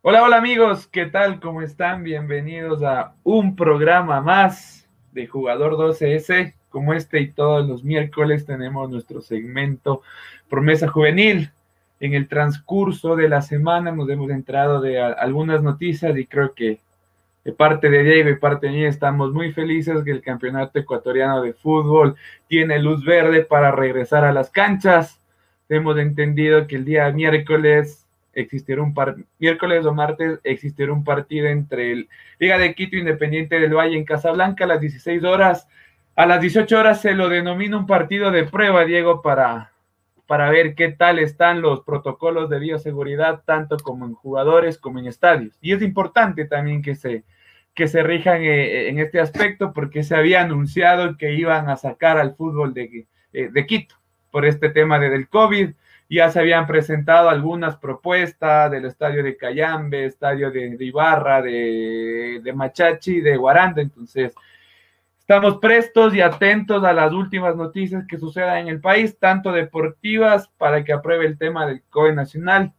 Hola, 0.00 0.22
hola 0.22 0.36
amigos, 0.36 0.86
¿qué 0.86 1.06
tal? 1.06 1.40
¿Cómo 1.40 1.60
están? 1.60 2.04
Bienvenidos 2.04 2.84
a 2.84 3.14
un 3.24 3.56
programa 3.56 4.20
más 4.20 4.88
de 5.10 5.26
Jugador 5.26 5.72
12S. 5.72 6.54
Como 6.68 6.94
este 6.94 7.18
y 7.18 7.32
todos 7.32 7.68
los 7.68 7.82
miércoles 7.82 8.46
tenemos 8.46 8.88
nuestro 8.88 9.20
segmento 9.20 10.02
Promesa 10.48 10.86
Juvenil. 10.86 11.50
En 11.98 12.14
el 12.14 12.28
transcurso 12.28 13.16
de 13.16 13.28
la 13.28 13.42
semana 13.42 13.90
nos 13.90 14.08
hemos 14.08 14.30
entrado 14.30 14.80
de 14.80 15.00
algunas 15.00 15.64
noticias 15.64 16.16
y 16.16 16.26
creo 16.26 16.54
que 16.54 16.78
de 17.44 17.52
parte 17.52 17.90
de 17.90 18.04
Diego 18.04 18.30
y 18.30 18.36
parte 18.36 18.68
de 18.68 18.74
mí 18.74 18.84
estamos 18.84 19.32
muy 19.32 19.50
felices 19.50 20.04
que 20.04 20.12
el 20.12 20.22
Campeonato 20.22 20.78
Ecuatoriano 20.78 21.42
de 21.42 21.54
Fútbol 21.54 22.14
tiene 22.46 22.78
luz 22.78 23.04
verde 23.04 23.44
para 23.44 23.72
regresar 23.72 24.24
a 24.24 24.32
las 24.32 24.48
canchas. 24.48 25.20
Hemos 25.68 25.98
entendido 25.98 26.68
que 26.68 26.76
el 26.76 26.84
día 26.84 27.10
miércoles 27.10 28.07
existiera 28.40 28.82
un 28.82 28.94
par 28.94 29.16
miércoles 29.38 29.84
o 29.84 29.92
martes 29.92 30.38
existiera 30.44 30.92
un 30.92 31.04
partido 31.04 31.46
entre 31.46 31.92
el 31.92 32.08
Liga 32.38 32.58
de 32.58 32.74
Quito 32.74 32.96
Independiente 32.96 33.58
del 33.58 33.74
Valle 33.74 33.96
en 33.96 34.04
Casablanca 34.04 34.64
a 34.64 34.68
las 34.68 34.80
16 34.80 35.24
horas. 35.24 35.66
A 36.14 36.26
las 36.26 36.40
18 36.40 36.78
horas 36.78 37.00
se 37.00 37.14
lo 37.14 37.28
denomina 37.28 37.76
un 37.76 37.86
partido 37.86 38.30
de 38.30 38.44
prueba, 38.44 38.84
Diego, 38.84 39.22
para, 39.22 39.72
para 40.26 40.50
ver 40.50 40.74
qué 40.74 40.88
tal 40.88 41.18
están 41.18 41.62
los 41.62 41.82
protocolos 41.82 42.50
de 42.50 42.58
bioseguridad, 42.58 43.42
tanto 43.44 43.76
como 43.78 44.04
en 44.06 44.14
jugadores 44.14 44.78
como 44.78 44.98
en 44.98 45.06
estadios. 45.06 45.56
Y 45.60 45.72
es 45.72 45.82
importante 45.82 46.44
también 46.44 46.82
que 46.82 46.94
se, 46.94 47.24
que 47.74 47.88
se 47.88 48.02
rijan 48.02 48.42
eh, 48.42 48.88
en 48.88 48.98
este 48.98 49.20
aspecto 49.20 49.72
porque 49.72 50.02
se 50.02 50.16
había 50.16 50.42
anunciado 50.42 51.16
que 51.16 51.34
iban 51.34 51.68
a 51.68 51.76
sacar 51.76 52.18
al 52.18 52.34
fútbol 52.34 52.74
de, 52.74 53.06
eh, 53.32 53.48
de 53.52 53.66
Quito 53.66 53.94
por 54.30 54.44
este 54.44 54.70
tema 54.70 54.98
de, 54.98 55.10
del 55.10 55.28
COVID 55.28 55.70
ya 56.08 56.30
se 56.30 56.40
habían 56.40 56.66
presentado 56.66 57.28
algunas 57.28 57.76
propuestas 57.76 58.70
del 58.70 58.86
estadio 58.86 59.22
de 59.22 59.36
Cayambe, 59.36 60.06
estadio 60.06 60.50
de, 60.50 60.76
Ibarra, 60.80 61.42
de, 61.42 62.40
de, 62.42 62.52
Machachi, 62.52 63.20
de 63.20 63.36
Guaranda. 63.36 63.82
Entonces, 63.82 64.34
estamos 65.18 65.58
prestos 65.58 66.14
y 66.14 66.22
atentos 66.22 66.82
a 66.82 66.94
las 66.94 67.12
últimas 67.12 67.56
noticias 67.56 68.04
que 68.08 68.18
sucedan 68.18 68.58
en 68.58 68.68
el 68.68 68.80
país, 68.80 69.18
tanto 69.18 69.52
deportivas, 69.52 70.48
para 70.56 70.82
que 70.82 70.94
apruebe 70.94 71.26
el 71.26 71.36
tema 71.36 71.66
del 71.66 71.82
COE 71.90 72.14
nacional. 72.14 72.72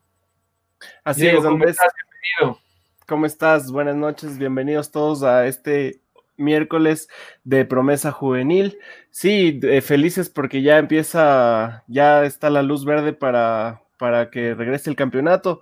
Así 1.04 1.28
es, 1.28 1.46
Andrés. 1.46 1.48
¿cómo 1.48 1.66
estás? 1.68 1.94
Bienvenido. 2.40 2.60
¿Cómo 3.08 3.26
estás? 3.26 3.72
Buenas 3.72 3.96
noches, 3.96 4.38
bienvenidos 4.40 4.92
todos 4.92 5.22
a 5.22 5.46
este 5.46 6.02
miércoles 6.40 7.10
de 7.44 7.66
promesa 7.66 8.12
juvenil. 8.12 8.78
Sí, 9.12 9.60
felices 9.82 10.30
porque 10.30 10.62
ya 10.62 10.78
empieza, 10.78 11.84
ya 11.88 12.26
está 12.26 12.50
la 12.50 12.64
luz 12.64 12.86
verde 12.86 13.14
para, 13.14 13.82
para 14.00 14.32
que 14.32 14.56
regrese 14.56 14.90
el 14.90 14.96
campeonato 14.96 15.62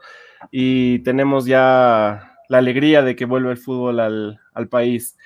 y 0.52 1.00
tenemos 1.00 1.46
ya 1.46 2.38
la 2.50 2.60
alegría 2.60 3.02
de 3.02 3.16
que 3.16 3.26
vuelva 3.26 3.52
el 3.52 3.58
fútbol 3.58 4.00
al, 4.00 4.70
país. 4.70 5.18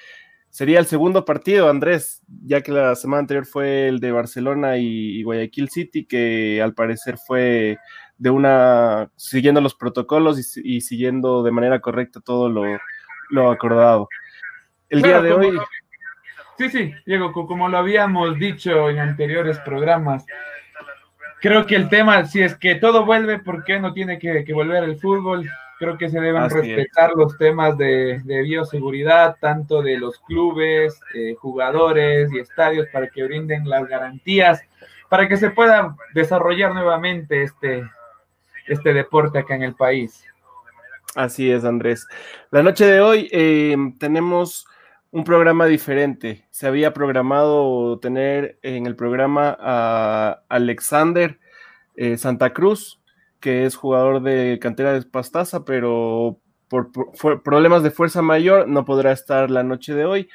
Sería 0.50 0.80
el 0.80 0.86
segundo 0.86 1.24
partido, 1.24 1.70
Andrés, 1.70 2.22
ya 2.46 2.62
que 2.62 2.72
la 2.72 2.96
semana 2.96 3.22
anterior 3.22 3.46
fue 3.46 3.88
el 3.88 4.00
de 4.00 4.12
Barcelona 4.12 4.78
y, 4.78 5.24
Guayaquil 5.24 5.70
City, 5.70 6.06
que 6.06 6.62
al 6.62 6.74
parecer 6.74 7.18
fue 7.18 7.78
de 8.18 8.30
una, 8.30 9.10
siguiendo 9.16 9.62
los 9.62 9.76
protocolos 9.76 10.58
y, 10.58 10.82
siguiendo 10.82 11.44
de 11.44 11.52
manera 11.52 11.80
correcta 11.80 12.20
todo 12.20 12.50
lo, 12.50 12.64
lo 13.30 13.52
acordado 13.52 14.10
el 14.92 15.02
día 15.02 15.22
de 15.22 15.32
hoy. 15.32 15.60
sí, 16.58 16.70
sí, 16.70 16.94
Diego, 17.06 17.32
como 17.32 17.70
lo 17.70 17.78
habíamos 17.78 18.38
dicho 18.38 18.90
en 18.90 19.00
anteriores 19.00 19.58
programas, 19.60 20.26
creo 21.40 21.66
que 21.66 21.76
el 21.76 21.90
tema, 21.90 22.26
si 22.26 22.42
es 22.42 22.56
que 22.56 22.76
todo 22.76 23.06
vuelve, 23.06 23.40
¿por 23.40 23.64
qué 23.64 23.80
no 23.80 23.94
tiene 23.94 24.20
que, 24.20 24.46
volver 24.54 24.84
el 24.84 25.00
fútbol? 25.00 25.50
Creo 25.80 25.98
que 25.98 26.10
se 26.10 26.20
deben 26.20 26.50
respetar 26.50 27.12
los 27.16 27.38
temas 27.38 27.78
de, 27.78 28.22
bioseguridad, 28.26 29.38
tanto 29.40 29.82
de 29.82 29.98
los 29.98 30.20
clubes, 30.20 31.00
eh, 31.16 31.36
jugadores 31.40 32.32
y 32.34 32.40
estadios, 32.40 32.88
para 32.92 33.08
que 33.08 33.24
brinden 33.24 33.68
las 33.68 33.88
garantías, 33.88 34.62
para 35.10 35.28
que 35.28 35.38
se 35.38 35.50
pueda 35.50 35.96
desarrollar 36.14 36.74
nuevamente 36.74 37.44
este, 37.44 37.84
este 38.68 38.94
deporte 38.94 39.40
acá 39.40 39.56
en 39.56 39.64
el 39.64 39.74
país. 39.74 40.24
Así 41.16 41.52
es, 41.52 41.66
Andrés. 41.66 42.08
La 42.52 42.62
noche 42.64 42.86
de 42.86 43.02
hoy 43.02 43.30
eh, 43.32 43.76
tenemos 44.00 44.66
un 45.12 45.24
programa 45.24 45.66
diferente. 45.66 46.46
Se 46.52 46.68
había 46.68 46.94
programado 46.94 48.00
tener 48.00 48.58
en 48.64 48.86
el 48.86 48.96
programa 48.96 49.56
a 49.60 50.44
Alexander 50.50 51.40
eh, 51.96 52.18
Santa 52.18 52.54
Cruz, 52.54 53.02
que 53.40 53.66
es 53.66 53.76
jugador 53.76 54.22
de 54.22 54.58
cantera 54.62 54.94
de 54.94 55.02
Pastaza, 55.02 55.66
pero 55.66 56.40
por, 56.70 56.92
problemas 57.44 57.84
de 57.84 57.92
fuerza 57.92 58.22
mayor 58.22 58.68
no 58.68 58.86
podrá 58.86 59.12
estar 59.12 59.52
la 59.52 59.64
noche 59.64 59.94
de 59.94 60.06
hoy. 60.06 60.30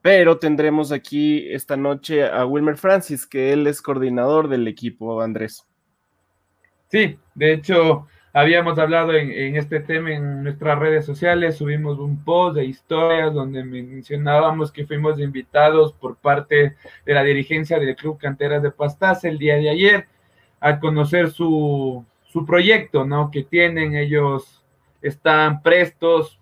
Pero 0.00 0.38
tendremos 0.38 0.90
aquí 0.90 1.46
esta 1.52 1.76
noche 1.76 2.26
a 2.26 2.44
Wilmer 2.44 2.76
Francis, 2.76 3.24
que 3.24 3.52
él 3.52 3.66
es 3.68 3.80
coordinador 3.80 4.48
del 4.48 4.66
equipo, 4.66 5.20
Andrés. 5.20 5.64
Sí, 6.88 7.18
de 7.36 7.52
hecho, 7.52 8.08
Habíamos 8.34 8.78
hablado 8.78 9.12
en, 9.12 9.56
este 9.56 9.80
tema 9.80 10.12
en 10.12 10.42
nuestras 10.42 10.78
redes 10.78 11.04
sociales, 11.04 11.56
subimos 11.56 11.98
un 11.98 12.24
post 12.24 12.56
de 12.56 12.64
historias 12.64 13.34
donde 13.34 13.62
mencionábamos 13.62 14.72
que 14.72 14.86
fuimos 14.86 15.20
invitados 15.20 15.92
por 15.92 16.16
parte 16.16 16.76
de 17.04 17.14
la 17.14 17.22
dirigencia 17.22 17.78
del 17.78 17.94
Club 17.94 18.18
Canteras 18.18 18.62
de 18.62 18.70
Pastaza 18.70 19.28
el 19.28 19.38
día 19.38 19.56
de 19.56 19.68
ayer 19.68 20.06
a 20.60 20.80
conocer 20.80 21.30
su, 21.30 22.06
su 22.24 22.46
proyecto, 22.46 23.04
¿no? 23.04 23.30
Que 23.30 23.42
tienen, 23.42 23.94
ellos 23.96 24.64
están 25.02 25.60
prestos 25.60 26.40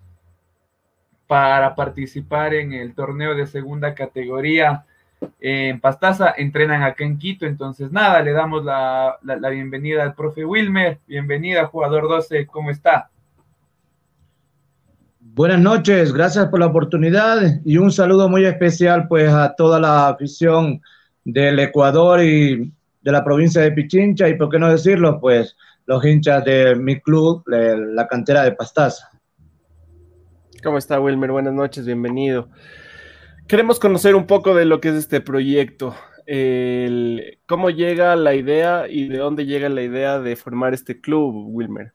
para 1.27 1.75
participar 1.75 2.53
en 2.53 2.71
el 2.71 2.95
torneo 2.95 3.35
de 3.35 3.47
segunda 3.47 3.93
categoría 3.95 4.85
en 5.39 5.79
Pastaza, 5.79 6.33
entrenan 6.37 6.83
acá 6.83 7.03
en 7.03 7.17
Quito, 7.17 7.45
entonces 7.45 7.91
nada, 7.91 8.21
le 8.21 8.31
damos 8.31 8.63
la, 8.63 9.17
bienvenida 9.51 10.03
al 10.03 10.13
profe 10.13 10.45
Wilmer, 10.45 10.99
bienvenida 11.07 11.65
jugador 11.67 12.07
12, 12.07 12.47
¿cómo 12.47 12.69
está? 12.71 13.09
Buenas 15.19 15.59
noches, 15.59 16.13
gracias 16.13 16.47
por 16.47 16.59
la 16.59 16.67
oportunidad 16.67 17.61
y 17.63 17.77
un 17.77 17.91
saludo 17.91 18.29
muy 18.29 18.45
especial 18.45 19.07
pues 19.07 19.31
a 19.31 19.55
toda 19.55 19.79
la 19.79 20.09
afición 20.09 20.81
del 21.23 21.59
Ecuador 21.59 22.21
y 22.21 22.71
de 23.01 23.11
la 23.11 23.23
provincia 23.23 23.61
de 23.61 23.71
Pichincha 23.71 24.27
y 24.27 24.35
por 24.35 24.49
qué 24.49 24.59
no 24.59 24.69
decirlo 24.69 25.19
pues 25.19 25.55
los 25.85 26.05
hinchas 26.05 26.43
de 26.45 26.75
mi 26.75 26.99
club, 26.99 27.43
la 27.47 28.07
cantera 28.07 28.43
de 28.43 28.51
Pastaza. 28.51 29.09
¿Cómo 30.63 30.77
está 30.77 30.99
Wilmer? 30.99 31.31
Buenas 31.31 31.53
noches, 31.53 31.85
bienvenido. 31.85 32.47
Queremos 33.51 33.81
conocer 33.81 34.15
un 34.15 34.27
poco 34.27 34.55
de 34.55 34.63
lo 34.63 34.79
que 34.79 34.87
es 34.87 34.95
este 34.95 35.19
proyecto, 35.19 35.93
cómo 37.45 37.69
llega 37.69 38.15
la 38.15 38.33
idea 38.33 38.85
y 38.87 39.09
de 39.09 39.17
dónde 39.17 39.45
llega 39.45 39.67
la 39.67 39.81
idea 39.81 40.21
de 40.21 40.37
formar 40.37 40.73
este 40.73 41.01
club, 41.01 41.47
Wilmer. 41.49 41.91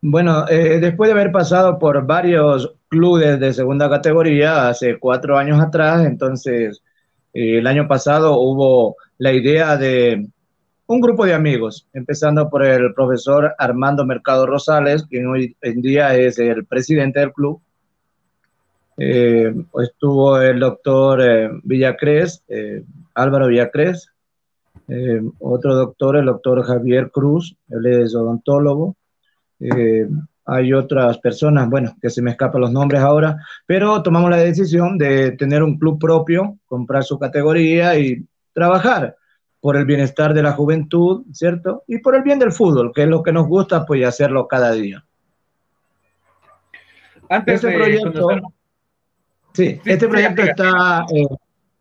Bueno, 0.00 0.48
eh, 0.48 0.78
después 0.80 1.08
de 1.08 1.12
haber 1.12 1.30
pasado 1.30 1.78
por 1.78 2.06
varios 2.06 2.74
clubes 2.88 3.38
de 3.38 3.52
segunda 3.52 3.90
categoría 3.90 4.66
hace 4.66 4.98
cuatro 4.98 5.36
años 5.36 5.60
atrás, 5.60 6.06
entonces 6.06 6.82
eh, 7.34 7.58
el 7.58 7.66
año 7.66 7.86
pasado 7.86 8.40
hubo 8.40 8.96
la 9.18 9.34
idea 9.34 9.76
de 9.76 10.26
un 10.86 11.00
grupo 11.02 11.26
de 11.26 11.34
amigos, 11.34 11.86
empezando 11.92 12.48
por 12.48 12.64
el 12.64 12.94
profesor 12.94 13.54
Armando 13.58 14.06
Mercado 14.06 14.46
Rosales, 14.46 15.04
quien 15.06 15.26
hoy 15.26 15.54
en 15.60 15.82
día 15.82 16.16
es 16.16 16.38
el 16.38 16.64
presidente 16.64 17.20
del 17.20 17.34
club, 17.34 17.60
eh, 19.00 19.54
estuvo 19.80 20.40
el 20.40 20.58
doctor 20.58 21.22
eh, 21.22 21.50
Villacrés, 21.62 22.42
eh, 22.48 22.82
Álvaro 23.14 23.46
Villacrés, 23.46 24.10
otro 25.38 25.74
doctor, 25.74 26.16
el 26.16 26.24
doctor 26.24 26.62
Javier 26.64 27.10
Cruz, 27.10 27.54
él 27.68 27.86
es 27.86 28.14
odontólogo. 28.14 28.96
hay 30.46 30.72
otras 30.72 31.18
personas, 31.18 31.68
bueno, 31.68 31.94
que 32.00 32.08
se 32.08 32.22
me 32.22 32.30
escapan 32.30 32.62
los 32.62 32.72
nombres 32.72 33.02
ahora, 33.02 33.36
pero 33.66 34.02
tomamos 34.02 34.30
la 34.30 34.38
decisión 34.38 34.96
de 34.96 35.32
tener 35.32 35.62
un 35.62 35.78
club 35.78 35.98
propio, 35.98 36.56
comprar 36.66 37.04
su 37.04 37.18
categoría 37.18 37.98
y 37.98 38.24
trabajar 38.54 39.14
por 39.60 39.76
el 39.76 39.84
bienestar 39.84 40.32
de 40.32 40.42
la 40.42 40.52
juventud, 40.52 41.24
¿cierto? 41.32 41.84
Y 41.86 41.98
por 41.98 42.14
el 42.14 42.22
bien 42.22 42.38
del 42.38 42.52
fútbol, 42.52 42.92
que 42.94 43.02
es 43.02 43.08
lo 43.08 43.22
que 43.22 43.32
nos 43.32 43.46
gusta, 43.46 43.84
pues 43.84 44.06
hacerlo 44.06 44.48
cada 44.48 44.72
día. 44.72 45.04
Antes 47.28 47.56
este 47.56 47.66
de 47.68 47.74
proyecto, 47.74 48.28
Sí, 49.52 49.80
este 49.84 50.08
proyecto 50.08 50.42
está, 50.42 51.04
eh, 51.14 51.26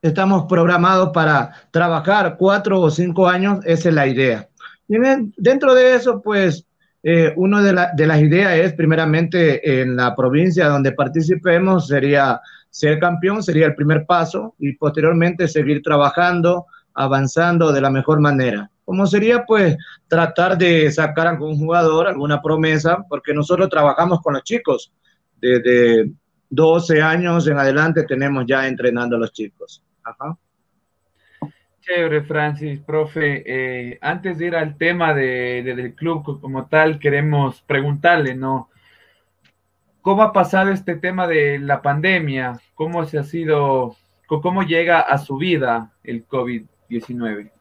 estamos 0.02 0.46
programados 0.48 1.10
para 1.14 1.52
trabajar 1.72 2.36
cuatro 2.38 2.82
o 2.82 2.90
cinco 2.90 3.28
años, 3.28 3.60
esa 3.66 3.90
es 3.90 3.96
la 3.96 4.08
idea. 4.08 4.48
Y 4.88 4.98
dentro 5.38 5.74
de 5.74 5.96
eso, 5.96 6.22
pues, 6.22 6.66
eh, 7.04 7.34
una 7.36 7.62
de, 7.62 7.88
de, 7.96 8.08
las 8.08 8.22
ideas 8.22 8.56
es, 8.56 8.74
primeramente, 8.74 9.82
en 9.82 9.96
la 9.96 10.16
provincia 10.16 10.68
donde 10.68 10.92
participemos, 10.92 11.88
sería 11.88 12.42
ser 12.70 13.00
campeón, 13.00 13.44
sería 13.44 13.66
el 13.66 13.76
primer 13.76 14.06
paso, 14.06 14.56
y 14.60 14.74
posteriormente 14.74 15.48
seguir 15.48 15.82
trabajando, 15.82 16.66
avanzando 16.98 17.72
de 17.72 17.82
la 17.82 17.90
mejor 17.90 18.20
manera. 18.20 18.70
como 18.84 19.06
sería 19.06 19.46
pues 19.46 19.78
tratar 20.08 20.58
de 20.58 20.90
sacar 20.92 21.28
a 21.28 21.32
algún 21.32 21.58
jugador, 21.58 22.08
alguna 22.08 22.42
promesa, 22.42 23.06
porque 23.08 23.34
nosotros 23.34 23.70
trabajamos 23.70 24.22
con 24.22 24.34
los 24.34 24.44
chicos. 24.44 24.92
Desde 25.40 26.12
12 26.50 27.02
años 27.02 27.48
en 27.48 27.58
adelante 27.58 28.04
tenemos 28.04 28.46
ya 28.48 28.68
entrenando 28.68 29.16
a 29.16 29.20
los 29.20 29.34
chicos. 29.34 29.84
Ajá. 30.04 30.38
Chévere, 31.82 32.22
Francis, 32.24 32.80
profe. 32.82 33.44
Eh, 33.46 33.98
antes 34.02 34.38
de 34.38 34.48
ir 34.48 34.56
al 34.56 34.78
tema 34.78 35.14
de, 35.14 35.64
del 35.64 35.94
club 35.96 36.42
como 36.42 36.68
tal, 36.68 37.00
queremos 37.00 37.62
preguntarle, 37.62 38.36
¿no? 38.36 38.70
¿Cómo 40.02 40.22
ha 40.24 40.34
pasado 40.34 40.72
este 40.72 40.96
tema 40.96 41.28
de 41.28 41.60
la 41.60 41.82
pandemia? 41.82 42.60
¿Cómo 42.76 43.06
se 43.06 43.20
ha 43.20 43.24
sido, 43.24 43.96
cómo 44.28 44.64
llega 44.64 45.00
a 45.00 45.18
su 45.18 45.38
vida 45.38 45.92
el 46.04 46.28
COVID-19? 46.28 47.52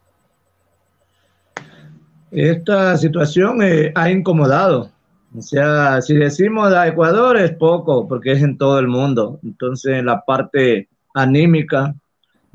Esta 2.31 2.97
situación 2.97 3.63
eh, 3.63 3.93
ha 3.95 4.11
incomodado. 4.11 4.91
O 5.37 5.43
sea, 5.43 6.01
si 6.01 6.15
decimos 6.15 6.73
a 6.73 6.89
Ecuador 6.89 7.37
es 7.37 7.53
poco, 7.53 8.09
porque 8.09 8.33
es 8.33 8.43
en 8.43 8.57
todo 8.57 8.79
el 8.79 8.89
mundo. 8.89 9.39
Entonces, 9.43 10.03
la 10.03 10.23
parte 10.23 10.89
anímica, 11.15 11.95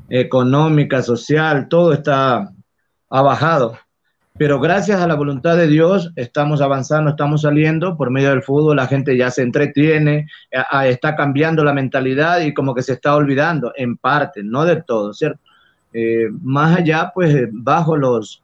económica, 0.08 1.02
social, 1.02 1.68
todo 1.68 1.92
está 1.92 2.52
ha 3.12 3.22
bajado. 3.22 3.78
Pero 4.38 4.58
gracias 4.58 5.00
a 5.00 5.06
la 5.06 5.14
voluntad 5.14 5.56
de 5.56 5.68
Dios 5.68 6.10
estamos 6.16 6.62
avanzando, 6.62 7.10
estamos 7.10 7.42
saliendo 7.42 7.96
por 7.96 8.10
medio 8.10 8.30
del 8.30 8.42
fútbol, 8.42 8.76
la 8.76 8.86
gente 8.86 9.16
ya 9.16 9.30
se 9.30 9.42
entretiene, 9.42 10.26
está 10.84 11.14
cambiando 11.14 11.62
la 11.62 11.74
mentalidad 11.74 12.40
y 12.40 12.54
como 12.54 12.74
que 12.74 12.82
se 12.82 12.94
está 12.94 13.14
olvidando, 13.14 13.72
en 13.76 13.98
parte, 13.98 14.42
no 14.42 14.64
del 14.64 14.84
todo, 14.84 15.12
¿cierto? 15.12 15.40
Eh, 15.92 16.28
más 16.40 16.78
allá, 16.78 17.12
pues 17.14 17.48
bajo 17.52 17.96
los, 17.96 18.41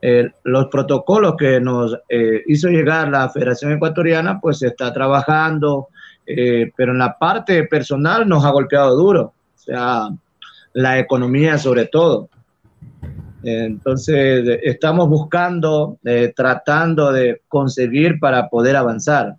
eh, 0.00 0.30
los 0.44 0.66
protocolos 0.66 1.34
que 1.36 1.60
nos 1.60 1.96
eh, 2.08 2.42
hizo 2.46 2.68
llegar 2.68 3.08
la 3.08 3.28
Federación 3.28 3.72
Ecuatoriana, 3.72 4.40
pues 4.40 4.58
se 4.58 4.68
está 4.68 4.92
trabajando, 4.92 5.88
pero 6.76 6.92
en 6.92 6.98
la 6.98 7.16
parte 7.16 7.64
personal 7.64 8.28
nos 8.28 8.44
ha 8.44 8.50
golpeado 8.50 8.94
duro. 8.94 9.32
O 9.54 9.58
sea, 9.58 10.10
la 10.74 10.98
economía 10.98 11.58
sobre 11.58 11.86
todo. 11.86 12.28
Entonces, 13.42 14.60
estamos 14.62 15.08
buscando, 15.08 15.98
eh, 16.04 16.32
tratando 16.34 17.12
de 17.12 17.42
conseguir 17.48 18.18
para 18.18 18.48
poder 18.48 18.76
avanzar. 18.76 19.36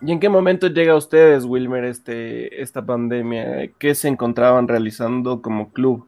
¿Y 0.00 0.10
en 0.10 0.20
qué 0.20 0.28
momento 0.28 0.68
llega 0.68 0.92
a 0.92 0.96
ustedes, 0.96 1.44
Wilmer, 1.44 1.84
este, 1.84 2.60
esta 2.62 2.84
pandemia? 2.84 3.70
¿Qué 3.78 3.94
se 3.94 4.08
encontraban 4.08 4.68
realizando 4.68 5.42
como 5.42 5.72
club? 5.72 6.06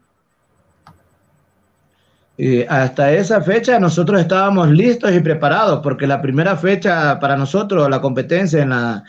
Y 2.36 2.62
hasta 2.64 3.12
esa 3.12 3.40
fecha 3.40 3.78
nosotros 3.78 4.20
estábamos 4.20 4.68
listos 4.70 5.12
y 5.12 5.20
preparados, 5.20 5.80
porque 5.82 6.06
la 6.06 6.20
primera 6.20 6.56
fecha 6.56 7.18
para 7.20 7.36
nosotros, 7.36 7.88
la 7.88 8.00
competencia 8.00 8.62
en 8.62 8.70
la, 8.70 9.04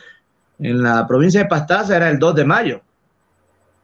en 0.59 0.81
la 0.83 1.07
provincia 1.07 1.41
de 1.41 1.49
Pastaza 1.49 1.95
era 1.95 2.09
el 2.09 2.19
2 2.19 2.35
de 2.35 2.45
mayo. 2.45 2.81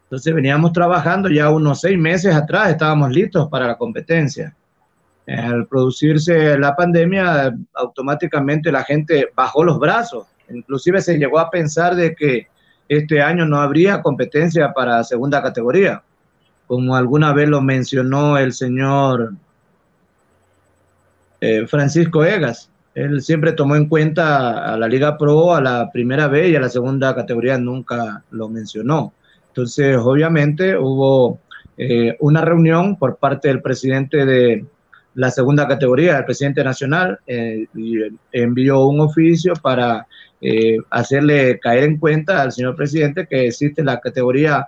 Entonces 0.04 0.34
veníamos 0.34 0.74
trabajando 0.74 1.30
ya 1.30 1.50
unos 1.50 1.80
seis 1.80 1.98
meses 1.98 2.36
atrás, 2.36 2.70
estábamos 2.70 3.12
listos 3.12 3.48
para 3.50 3.66
la 3.66 3.78
competencia. 3.78 4.54
Al 5.26 5.66
producirse 5.68 6.58
la 6.60 6.76
pandemia, 6.76 7.56
automáticamente 7.74 8.72
la 8.72 8.84
gente 8.84 9.30
bajó 9.34 9.64
los 9.64 9.80
brazos. 9.80 10.28
Inclusive 10.50 11.02
se 11.02 11.18
llegó 11.18 11.40
a 11.40 11.50
pensar 11.50 11.96
de 11.96 12.14
que 12.14 12.48
este 12.90 13.22
año 13.22 13.46
no 13.46 13.62
habría 13.62 14.02
competencia 14.02 14.74
para 14.74 15.04
segunda 15.06 15.42
categoría, 15.42 16.04
como 16.72 16.96
alguna 16.96 17.34
vez 17.34 17.50
lo 17.50 17.62
mencionó 17.62 18.38
el 18.38 18.54
señor 18.54 19.34
eh, 21.42 21.68
Francisco 21.68 22.24
Egas. 22.24 22.70
Él 22.96 23.22
siempre 23.22 23.52
tomó 23.52 23.76
en 23.76 23.90
cuenta 23.90 24.74
a 24.74 24.78
la 24.78 24.88
Liga 24.88 25.18
Pro, 25.18 25.54
a 25.54 25.60
la 25.60 25.92
primera 25.92 26.30
vez 26.30 26.50
y 26.50 26.56
a 26.56 26.62
la 26.62 26.70
segunda 26.70 27.14
categoría 27.14 27.58
nunca 27.58 28.24
lo 28.32 28.48
mencionó. 28.48 29.12
Entonces, 29.50 29.98
obviamente, 29.98 30.78
hubo 30.78 31.42
eh, 31.78 32.16
una 32.22 32.40
reunión 32.40 32.96
por 32.96 33.18
parte 33.18 33.50
del 33.50 33.62
presidente 33.62 34.26
de 34.26 34.66
la 35.16 35.30
segunda 35.30 35.68
categoría, 35.68 36.20
el 36.20 36.26
presidente 36.26 36.64
nacional, 36.64 37.20
eh, 37.28 37.66
y 37.76 37.96
envió 38.32 38.86
un 38.86 39.02
oficio 39.02 39.56
para 39.62 40.08
hacerle 40.90 41.60
caer 41.60 41.84
en 41.84 41.98
cuenta 41.98 42.42
al 42.42 42.52
señor 42.54 42.78
presidente 42.78 43.28
que 43.28 43.48
existe 43.48 43.84
la 43.84 44.00
categoría 44.00 44.66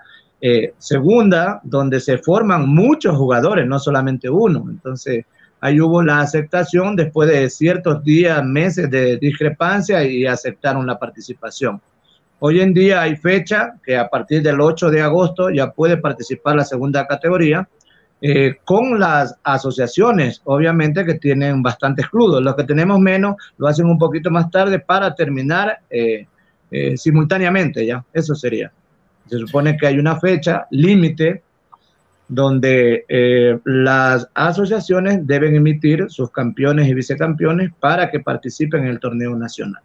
segunda, 0.77 1.61
donde 1.63 2.01
se 2.01 2.17
forman 2.17 2.67
muchos 2.67 3.15
jugadores, 3.15 3.65
no 3.65 3.79
solamente 3.79 4.29
uno. 4.29 4.65
Entonces, 4.69 5.25
ahí 5.61 5.79
hubo 5.79 6.03
la 6.03 6.19
aceptación 6.19 6.97
después 6.97 7.29
de 7.29 7.49
ciertos 7.49 8.03
días, 8.03 8.43
meses 8.43 8.89
de 8.91 9.17
discrepancia 9.17 10.03
y 10.03 10.25
aceptaron 10.25 10.85
la 10.85 10.99
participación. 10.99 11.81
Hoy 12.39 12.59
en 12.59 12.73
día 12.73 13.01
hay 13.01 13.15
fecha 13.15 13.75
que 13.85 13.95
a 13.95 14.09
partir 14.09 14.43
del 14.43 14.59
8 14.59 14.91
de 14.91 15.01
agosto 15.01 15.49
ya 15.49 15.71
puede 15.71 15.95
participar 15.95 16.57
la 16.57 16.65
segunda 16.65 17.07
categoría 17.07 17.69
eh, 18.21 18.57
con 18.65 18.99
las 18.99 19.37
asociaciones, 19.43 20.41
obviamente 20.43 21.05
que 21.05 21.13
tienen 21.13 21.63
bastantes 21.63 22.09
clubes. 22.09 22.43
Los 22.43 22.57
que 22.57 22.65
tenemos 22.65 22.99
menos 22.99 23.37
lo 23.57 23.67
hacen 23.67 23.85
un 23.85 23.97
poquito 23.97 24.29
más 24.29 24.51
tarde 24.51 24.79
para 24.79 25.15
terminar 25.15 25.79
eh, 25.89 26.27
eh, 26.69 26.97
simultáneamente, 26.97 27.85
ya. 27.85 28.03
Eso 28.11 28.35
sería. 28.35 28.69
Se 29.27 29.37
supone 29.37 29.77
que 29.77 29.87
hay 29.87 29.99
una 29.99 30.19
fecha 30.19 30.67
límite 30.71 31.41
donde 32.27 33.05
las 33.63 34.27
asociaciones 34.33 35.25
deben 35.27 35.55
emitir 35.55 36.09
sus 36.09 36.31
campeones 36.31 36.87
y 36.87 36.93
vicecampeones 36.93 37.71
para 37.79 38.09
que 38.09 38.19
participen 38.19 38.83
en 38.83 38.89
el 38.89 38.99
torneo 38.99 39.35
nacional. 39.35 39.81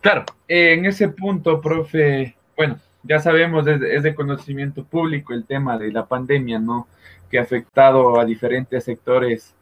Claro, 0.00 0.24
en 0.48 0.86
ese 0.86 1.08
punto, 1.08 1.60
profe, 1.60 2.34
bueno, 2.56 2.78
ya 3.02 3.20
sabemos, 3.20 3.66
es, 3.66 4.02
de 4.02 4.14
conocimiento 4.14 4.84
público 4.84 5.34
el 5.34 5.44
tema 5.44 5.76
de 5.78 5.92
la 5.92 6.06
pandemia, 6.06 6.58
¿no? 6.58 6.88
Que 7.30 7.38
ha 7.38 7.42
afectado 7.42 8.18
a 8.18 8.24
diferentes 8.24 8.84
sectores 8.84 9.54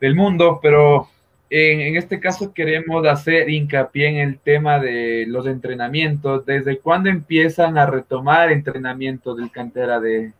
del 0.00 0.14
mundo, 0.14 0.58
pero 0.60 1.08
en, 1.48 1.96
este 1.96 2.18
caso 2.18 2.52
queremos 2.52 3.06
hacer 3.06 3.48
hincapié 3.48 4.08
en 4.08 4.16
el 4.16 4.38
tema 4.38 4.78
de 4.80 5.26
los 5.28 5.46
entrenamientos. 5.46 6.44
¿Desde 6.44 6.78
cuándo 6.78 7.08
empiezan 7.08 7.78
a 7.78 7.86
retomar 7.86 8.50
entrenamientos 8.50 9.36
del 9.36 9.50
cantera 9.50 10.00
de, 10.00 10.32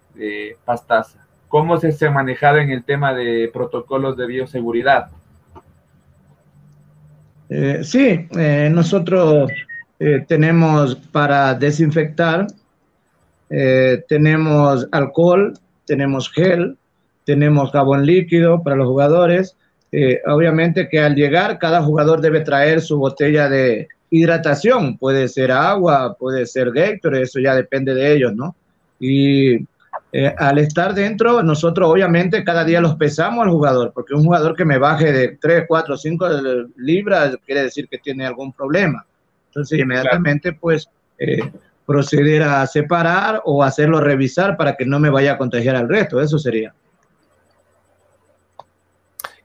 Pastaza? 0.65 1.25
¿Cómo 1.49 1.79
se, 1.79 2.07
ha 2.07 2.11
manejado 2.11 2.59
en 2.59 2.71
el 2.71 2.83
tema 2.83 3.15
de 3.15 3.51
protocolos 3.53 4.17
de 4.17 4.27
bioseguridad? 4.27 5.11
Eh, 7.49 7.81
sí, 7.85 8.27
eh, 8.37 8.69
nosotros 8.73 9.53
eh, 10.01 10.25
tenemos 10.27 10.97
para 10.97 11.55
desinfectar, 11.55 12.49
tenemos 14.09 14.89
alcohol, 14.91 15.57
tenemos 15.85 16.29
gel, 16.33 16.77
tenemos 17.25 17.71
jabón 17.71 18.05
líquido 18.05 18.63
para 18.63 18.75
los 18.75 18.89
jugadores. 18.89 19.57
Obviamente 20.27 20.89
que 20.89 21.01
al 21.01 21.15
llegar 21.15 21.59
cada 21.59 21.83
jugador 21.83 22.21
debe 22.21 22.41
traer 22.41 22.81
su 22.81 22.99
botella 22.99 23.49
de 23.49 23.89
hidratación, 24.11 24.99
puede 24.99 25.29
ser 25.29 25.53
agua, 25.53 26.17
puede 26.19 26.47
ser 26.47 26.71
Gatorade, 26.73 27.23
eso 27.23 27.41
ya 27.41 27.55
depende 27.55 27.95
de 27.95 28.13
ellos, 28.13 28.35
¿no? 28.35 28.55
Y 28.99 29.67
eh, 30.13 30.35
al 30.39 30.59
estar 30.59 30.95
dentro, 30.95 31.43
nosotros 31.43 31.91
obviamente 31.91 32.45
cada 32.45 32.65
día 32.65 32.81
los 32.81 32.97
pesamos 32.97 33.45
al 33.45 33.51
jugador, 33.51 33.93
porque 33.93 34.15
un 34.15 34.25
jugador 34.25 34.57
que 34.57 34.65
me 34.65 34.79
baje 34.79 35.13
de 35.13 35.37
3, 35.41 35.65
4, 35.69 35.97
5 35.97 36.29
libras 36.77 37.37
quiere 37.45 37.65
decir 37.65 37.89
que 37.89 37.99
tiene 37.99 38.27
algún 38.27 38.53
problema. 38.53 39.05
Entonces, 39.49 39.79
inmediatamente, 39.79 40.53
pues, 40.53 40.89
eh, 41.19 41.51
proceder 41.85 42.43
a 42.43 42.67
separar 42.67 43.43
o 43.45 43.63
hacerlo 43.63 44.01
revisar 44.01 44.57
para 44.57 44.77
que 44.77 44.85
no 44.85 44.99
me 44.99 45.11
vaya 45.11 45.33
a 45.33 45.39
contagiar 45.39 45.77
al 45.77 45.89
resto, 45.89 46.21
eso 46.21 46.39
sería. 46.39 46.75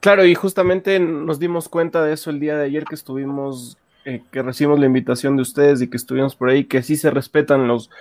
Claro, 0.02 0.26
y 0.26 0.36
justamente 0.36 1.00
nos 1.00 1.40
dimos 1.40 1.70
cuenta 1.70 2.04
de 2.04 2.14
eso 2.14 2.30
el 2.32 2.40
día 2.40 2.58
de 2.58 2.66
ayer 2.66 2.84
que 2.84 2.96
estuvimos 2.96 3.78
eh, 4.04 4.24
que 4.32 4.42
recibimos 4.42 4.80
la 4.80 4.88
invitación 4.88 5.36
de 5.36 5.44
ustedes 5.44 5.80
y 5.80 5.88
que 5.88 5.98
estuvimos 5.98 6.36
por 6.36 6.50
ahí, 6.50 6.64
que 6.64 6.82
sí 6.82 6.96
se 6.96 7.12
respetan 7.12 7.68
los, 7.68 7.92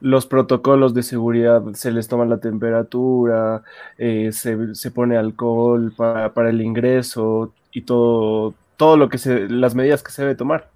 los 0.00 0.24
protocolos 0.24 0.94
de 0.94 1.02
seguridad, 1.02 1.62
se 1.74 1.90
les 1.90 2.08
toma 2.08 2.24
la 2.24 2.38
temperatura, 2.38 3.62
eh, 3.98 4.30
se, 4.32 4.90
pone 4.90 5.18
alcohol 5.18 5.92
para, 5.94 6.48
el 6.48 6.62
ingreso 6.62 7.52
y 7.72 7.82
todo, 7.82 8.54
todo 8.78 8.96
lo 8.96 9.10
que 9.10 9.18
se, 9.18 9.50
las 9.50 9.74
medidas 9.74 10.02
que 10.02 10.12
se 10.12 10.22
debe 10.22 10.34
tomar. 10.34 10.66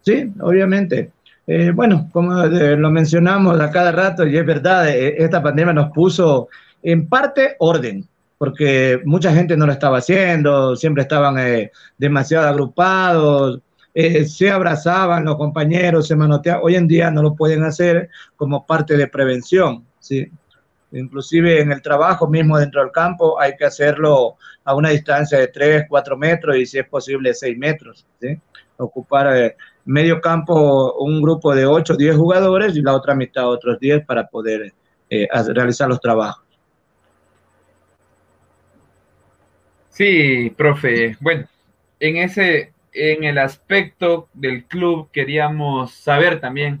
Sí, 0.00 0.32
obviamente. 0.40 1.12
Eh, 1.46 1.72
bueno, 1.74 2.08
como 2.10 2.32
lo 2.32 2.90
mencionamos 2.90 3.60
a 3.60 3.70
cada 3.70 3.92
rato, 3.92 4.26
y 4.26 4.38
es 4.38 4.46
verdad, 4.46 4.88
esta 4.88 5.42
pandemia 5.42 5.74
nos 5.74 5.92
puso 5.92 6.48
en 6.82 7.06
parte 7.06 7.56
orden, 7.58 8.08
porque 8.40 9.02
mucha 9.04 9.34
gente 9.34 9.54
no 9.54 9.66
lo 9.66 9.72
estaba 9.72 9.98
haciendo, 9.98 10.74
siempre 10.74 11.02
estaban 11.02 11.38
eh, 11.38 11.70
demasiado 11.98 12.48
agrupados, 12.48 13.60
eh, 13.92 14.24
se 14.24 14.50
abrazaban 14.50 15.26
los 15.26 15.36
compañeros, 15.36 16.06
se 16.06 16.16
manoteaban. 16.16 16.62
Hoy 16.64 16.74
en 16.76 16.88
día 16.88 17.10
no 17.10 17.22
lo 17.22 17.34
pueden 17.34 17.64
hacer 17.64 18.08
como 18.36 18.64
parte 18.64 18.96
de 18.96 19.08
prevención, 19.08 19.84
¿sí? 19.98 20.32
Inclusive 20.90 21.60
en 21.60 21.70
el 21.70 21.82
trabajo 21.82 22.28
mismo 22.28 22.56
dentro 22.56 22.80
del 22.80 22.92
campo 22.92 23.38
hay 23.38 23.58
que 23.58 23.66
hacerlo 23.66 24.36
a 24.64 24.74
una 24.74 24.88
distancia 24.88 25.38
de 25.38 25.48
3, 25.48 25.84
4 25.86 26.16
metros 26.16 26.56
y 26.56 26.64
si 26.64 26.78
es 26.78 26.88
posible 26.88 27.34
6 27.34 27.58
metros. 27.58 28.06
Ocupar 28.78 29.36
eh, 29.36 29.56
medio 29.84 30.18
campo 30.18 30.94
un 30.94 31.20
grupo 31.20 31.54
de 31.54 31.66
8, 31.66 31.94
10 31.94 32.16
jugadores 32.16 32.74
y 32.74 32.80
la 32.80 32.94
otra 32.94 33.14
mitad 33.14 33.50
otros 33.50 33.78
10 33.78 34.06
para 34.06 34.26
poder 34.26 34.72
eh, 35.10 35.28
realizar 35.52 35.90
los 35.90 36.00
trabajos. 36.00 36.49
Sí, 39.90 40.50
profe. 40.56 41.16
Bueno, 41.20 41.46
en 42.00 42.16
ese, 42.16 42.72
en 42.92 43.24
el 43.24 43.38
aspecto 43.38 44.28
del 44.32 44.64
club 44.64 45.10
queríamos 45.12 45.92
saber 45.92 46.40
también 46.40 46.80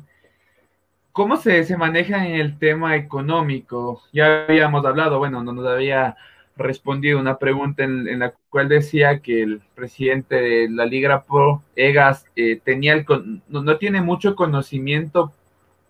cómo 1.12 1.36
se, 1.36 1.64
se 1.64 1.76
maneja 1.76 2.26
en 2.26 2.34
el 2.36 2.58
tema 2.58 2.96
económico. 2.96 4.02
Ya 4.12 4.44
habíamos 4.44 4.84
hablado, 4.86 5.18
bueno, 5.18 5.42
no 5.42 5.52
nos 5.52 5.66
había 5.66 6.16
respondido 6.56 7.18
una 7.18 7.38
pregunta 7.38 7.84
en, 7.84 8.18
la 8.18 8.34
cual 8.48 8.68
decía 8.68 9.20
que 9.20 9.42
el 9.42 9.60
presidente 9.74 10.36
de 10.36 10.70
la 10.70 10.86
Liga 10.86 11.24
Pro, 11.24 11.62
Egas, 11.76 12.26
eh, 12.36 12.60
tenía 12.62 12.94
el, 12.94 13.04
no, 13.48 13.62
no, 13.62 13.76
tiene 13.78 14.02
mucho 14.02 14.36
conocimiento 14.36 15.32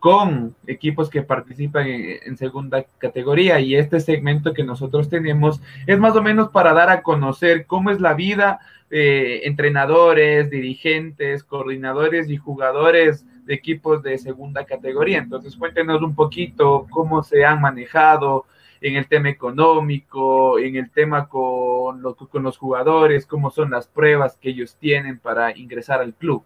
con 0.01 0.57
equipos 0.67 1.11
que 1.11 1.23
participan 1.23 1.87
en, 1.87 2.37
segunda 2.39 2.85
categoría 2.99 3.61
y 3.61 3.77
este 3.77 4.01
segmento 4.01 4.55
que 4.55 4.65
nosotros 4.65 5.11
tenemos 5.11 5.61
es 5.87 5.99
más 5.99 6.17
o 6.17 6.23
menos 6.23 6.49
para 6.49 6.73
dar 6.73 6.89
a 6.89 7.03
conocer 7.03 7.67
cómo 7.67 7.91
es 7.91 8.01
la 8.01 8.15
vida 8.15 8.61
eh, 8.91 9.43
entrenadores, 9.45 10.51
dirigentes, 10.51 11.45
coordinadores 11.45 12.31
y 12.31 12.39
jugadores 12.39 13.27
de 13.45 13.55
equipos 13.55 14.03
de 14.03 14.17
segunda 14.17 14.65
categoría. 14.65 15.19
Entonces 15.19 15.55
cuéntenos 15.55 16.01
un 16.03 16.15
poquito 16.15 16.87
cómo 16.91 17.23
se 17.23 17.45
han 17.45 17.61
manejado 17.61 18.47
en 18.81 18.97
el 18.97 19.07
tema 19.07 19.29
económico, 19.29 20.59
en 20.59 20.77
el 20.77 20.91
tema 20.91 21.29
con, 21.29 22.03
con 22.03 22.43
los 22.43 22.57
jugadores, 22.57 23.27
cómo 23.27 23.51
son 23.51 23.71
las 23.71 23.87
pruebas 23.87 24.39
que 24.41 24.49
ellos 24.49 24.77
tienen 24.81 25.19
para 25.19 25.57
ingresar 25.57 26.01
al 26.01 26.15
club. 26.15 26.43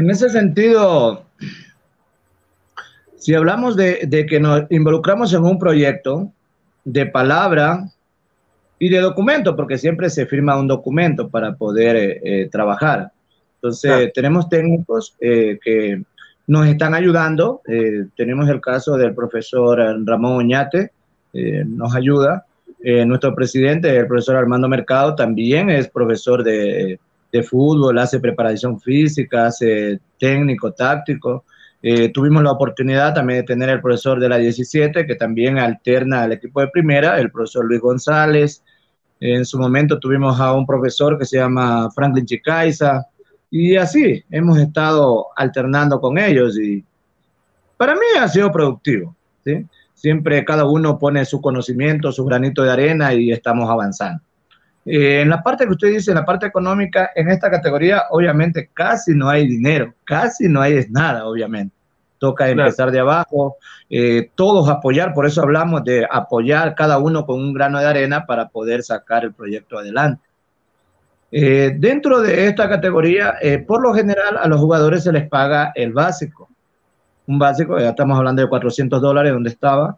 En 0.00 0.08
ese 0.08 0.30
sentido, 0.30 1.26
si 3.18 3.34
hablamos 3.34 3.76
de, 3.76 4.26
que 4.26 4.40
nos 4.40 4.62
involucramos 4.70 5.34
en 5.34 5.44
un 5.44 5.58
proyecto 5.58 6.32
de 6.86 7.04
palabra 7.04 7.84
y 8.78 8.88
de 8.88 8.98
documento, 8.98 9.54
porque 9.54 9.76
siempre 9.76 10.08
se 10.08 10.24
firma 10.24 10.58
un 10.58 10.68
documento 10.68 11.28
para 11.28 11.54
poder 11.54 11.96
eh, 11.96 12.20
eh, 12.24 12.48
trabajar. 12.50 13.12
Entonces, 13.56 14.10
tenemos 14.14 14.48
técnicos 14.48 15.14
eh, 15.20 15.58
que 15.62 16.02
nos 16.46 16.66
están 16.66 16.94
ayudando. 16.94 17.60
tenemos 18.16 18.48
el 18.48 18.62
caso 18.62 18.96
del 18.96 19.14
profesor 19.14 19.78
Ramón 20.06 20.38
Oñate, 20.38 20.92
nos 21.66 21.94
ayuda. 21.94 22.46
nuestro 23.04 23.34
presidente, 23.34 23.94
el 23.94 24.06
profesor 24.06 24.36
Armando 24.36 24.66
Mercado, 24.66 25.14
también 25.14 25.68
es 25.68 25.88
profesor 25.88 26.42
de 26.42 26.98
de 27.32 27.42
fútbol, 27.42 27.98
hace 27.98 28.20
preparación 28.20 28.80
física, 28.80 29.46
hace 29.46 30.00
técnico, 30.18 30.72
táctico. 30.72 31.44
Eh, 31.82 32.10
tuvimos 32.10 32.42
la 32.42 32.52
oportunidad 32.52 33.14
también 33.14 33.40
de 33.40 33.46
tener 33.46 33.70
el 33.70 33.80
profesor 33.80 34.20
de 34.20 34.28
la 34.28 34.36
17, 34.36 35.06
que 35.06 35.14
también 35.14 35.58
alterna 35.58 36.22
al 36.22 36.32
equipo 36.32 36.60
de 36.60 36.68
primera, 36.68 37.18
el 37.18 37.30
profesor 37.30 37.64
Luis 37.64 37.80
González. 37.80 38.62
En 39.20 39.44
su 39.44 39.58
momento 39.58 39.98
tuvimos 39.98 40.40
a 40.40 40.52
un 40.52 40.66
profesor 40.66 41.18
que 41.18 41.24
se 41.24 41.38
llama 41.38 41.90
Franklin 41.90 42.26
Chicaiza. 42.26 43.06
Y 43.50 43.76
así 43.76 44.22
hemos 44.30 44.58
estado 44.58 45.26
alternando 45.36 46.00
con 46.00 46.18
ellos 46.18 46.58
y 46.58 46.84
para 47.76 47.94
mí 47.94 48.06
ha 48.18 48.28
sido 48.28 48.52
productivo. 48.52 49.16
Siempre 49.94 50.44
cada 50.44 50.64
uno 50.64 50.98
pone 50.98 51.24
su 51.24 51.40
conocimiento, 51.40 52.12
su 52.12 52.24
granito 52.24 52.62
de 52.62 52.70
arena 52.70 53.12
y 53.12 53.32
estamos 53.32 53.68
avanzando. 53.68 54.22
Eh, 54.84 55.20
en 55.20 55.28
la 55.28 55.42
parte 55.42 55.66
que 55.66 55.72
usted 55.72 55.88
dice, 55.88 56.10
en 56.10 56.16
la 56.16 56.24
parte 56.24 56.46
económica, 56.46 57.10
en 57.14 57.28
esta 57.28 57.50
categoría, 57.50 58.04
obviamente 58.10 58.70
casi 58.72 59.14
no 59.14 59.28
hay 59.28 59.46
dinero, 59.46 59.94
casi 60.04 60.48
no 60.48 60.60
hay 60.60 60.86
nada, 60.90 61.26
obviamente. 61.26 61.74
Toca 62.18 62.48
empezar 62.50 62.90
de 62.90 63.00
abajo, 63.00 63.56
eh, 63.88 64.30
todos 64.34 64.68
apoyar, 64.68 65.14
por 65.14 65.24
eso 65.26 65.40
hablamos 65.42 65.84
de 65.84 66.06
apoyar 66.10 66.74
cada 66.74 66.98
uno 66.98 67.24
con 67.24 67.40
un 67.40 67.54
grano 67.54 67.78
de 67.78 67.86
arena 67.86 68.26
para 68.26 68.48
poder 68.48 68.82
sacar 68.82 69.24
el 69.24 69.32
proyecto 69.32 69.78
adelante. 69.78 70.22
Eh, 71.32 71.74
dentro 71.78 72.20
de 72.20 72.48
esta 72.48 72.68
categoría, 72.68 73.36
por 73.66 73.80
lo 73.80 73.94
general 73.94 74.36
a 74.36 74.48
los 74.48 74.60
jugadores 74.60 75.04
se 75.04 75.12
les 75.12 75.28
paga 75.28 75.72
el 75.74 75.92
básico. 75.92 76.48
Un 77.26 77.38
básico, 77.38 77.78
ya 77.78 77.90
estamos 77.90 78.18
hablando 78.18 78.42
de 78.42 78.48
400 78.48 79.00
dólares 79.00 79.32
donde 79.32 79.50
estaba, 79.50 79.96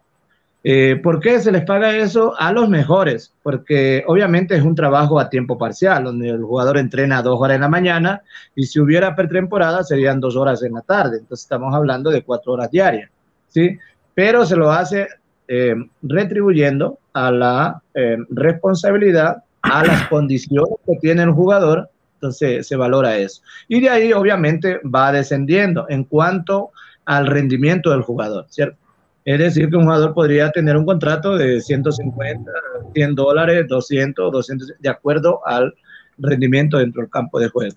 eh, 0.65 0.97
¿Por 1.03 1.19
qué 1.19 1.41
se 1.41 1.51
les 1.51 1.65
paga 1.65 1.97
eso 1.97 2.33
a 2.39 2.53
los 2.53 2.69
mejores? 2.69 3.33
Porque 3.43 4.03
obviamente 4.07 4.55
es 4.55 4.63
un 4.63 4.75
trabajo 4.75 5.19
a 5.19 5.29
tiempo 5.29 5.57
parcial, 5.57 6.05
donde 6.05 6.29
el 6.29 6.41
jugador 6.41 6.77
entrena 6.77 7.21
dos 7.21 7.37
horas 7.41 7.55
en 7.55 7.61
la 7.61 7.67
mañana 7.67 8.21
y 8.55 8.65
si 8.65 8.79
hubiera 8.79 9.13
pretemporada 9.13 9.83
serían 9.83 10.21
dos 10.21 10.37
horas 10.37 10.63
en 10.63 10.73
la 10.73 10.81
tarde. 10.81 11.17
Entonces 11.17 11.43
estamos 11.43 11.75
hablando 11.75 12.09
de 12.11 12.23
cuatro 12.23 12.53
horas 12.53 12.71
diarias, 12.71 13.09
¿sí? 13.49 13.77
Pero 14.13 14.45
se 14.45 14.55
lo 14.55 14.71
hace 14.71 15.09
eh, 15.49 15.75
retribuyendo 16.01 16.97
a 17.11 17.29
la 17.29 17.81
eh, 17.93 18.17
responsabilidad, 18.29 19.43
a 19.63 19.83
las 19.83 20.07
condiciones 20.07 20.75
que 20.85 20.95
tiene 21.01 21.23
el 21.23 21.31
jugador, 21.31 21.89
entonces 22.15 22.65
se 22.65 22.75
valora 22.77 23.17
eso. 23.17 23.41
Y 23.67 23.81
de 23.81 23.89
ahí 23.89 24.13
obviamente 24.13 24.79
va 24.83 25.11
descendiendo 25.11 25.87
en 25.89 26.05
cuanto 26.05 26.71
al 27.03 27.27
rendimiento 27.27 27.89
del 27.89 28.01
jugador, 28.01 28.45
¿cierto? 28.47 28.77
Es 29.25 29.39
decir, 29.39 29.69
que 29.69 29.77
un 29.77 29.83
jugador 29.83 30.13
podría 30.13 30.51
tener 30.51 30.75
un 30.75 30.85
contrato 30.85 31.37
de 31.37 31.61
150, 31.61 32.51
100 32.93 33.15
dólares, 33.15 33.65
200, 33.69 34.31
200, 34.31 34.73
de 34.79 34.89
acuerdo 34.89 35.39
al 35.45 35.73
rendimiento 36.17 36.77
dentro 36.77 37.01
del 37.01 37.09
campo 37.09 37.39
de 37.39 37.47
juego. 37.47 37.75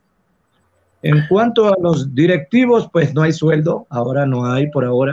En 1.03 1.27
cuanto 1.29 1.69
a 1.69 1.77
los 1.81 2.15
directivos, 2.15 2.89
pues 2.93 3.15
no 3.15 3.23
hay 3.23 3.33
sueldo, 3.33 3.87
ahora 3.91 4.27
no 4.27 4.45
hay 4.45 4.69
por 4.71 4.85
ahora. 4.85 5.13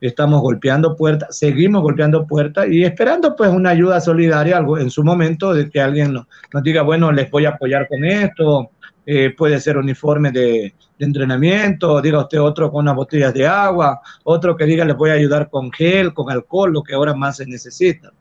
Estamos 0.00 0.40
golpeando 0.40 0.96
puertas, 0.96 1.36
seguimos 1.36 1.82
golpeando 1.82 2.26
puertas 2.26 2.68
y 2.68 2.84
esperando 2.84 3.34
pues 3.34 3.50
una 3.50 3.70
ayuda 3.70 4.00
solidaria 4.00 4.58
algo 4.58 4.78
en 4.78 4.90
su 4.90 5.02
momento 5.02 5.52
de 5.52 5.70
que 5.70 5.80
alguien 5.80 6.12
nos, 6.12 6.26
nos 6.52 6.62
diga, 6.62 6.82
bueno, 6.82 7.10
les 7.12 7.30
voy 7.30 7.44
a 7.44 7.50
apoyar 7.50 7.88
con 7.88 8.04
esto, 8.04 8.70
eh, 9.04 9.34
puede 9.36 9.58
ser 9.60 9.76
uniforme 9.76 10.30
de, 10.30 10.74
entrenamiento, 10.98 12.00
diga 12.00 12.20
usted 12.20 12.40
otro 12.40 12.70
con 12.70 12.84
unas 12.84 12.94
botellas 12.94 13.34
de 13.34 13.44
agua, 13.44 14.00
otro 14.22 14.56
que 14.56 14.64
diga 14.64 14.84
les 14.84 14.96
voy 14.96 15.10
a 15.10 15.14
ayudar 15.14 15.50
con 15.50 15.72
gel, 15.72 16.14
con 16.14 16.30
alcohol, 16.30 16.72
lo 16.72 16.82
que 16.84 16.94
ahora 16.94 17.12
más 17.12 17.38
se 17.38 17.46
necesita. 17.46 18.12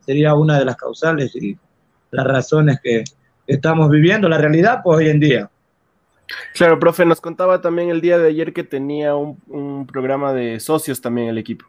Sería 0.00 0.34
una 0.34 0.58
de 0.58 0.64
las 0.64 0.76
causales 0.76 1.36
y 1.36 1.58
las 2.10 2.26
razones 2.26 2.80
que 2.82 3.04
estamos 3.46 3.90
viviendo, 3.90 4.26
la 4.28 4.38
realidad 4.38 4.80
pues 4.82 4.98
hoy 4.98 5.08
en 5.08 5.20
día. 5.20 5.50
Claro, 6.54 6.78
profe, 6.78 7.04
nos 7.04 7.20
contaba 7.20 7.60
también 7.60 7.90
el 7.90 8.00
día 8.00 8.16
de 8.16 8.28
ayer 8.28 8.54
que 8.54 8.64
tenía 8.64 9.14
un, 9.14 9.86
programa 9.86 10.32
de 10.32 10.60
socios 10.60 11.00
también 11.00 11.28
el 11.28 11.36
equipo. 11.36 11.66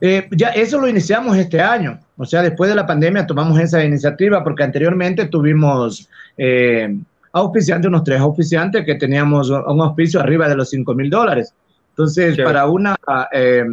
Eh, 0.00 0.28
ya 0.32 0.48
eso 0.48 0.80
lo 0.80 0.88
iniciamos 0.88 1.36
este 1.36 1.60
año, 1.60 2.00
o 2.16 2.24
sea, 2.24 2.42
después 2.42 2.68
de 2.68 2.74
la 2.74 2.86
pandemia 2.86 3.26
tomamos 3.26 3.60
esa 3.60 3.84
iniciativa 3.84 4.42
porque 4.42 4.64
anteriormente 4.64 5.26
tuvimos 5.26 6.08
eh, 6.36 6.96
auspiciantes, 7.32 7.88
unos 7.88 8.04
tres 8.04 8.20
auspiciantes 8.20 8.84
que 8.84 8.94
teníamos 8.96 9.50
un 9.50 9.80
auspicio 9.80 10.20
arriba 10.20 10.48
de 10.48 10.56
los 10.56 10.70
5 10.70 10.94
mil 10.94 11.10
dólares. 11.10 11.54
Entonces, 11.90 12.36
para 12.42 12.66
una 12.66 12.96
eh, 13.32 13.64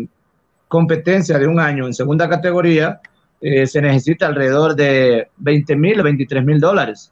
competencia 0.68 1.38
de 1.38 1.48
un 1.48 1.60
año 1.60 1.86
en 1.86 1.94
segunda 1.94 2.28
categoría, 2.30 3.00
eh, 3.42 3.66
se 3.66 3.82
necesita 3.82 4.28
alrededor 4.28 4.76
de 4.76 5.30
20 5.38 5.76
mil 5.76 6.00
o 6.00 6.04
23 6.04 6.44
mil 6.44 6.60
dólares. 6.60 7.12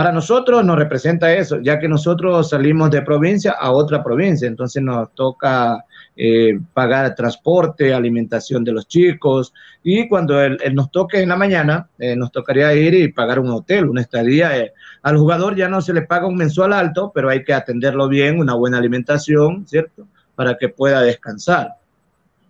Para 0.00 0.12
nosotros 0.12 0.64
nos 0.64 0.78
representa 0.78 1.30
eso, 1.30 1.60
ya 1.60 1.78
que 1.78 1.86
nosotros 1.86 2.48
salimos 2.48 2.90
de 2.90 3.02
provincia 3.02 3.52
a 3.52 3.70
otra 3.70 4.02
provincia, 4.02 4.48
entonces 4.48 4.82
nos 4.82 5.14
toca 5.14 5.84
eh, 6.16 6.58
pagar 6.72 7.14
transporte, 7.14 7.92
alimentación 7.92 8.64
de 8.64 8.72
los 8.72 8.88
chicos, 8.88 9.52
y 9.82 10.08
cuando 10.08 10.40
él, 10.40 10.58
nos 10.72 10.90
toque 10.90 11.20
en 11.20 11.28
la 11.28 11.36
mañana, 11.36 11.86
eh, 11.98 12.16
nos 12.16 12.32
tocaría 12.32 12.72
ir 12.72 12.94
y 12.94 13.12
pagar 13.12 13.40
un 13.40 13.50
hotel, 13.50 13.90
una 13.90 14.00
estadía. 14.00 14.56
Eh, 14.56 14.72
al 15.02 15.18
jugador 15.18 15.54
ya 15.54 15.68
no 15.68 15.82
se 15.82 15.92
le 15.92 16.00
paga 16.00 16.26
un 16.26 16.36
mensual 16.36 16.72
alto, 16.72 17.12
pero 17.14 17.28
hay 17.28 17.44
que 17.44 17.52
atenderlo 17.52 18.08
bien, 18.08 18.40
una 18.40 18.54
buena 18.54 18.78
alimentación, 18.78 19.66
¿cierto? 19.68 20.08
Para 20.34 20.56
que 20.56 20.70
pueda 20.70 21.02
descansar. 21.02 21.74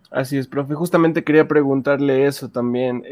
Así 0.08 0.38
es, 0.38 0.46
profe. 0.46 0.74
Justamente 0.74 1.24
quería 1.24 1.48
preguntarle 1.48 2.26
eso 2.26 2.48
también. 2.48 3.02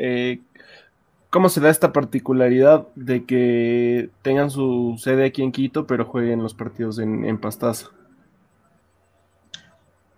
¿Cómo 1.31 1.51
se 1.51 1.61
da 1.61 1.69
esta 1.69 1.93
particularidad 1.93 2.87
de 2.95 3.25
que 3.25 4.11
tengan 4.23 4.51
su 4.51 4.97
sede 4.99 5.27
aquí 5.27 5.43
en 5.43 5.53
Quito, 5.53 5.87
pero 5.87 6.07
jueguen 6.07 6.43
los 6.43 6.55
partidos 6.55 6.99
en, 6.99 7.37
Pastaza? 7.39 7.91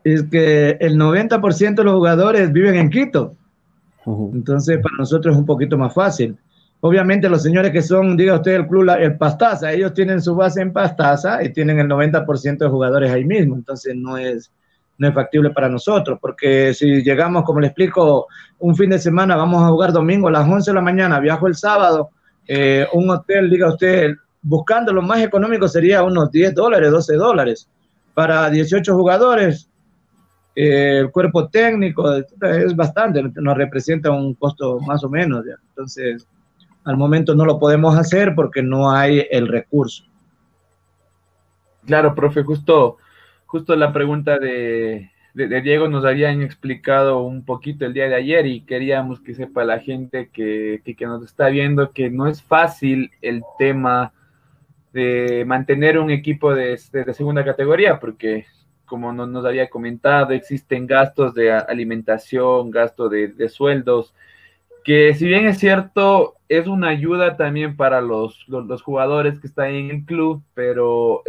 Es 0.04 0.22
que 0.22 0.76
el 0.80 0.96
90% 0.96 1.74
de 1.74 1.84
los 1.84 1.94
jugadores 1.94 2.52
viven 2.52 2.76
en 2.76 2.90
Quito. 2.90 3.34
Entonces, 4.06 4.78
para 4.80 4.96
nosotros 4.98 5.34
es 5.34 5.38
un 5.40 5.46
poquito 5.46 5.76
más 5.76 5.92
fácil. 5.92 6.38
Obviamente, 6.78 7.28
los 7.28 7.42
señores 7.42 7.72
que 7.72 7.82
son, 7.82 8.16
diga 8.16 8.36
usted, 8.36 8.54
el 8.54 8.66
club, 8.66 8.88
el 8.98 9.18
Pastaza, 9.18 9.72
ellos 9.72 9.92
tienen 9.92 10.22
su 10.22 10.34
base 10.34 10.62
en 10.62 10.72
Pastaza 10.72 11.42
y 11.42 11.52
tienen 11.52 11.78
el 11.80 11.88
90% 11.88 12.58
de 12.58 12.68
jugadores 12.68 13.10
ahí 13.10 13.24
mismo. 13.24 13.56
Entonces, 13.56 13.94
no 13.96 14.16
es, 14.16 14.50
no 15.00 15.08
es 15.08 15.14
factible 15.14 15.48
para 15.48 15.70
nosotros, 15.70 16.18
porque 16.20 16.74
si 16.74 17.02
llegamos, 17.02 17.44
como 17.44 17.58
le 17.58 17.68
explico, 17.68 18.26
un 18.58 18.76
fin 18.76 18.90
de 18.90 18.98
semana, 18.98 19.34
vamos 19.34 19.62
a 19.62 19.68
jugar 19.68 19.94
domingo 19.94 20.28
a 20.28 20.30
las 20.30 20.46
11 20.46 20.70
de 20.70 20.74
la 20.74 20.82
mañana, 20.82 21.18
viajo 21.18 21.46
el 21.46 21.54
sábado, 21.54 22.10
eh, 22.46 22.86
un 22.92 23.08
hotel, 23.08 23.48
diga 23.48 23.70
usted, 23.70 24.14
buscando 24.42 24.92
lo 24.92 25.00
más 25.00 25.22
económico 25.22 25.68
sería 25.68 26.02
unos 26.02 26.30
10 26.30 26.54
dólares, 26.54 26.90
12 26.90 27.14
dólares. 27.14 27.66
Para 28.12 28.50
18 28.50 28.94
jugadores, 28.94 29.70
eh, 30.54 30.98
el 30.98 31.10
cuerpo 31.10 31.48
técnico 31.48 32.16
es 32.16 32.76
bastante, 32.76 33.22
nos 33.22 33.56
representa 33.56 34.10
un 34.10 34.34
costo 34.34 34.80
más 34.80 35.02
o 35.02 35.08
menos. 35.08 35.46
Entonces, 35.70 36.26
al 36.84 36.98
momento 36.98 37.34
no 37.34 37.46
lo 37.46 37.58
podemos 37.58 37.96
hacer 37.96 38.34
porque 38.34 38.62
no 38.62 38.90
hay 38.90 39.26
el 39.30 39.48
recurso. 39.48 40.04
Claro, 41.86 42.14
profe, 42.14 42.42
justo, 42.42 42.98
justo 43.50 43.74
la 43.74 43.92
pregunta 43.92 44.38
de, 44.38 45.10
Diego 45.34 45.88
nos 45.88 46.04
habían 46.04 46.40
explicado 46.40 47.22
un 47.22 47.44
poquito 47.44 47.84
el 47.84 47.92
día 47.92 48.08
de 48.08 48.14
ayer 48.14 48.46
y 48.46 48.60
queríamos 48.60 49.20
que 49.20 49.34
sepa 49.34 49.64
la 49.64 49.80
gente 49.80 50.30
que, 50.32 50.80
que, 50.84 51.06
nos 51.06 51.24
está 51.24 51.48
viendo 51.48 51.90
que 51.90 52.10
no 52.10 52.28
es 52.28 52.44
fácil 52.44 53.10
el 53.20 53.42
tema 53.58 54.12
de 54.92 55.44
mantener 55.48 55.98
un 55.98 56.12
equipo 56.12 56.54
de, 56.54 56.78
de 56.92 57.14
segunda 57.14 57.44
categoría, 57.44 57.98
porque 57.98 58.46
como 58.86 59.12
nos, 59.12 59.44
había 59.44 59.68
comentado, 59.68 60.30
existen 60.30 60.86
gastos 60.86 61.34
de 61.34 61.50
alimentación, 61.50 62.70
gastos 62.70 63.10
de, 63.10 63.48
sueldos, 63.48 64.14
que 64.84 65.12
si 65.14 65.26
bien 65.26 65.48
es 65.48 65.58
cierto, 65.58 66.36
es 66.48 66.68
una 66.68 66.90
ayuda 66.90 67.36
también 67.36 67.76
para 67.76 68.00
los, 68.00 68.44
los, 68.46 68.80
jugadores 68.82 69.40
que 69.40 69.48
están 69.48 69.70
en 69.70 69.90
el 69.90 70.04
club, 70.04 70.44
pero 70.54 71.22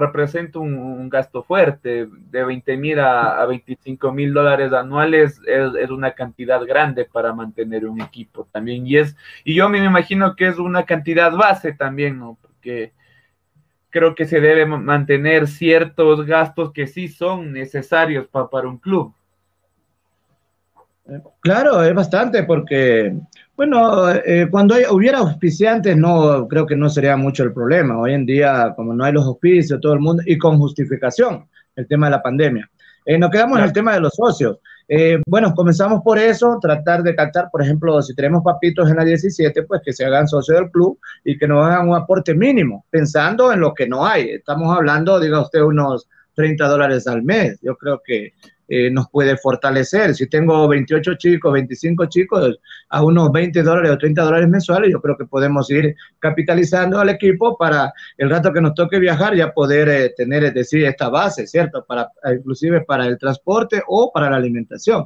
representa 0.00 0.58
un, 0.58 1.08
gasto 1.08 1.42
fuerte, 1.42 2.08
de 2.10 2.44
20 2.44 2.76
mil 2.76 2.98
a, 2.98 3.44
25 3.46 4.12
mil 4.12 4.32
dólares 4.32 4.72
anuales 4.72 5.40
es, 5.46 5.74
es, 5.78 5.90
una 5.90 6.12
cantidad 6.12 6.64
grande 6.64 7.04
para 7.04 7.32
mantener 7.32 7.86
un 7.86 8.00
equipo 8.00 8.48
también, 8.50 8.86
y 8.86 8.96
es, 8.96 9.16
y 9.44 9.54
yo 9.54 9.68
me 9.68 9.84
imagino 9.84 10.34
que 10.34 10.48
es 10.48 10.58
una 10.58 10.84
cantidad 10.84 11.32
base 11.32 11.72
también, 11.72 12.18
¿no? 12.18 12.38
Porque 12.40 12.92
creo 13.90 14.14
que 14.14 14.26
se 14.26 14.40
debe 14.40 14.66
mantener 14.66 15.46
ciertos 15.46 16.24
gastos 16.24 16.72
que 16.72 16.86
sí 16.86 17.08
son 17.08 17.52
necesarios 17.52 18.26
para 18.28 18.68
un 18.68 18.78
club. 18.78 19.14
Claro, 21.40 21.82
es 21.82 21.94
bastante 21.94 22.44
porque, 22.44 23.14
bueno, 23.56 24.10
eh, 24.10 24.48
cuando 24.50 24.76
hubiera 24.90 25.18
auspiciantes, 25.18 25.96
no 25.96 26.46
creo 26.48 26.66
que 26.66 26.76
no 26.76 26.88
sería 26.88 27.16
mucho 27.16 27.42
el 27.42 27.52
problema. 27.52 27.98
Hoy 27.98 28.14
en 28.14 28.26
día, 28.26 28.72
como 28.76 28.94
no 28.94 29.04
hay 29.04 29.12
los 29.12 29.26
auspicios, 29.26 29.80
todo 29.80 29.94
el 29.94 30.00
mundo, 30.00 30.22
y 30.26 30.38
con 30.38 30.58
justificación, 30.58 31.48
el 31.76 31.86
tema 31.86 32.06
de 32.06 32.12
la 32.12 32.22
pandemia. 32.22 32.70
Eh, 33.04 33.18
nos 33.18 33.30
quedamos 33.30 33.58
en 33.58 33.64
el 33.64 33.72
tema 33.72 33.94
de 33.94 34.00
los 34.00 34.14
socios. 34.14 34.58
Eh, 34.86 35.20
bueno, 35.26 35.54
comenzamos 35.54 36.02
por 36.02 36.18
eso, 36.18 36.58
tratar 36.60 37.02
de 37.02 37.14
captar, 37.14 37.48
por 37.50 37.62
ejemplo, 37.62 38.02
si 38.02 38.14
tenemos 38.14 38.42
papitos 38.42 38.90
en 38.90 38.96
la 38.96 39.04
17, 39.04 39.62
pues 39.62 39.80
que 39.84 39.92
se 39.92 40.04
hagan 40.04 40.26
socios 40.26 40.58
del 40.58 40.70
club 40.70 40.98
y 41.24 41.38
que 41.38 41.46
nos 41.46 41.64
hagan 41.64 41.88
un 41.88 41.96
aporte 41.96 42.34
mínimo, 42.34 42.84
pensando 42.90 43.52
en 43.52 43.60
lo 43.60 43.72
que 43.72 43.88
no 43.88 44.04
hay. 44.04 44.30
Estamos 44.30 44.76
hablando, 44.76 45.20
diga 45.20 45.40
usted, 45.40 45.60
unos 45.62 46.08
30 46.34 46.66
dólares 46.66 47.06
al 47.06 47.22
mes. 47.22 47.58
Yo 47.62 47.76
creo 47.76 48.02
que 48.04 48.32
eh, 48.72 48.88
nos 48.88 49.10
puede 49.10 49.36
fortalecer. 49.36 50.14
Si 50.14 50.28
tengo 50.28 50.68
28 50.68 51.14
chicos, 51.16 51.52
25 51.52 52.06
chicos, 52.06 52.60
a 52.88 53.02
unos 53.02 53.32
20 53.32 53.64
dólares 53.64 53.90
o 53.90 53.98
30 53.98 54.22
dólares 54.22 54.48
mensuales, 54.48 54.92
yo 54.92 55.00
creo 55.00 55.16
que 55.16 55.24
podemos 55.24 55.68
ir 55.72 55.96
capitalizando 56.20 57.00
al 57.00 57.08
equipo 57.08 57.58
para 57.58 57.92
el 58.16 58.30
rato 58.30 58.52
que 58.52 58.60
nos 58.60 58.74
toque 58.74 59.00
viajar 59.00 59.34
ya 59.34 59.52
poder 59.52 59.88
eh, 59.88 60.14
tener, 60.16 60.44
es 60.44 60.54
decir, 60.54 60.84
esta 60.84 61.08
base, 61.08 61.48
¿cierto? 61.48 61.84
Para, 61.84 62.12
inclusive 62.32 62.82
para 62.82 63.06
el 63.06 63.18
transporte 63.18 63.82
o 63.88 64.12
para 64.12 64.30
la 64.30 64.36
alimentación. 64.36 65.04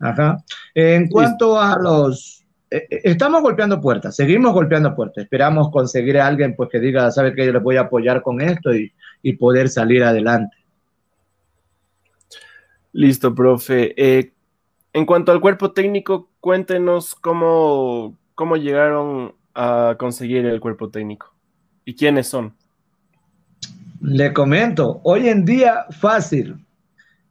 Ajá. 0.00 0.38
En 0.74 1.08
cuanto 1.08 1.60
a 1.60 1.78
los... 1.78 2.44
Eh, 2.72 2.88
estamos 3.04 3.40
golpeando 3.40 3.80
puertas, 3.80 4.16
seguimos 4.16 4.52
golpeando 4.52 4.96
puertas. 4.96 5.22
Esperamos 5.22 5.70
conseguir 5.70 6.18
a 6.18 6.26
alguien 6.26 6.56
pues, 6.56 6.70
que 6.70 6.80
diga, 6.80 7.08
sabe 7.12 7.36
que 7.36 7.46
yo 7.46 7.52
les 7.52 7.62
voy 7.62 7.76
a 7.76 7.82
apoyar 7.82 8.20
con 8.20 8.40
esto 8.40 8.74
y, 8.74 8.92
y 9.22 9.34
poder 9.34 9.68
salir 9.68 10.02
adelante. 10.02 10.57
Listo, 12.92 13.34
profe. 13.34 13.94
Eh, 13.96 14.32
en 14.92 15.06
cuanto 15.06 15.32
al 15.32 15.40
cuerpo 15.40 15.72
técnico, 15.72 16.30
cuéntenos 16.40 17.14
cómo, 17.14 18.16
cómo 18.34 18.56
llegaron 18.56 19.34
a 19.54 19.96
conseguir 19.98 20.46
el 20.46 20.60
cuerpo 20.60 20.90
técnico 20.90 21.34
y 21.84 21.94
quiénes 21.94 22.28
son. 22.28 22.54
Le 24.00 24.32
comento, 24.32 25.00
hoy 25.02 25.28
en 25.28 25.44
día 25.44 25.86
fácil. 25.90 26.64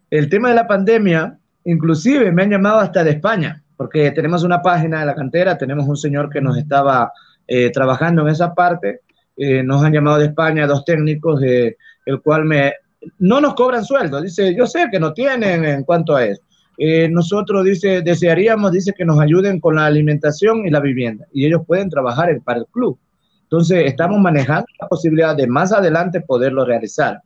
El 0.10 0.30
tema 0.30 0.50
de 0.50 0.56
la 0.56 0.68
pandemia, 0.68 1.40
inclusive 1.64 2.32
me 2.32 2.44
han 2.44 2.52
llamado 2.52 2.80
hasta 2.80 3.04
de 3.04 3.12
España, 3.12 3.64
porque 3.76 4.12
tenemos 4.12 4.44
una 4.44 4.62
página 4.62 5.00
de 5.00 5.06
la 5.06 5.16
cantera, 5.16 5.58
tenemos 5.58 5.88
un 5.88 5.98
señor 5.98 6.30
que 6.30 6.42
nos 6.42 6.58
estaba 6.58 7.12
eh, 7.48 7.72
trabajando 7.72 8.22
en 8.22 8.30
esa 8.30 8.54
parte, 8.54 9.02
eh, 9.36 9.64
nos 9.64 9.84
han 9.84 9.94
llamado 9.94 10.18
de 10.18 10.26
España 10.26 10.68
dos 10.68 10.84
técnicos, 10.84 11.40
de, 11.40 11.78
el 12.06 12.22
cual 12.22 12.46
me 12.46 12.74
no 13.20 13.42
nos 13.42 13.56
cobran 13.56 13.86
sueldo. 13.86 14.22
Dice, 14.22 14.56
yo 14.56 14.66
sé 14.66 14.88
que 14.92 15.00
no 15.00 15.14
tienen 15.14 15.66
en 15.66 15.84
cuanto 15.84 16.16
a 16.16 16.26
eso. 16.26 16.42
Eh, 16.78 17.10
nosotros, 17.10 17.66
dice, 17.66 18.02
desearíamos, 18.02 18.72
dice, 18.72 18.94
que 18.94 19.06
nos 19.06 19.20
ayuden 19.20 19.60
con 19.60 19.76
la 19.76 19.86
alimentación 19.86 20.66
y 20.66 20.70
la 20.70 20.80
vivienda. 20.80 21.26
Y 21.34 21.46
ellos 21.46 21.62
pueden 21.66 21.90
trabajar 21.90 22.30
para 22.44 22.60
el 22.60 22.66
club. 22.68 22.98
Entonces, 23.44 23.86
estamos 23.86 24.20
manejando 24.20 24.68
la 24.80 24.88
posibilidad 24.88 25.36
de 25.36 25.48
más 25.48 25.72
adelante 25.72 26.22
poderlo 26.22 26.66
realizar. 26.66 27.22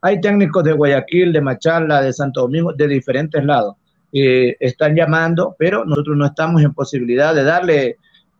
Hay 0.00 0.20
técnicos 0.20 0.64
de 0.64 0.72
Guayaquil, 0.72 1.32
de 1.32 1.40
Machala, 1.40 2.02
de 2.02 2.12
Santo 2.12 2.42
Domingo, 2.42 2.72
de 2.72 2.88
diferentes 2.88 3.44
lados. 3.44 3.76
Eh, 4.12 4.56
están 4.60 4.94
llamando, 4.94 5.54
pero 5.58 5.84
nosotros 5.84 6.16
no 6.16 6.26
estamos 6.26 6.62
en 6.62 6.72
posibilidad 6.72 7.34
de 7.34 7.44
darle. 7.44 7.96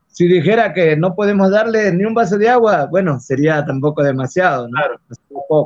Si 0.07 0.27
dijera 0.27 0.73
que 0.73 0.97
no 0.97 1.15
podemos 1.15 1.51
darle 1.51 1.93
ni 1.93 2.05
un 2.05 2.15
vaso 2.15 2.39
de 2.39 2.49
agua, 2.49 2.87
bueno, 2.87 3.21
sería 3.21 3.65
tampoco 3.65 4.03
demasiado, 4.03 4.69
¿no? 4.69 4.79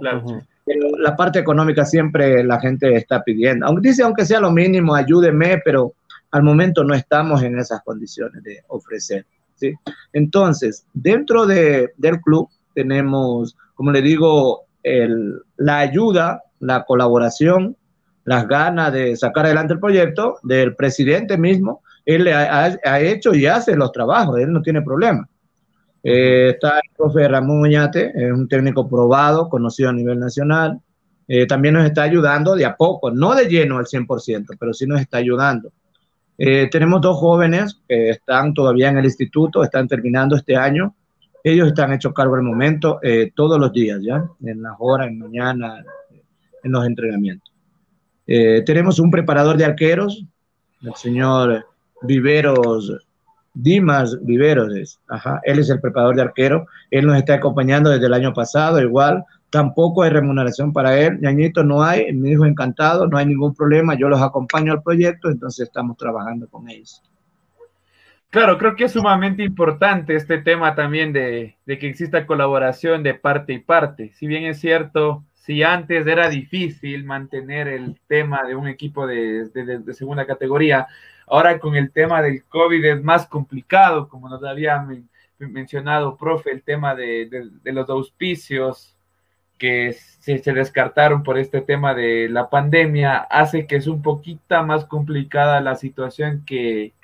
Claro, 0.01 0.43
la 0.67 1.17
parte 1.17 1.39
económica 1.39 1.85
siempre 1.85 2.45
la 2.45 2.61
gente 2.61 2.95
está 2.95 3.23
pidiendo. 3.23 3.67
Aunque 3.67 3.89
dice, 3.89 4.03
aunque 4.03 4.25
sea 4.25 4.41
lo 4.41 4.51
mínimo, 4.51 4.95
ayúdeme, 4.95 5.61
pero 5.65 5.95
al 6.31 6.43
momento 6.43 6.85
no 6.85 6.95
estamos 6.95 7.43
en 7.43 7.59
esas 7.59 7.83
condiciones 7.83 8.43
de 8.43 8.63
ofrecer. 8.69 9.27
¿sí? 9.57 9.75
Entonces, 10.13 10.87
dentro 10.93 11.47
de, 11.47 11.91
del 11.97 12.21
club 12.21 12.49
tenemos, 12.75 13.57
como 13.75 13.91
le 13.91 14.03
digo, 14.03 14.65
el, 14.83 15.41
la 15.57 15.79
ayuda, 15.79 16.43
la 16.61 16.85
colaboración, 16.85 17.77
las 18.25 18.47
ganas 18.47 18.93
de 18.93 19.17
sacar 19.17 19.47
adelante 19.47 19.75
el 19.75 19.81
proyecto 19.81 20.39
del 20.43 20.77
presidente 20.77 21.37
mismo. 21.37 21.83
Él 22.05 22.29
ha, 22.29 22.77
ha 22.85 23.01
hecho 23.01 23.35
y 23.35 23.47
hace 23.47 23.75
los 23.77 23.93
trabajos, 23.93 24.39
él 24.39 24.53
no 24.53 24.63
tiene 24.63 24.83
problema. 24.83 25.29
Eh, 26.03 26.51
está 26.51 26.77
el 26.77 26.91
profe 26.97 27.29
Ramón 27.29 27.59
Muñate, 27.59 28.13
es 28.15 28.33
un 28.33 28.49
técnico 28.49 28.89
probado, 28.89 29.49
conocido 29.49 29.91
a 29.91 29.93
nivel 29.93 30.19
nacional. 30.19 30.81
Eh, 31.29 31.47
también 31.47 31.75
nos 31.75 31.85
está 31.85 32.03
ayudando 32.03 32.57
de 32.57 32.65
a 32.65 32.77
poco, 32.77 33.11
no 33.11 33.35
de 33.35 33.47
lleno 33.47 33.79
al 33.79 33.87
100%, 33.87 34.57
pero 34.59 34.73
sí 34.73 34.87
nos 34.87 35.01
está 35.01 35.19
ayudando. 35.19 35.73
Eh, 36.39 36.69
tenemos 36.71 37.01
dos 37.01 37.19
jóvenes 37.19 37.81
que 37.87 38.11
están 38.11 38.55
todavía 38.55 38.89
en 38.89 38.99
el 38.99 39.05
instituto, 39.05 39.63
están 39.63 39.87
terminando 39.87 40.37
este 40.37 40.57
año. 40.57 40.95
Ellos 41.45 41.69
están 41.69 41.93
hechos 41.93 42.13
cargo 42.13 42.35
al 42.35 42.43
momento 42.43 43.01
todos 43.35 43.59
los 43.59 43.73
días, 43.73 43.99
¿ya? 44.03 44.23
En 44.45 44.63
las 44.63 44.75
horas, 44.79 45.09
en 45.09 45.19
mañana, 45.19 45.83
en 46.63 46.73
los 46.73 46.87
entrenamientos. 46.87 47.51
tenemos 48.27 48.99
un 48.99 49.11
preparador 49.11 49.57
de 49.57 49.65
arqueros, 49.65 50.23
el 50.83 50.95
señor 50.97 51.65
Viveros 52.03 52.93
Dimas 53.55 54.17
Viveros, 54.25 54.99
ajá, 55.09 55.41
él 55.45 55.59
es 55.59 55.71
el 55.71 55.81
preparador 55.81 56.17
de 56.17 56.23
arquero, 56.23 56.67
él 56.91 57.07
nos 57.07 57.17
está 57.17 57.35
acompañando 57.35 57.91
desde 57.91 58.07
el 58.07 58.15
año 58.15 58.33
pasado, 58.33 58.81
igual, 58.81 59.25
tampoco 59.51 60.03
hay 60.03 60.11
remuneración 60.11 60.73
para 60.73 60.99
él, 60.99 61.21
ñañito 61.21 61.65
no 61.65 61.83
hay, 61.83 62.13
mi 62.13 62.31
hijo 62.31 62.47
encantado, 62.47 63.09
no 63.09 63.19
hay 63.19 63.27
ningún 63.27 63.55
problema, 63.55 63.97
yo 63.97 64.09
los 64.09 64.23
acompaño 64.23 64.73
al 64.73 64.83
proyecto, 64.83 65.29
entonces 65.29 65.67
estamos 65.67 65.97
trabajando 65.97 66.49
con 66.49 66.71
ellos. 66.71 67.03
Claro, 68.31 68.59
creo 68.59 68.77
que 68.77 68.85
es 68.85 68.93
sumamente 68.93 69.43
importante 69.43 70.15
este 70.15 70.39
tema 70.39 70.77
también 70.77 71.13
de, 71.13 71.57
que 71.67 71.89
exista 71.89 72.27
colaboración 72.27 73.03
de 73.03 73.15
parte 73.15 73.55
y 73.55 73.59
parte. 73.59 74.13
Si 74.13 74.29
bien 74.29 74.45
es 74.45 74.61
cierto, 74.61 75.25
si 75.35 75.65
antes 75.65 76.07
era 76.07 76.29
difícil 76.29 77.05
mantener 77.05 77.67
el 77.67 77.99
tema 78.07 78.45
de 78.45 78.55
un 78.55 78.69
equipo 78.69 79.09
de 79.09 79.51
segunda 79.95 80.27
categoría, 80.27 80.87
Ahora 81.31 81.61
con 81.61 81.77
el 81.77 81.93
tema 81.93 82.21
del 82.23 82.43
COVID 82.45 82.85
es 82.85 83.05
más 83.05 83.25
complicado, 83.27 84.09
como 84.09 84.29
nos 84.29 84.43
había 84.43 84.85
mencionado, 85.39 86.17
profe, 86.17 86.51
el 86.51 86.63
tema 86.63 86.97
de, 86.97 87.49
los 87.65 87.89
auspicios 87.89 88.97
que 89.57 89.93
se, 89.93 90.39
se, 90.39 90.53
descartaron 90.53 91.23
por 91.23 91.39
este 91.39 91.61
tema 91.61 91.95
de 91.95 92.29
la 92.29 92.51
pandemia, 92.51 93.19
hace 93.19 93.69
que 93.69 93.77
es 93.77 93.87
un 93.87 94.03
poquito 94.03 94.61
más 94.65 94.85
complicada 94.87 95.61
la 95.61 95.77
situación 95.77 96.43
que 96.45 96.95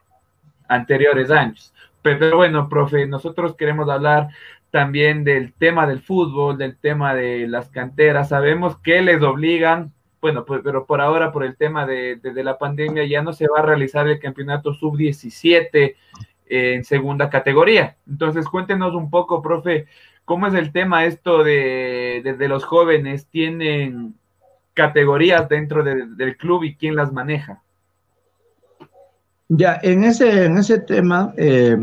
anteriores 0.66 1.30
años. 1.30 1.72
Pero 2.02 2.36
bueno, 2.36 2.68
profe, 2.68 3.06
nosotros 3.06 3.54
queremos 3.54 3.88
hablar 3.88 4.30
también 4.72 5.22
del 5.22 5.52
tema 5.52 5.86
del 5.86 6.00
fútbol, 6.00 6.58
del 6.58 6.76
tema 6.76 7.14
de 7.14 7.46
las 7.46 7.70
canteras. 7.70 8.30
Sabemos 8.30 8.76
que 8.78 9.02
les 9.02 9.22
obligan 9.22 9.92
bueno, 10.26 10.44
pues, 10.44 10.60
pero 10.64 10.86
por 10.86 11.00
ahora, 11.00 11.30
por 11.30 11.44
el 11.44 11.54
tema 11.54 11.86
de, 11.86 12.18
la 12.34 12.58
pandemia, 12.58 13.06
ya 13.06 13.22
no 13.22 13.32
se 13.32 13.46
va 13.46 13.60
a 13.60 13.62
realizar 13.62 14.08
el 14.08 14.18
campeonato 14.18 14.74
sub-17 14.74 15.94
en 16.46 16.84
segunda 16.84 17.30
categoría. 17.30 17.94
Entonces, 18.08 18.44
cuéntenos 18.48 18.92
un 18.96 19.08
poco, 19.08 19.40
profe, 19.40 19.86
¿cómo 20.24 20.48
es 20.48 20.54
el 20.54 20.72
tema 20.72 21.04
esto 21.04 21.44
de, 21.44 22.34
de 22.36 22.48
los 22.48 22.64
jóvenes? 22.64 23.28
¿Tienen 23.28 24.14
categorías 24.74 25.48
dentro 25.48 25.84
del 25.84 26.36
club 26.36 26.64
y 26.64 26.74
quién 26.74 26.96
las 26.96 27.12
maneja? 27.12 27.62
Ya, 29.48 29.78
en 29.80 30.02
ese, 30.02 30.46
en 30.46 30.58
ese 30.58 30.80
tema, 30.80 31.34
eh, 31.36 31.76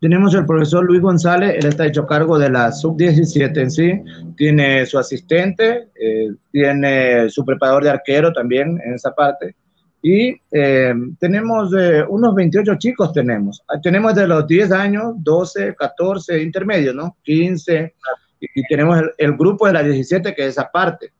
tenemos 0.00 0.34
el 0.34 0.46
profesor 0.46 0.84
Luis 0.84 1.02
González, 1.02 1.56
él 1.58 1.66
está 1.66 1.86
hecho 1.86 2.06
cargo 2.06 2.38
de 2.38 2.48
la 2.48 2.72
sub-17 2.72 3.56
en 3.56 3.70
sí, 3.70 4.02
tiene 4.36 4.86
su 4.86 4.98
asistente, 4.98 5.88
eh, 5.94 6.30
tiene 6.50 7.28
su 7.28 7.44
preparador 7.44 7.84
de 7.84 7.90
arquero 7.90 8.32
también 8.32 8.80
en 8.84 8.94
esa 8.94 9.14
parte, 9.14 9.54
y 10.02 10.34
eh, 10.50 10.94
tenemos 11.18 11.70
unos 12.08 12.34
28 12.34 12.76
chicos 12.78 13.12
tenemos, 13.12 13.62
tenemos 13.82 14.14
de 14.14 14.26
los 14.26 14.46
10 14.46 14.72
años, 14.72 15.12
12, 15.18 15.74
14, 15.74 16.42
intermedios, 16.42 16.94
¿no? 16.94 17.16
15, 17.22 17.94
y, 18.40 18.62
tenemos 18.68 18.98
el, 18.98 19.10
el, 19.18 19.36
grupo 19.36 19.66
de 19.66 19.74
la 19.74 19.82
17 19.82 20.34
que 20.34 20.46
es 20.46 20.58
aparte 20.58 21.12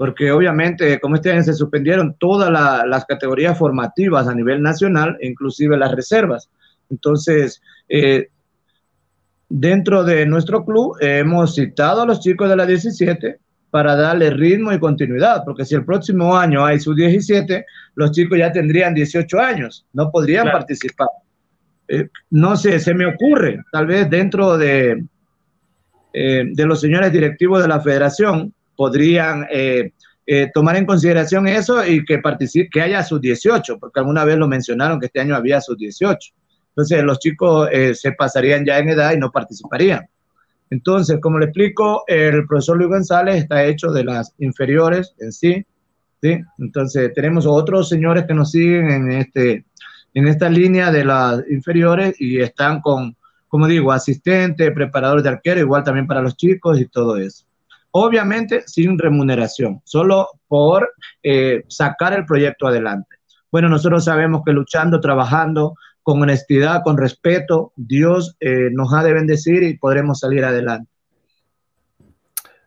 porque 0.00 0.32
obviamente 0.32 0.98
como 0.98 1.16
este 1.16 1.30
año 1.30 1.42
se 1.42 1.52
suspendieron 1.52 2.16
todas 2.18 2.50
las 2.50 3.04
categorías 3.04 3.58
formativas 3.58 4.28
a 4.28 4.34
nivel 4.34 4.62
nacional, 4.62 5.18
inclusive 5.20 5.76
las 5.76 5.94
reservas. 5.94 6.48
Entonces, 6.90 7.62
eh, 7.88 8.28
dentro 9.48 10.04
de 10.04 10.26
nuestro 10.26 10.64
club 10.64 10.96
hemos 11.00 11.54
citado 11.54 12.02
a 12.02 12.06
los 12.06 12.20
chicos 12.20 12.48
de 12.48 12.56
la 12.56 12.66
17 12.66 13.38
para 13.70 13.94
darle 13.94 14.30
ritmo 14.30 14.72
y 14.72 14.80
continuidad, 14.80 15.42
porque 15.44 15.64
si 15.64 15.74
el 15.74 15.84
próximo 15.84 16.36
año 16.36 16.64
hay 16.64 16.80
su 16.80 16.94
17, 16.94 17.64
los 17.94 18.10
chicos 18.10 18.38
ya 18.38 18.52
tendrían 18.52 18.94
18 18.94 19.38
años, 19.38 19.86
no 19.92 20.10
podrían 20.10 20.50
participar. 20.50 21.08
Eh, 21.86 22.08
no 22.30 22.56
sé, 22.56 22.78
se 22.80 22.94
me 22.94 23.06
ocurre, 23.06 23.62
tal 23.70 23.86
vez 23.86 24.10
dentro 24.10 24.58
de, 24.58 25.04
eh, 26.12 26.44
de 26.52 26.66
los 26.66 26.80
señores 26.80 27.12
directivos 27.12 27.62
de 27.62 27.68
la 27.68 27.80
federación, 27.80 28.52
podrían 28.76 29.46
eh, 29.50 29.92
eh, 30.26 30.50
tomar 30.54 30.76
en 30.76 30.86
consideración 30.86 31.46
eso 31.46 31.84
y 31.84 32.04
que, 32.04 32.18
participe, 32.18 32.68
que 32.70 32.80
haya 32.80 33.02
sus 33.02 33.20
18, 33.20 33.78
porque 33.78 34.00
alguna 34.00 34.24
vez 34.24 34.36
lo 34.36 34.48
mencionaron 34.48 34.98
que 34.98 35.06
este 35.06 35.20
año 35.20 35.36
había 35.36 35.60
sus 35.60 35.76
18. 35.76 36.32
Entonces 36.70 37.02
los 37.02 37.18
chicos 37.18 37.68
eh, 37.72 37.94
se 37.94 38.12
pasarían 38.12 38.64
ya 38.64 38.78
en 38.78 38.88
edad 38.90 39.12
y 39.12 39.18
no 39.18 39.30
participarían. 39.30 40.08
Entonces, 40.70 41.18
como 41.20 41.38
le 41.38 41.46
explico, 41.46 42.04
el 42.06 42.46
profesor 42.46 42.76
Luis 42.76 42.90
González 42.90 43.36
está 43.36 43.64
hecho 43.64 43.90
de 43.90 44.04
las 44.04 44.34
inferiores 44.38 45.14
en 45.18 45.32
sí, 45.32 45.66
¿sí? 46.22 46.38
Entonces 46.58 47.12
tenemos 47.12 47.44
otros 47.44 47.88
señores 47.88 48.24
que 48.26 48.34
nos 48.34 48.52
siguen 48.52 48.90
en, 48.90 49.10
este, 49.12 49.64
en 50.14 50.28
esta 50.28 50.48
línea 50.48 50.92
de 50.92 51.04
las 51.04 51.42
inferiores 51.50 52.20
y 52.20 52.40
están 52.40 52.80
con, 52.82 53.16
como 53.48 53.66
digo, 53.66 53.90
asistente, 53.90 54.70
preparador 54.70 55.22
de 55.22 55.30
arquero, 55.30 55.60
igual 55.60 55.82
también 55.82 56.06
para 56.06 56.22
los 56.22 56.36
chicos 56.36 56.80
y 56.80 56.86
todo 56.86 57.16
eso 57.16 57.44
obviamente 57.92 58.62
sin 58.66 58.98
remuneración, 58.98 59.80
solo 59.84 60.28
por 60.48 60.92
eh, 61.22 61.64
sacar 61.68 62.12
el 62.12 62.24
proyecto 62.24 62.66
adelante. 62.66 63.16
Bueno, 63.50 63.68
nosotros 63.68 64.04
sabemos 64.04 64.42
que 64.44 64.52
luchando, 64.52 65.00
trabajando 65.00 65.74
con 66.02 66.22
honestidad, 66.22 66.82
con 66.82 66.96
respeto, 66.96 67.72
Dios 67.76 68.36
eh, 68.40 68.70
nos 68.72 68.92
ha 68.92 69.02
de 69.02 69.12
bendecir 69.12 69.62
y 69.62 69.76
podremos 69.76 70.20
salir 70.20 70.44
adelante. 70.44 70.90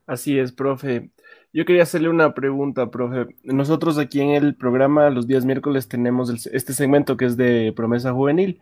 Así 0.05 0.37
es, 0.37 0.51
profe. 0.51 1.09
Yo 1.53 1.65
quería 1.65 1.83
hacerle 1.83 2.09
una 2.09 2.33
pregunta, 2.33 2.89
profe. 2.89 3.27
Nosotros 3.43 3.97
aquí 3.97 4.21
en 4.21 4.31
el 4.31 4.55
programa 4.55 5.09
los 5.09 5.27
días 5.27 5.45
miércoles 5.45 5.87
tenemos 5.87 6.47
este 6.47 6.73
segmento 6.73 7.15
que 7.15 7.25
es 7.25 7.37
de 7.37 7.73
promesa 7.75 8.11
juvenil 8.11 8.59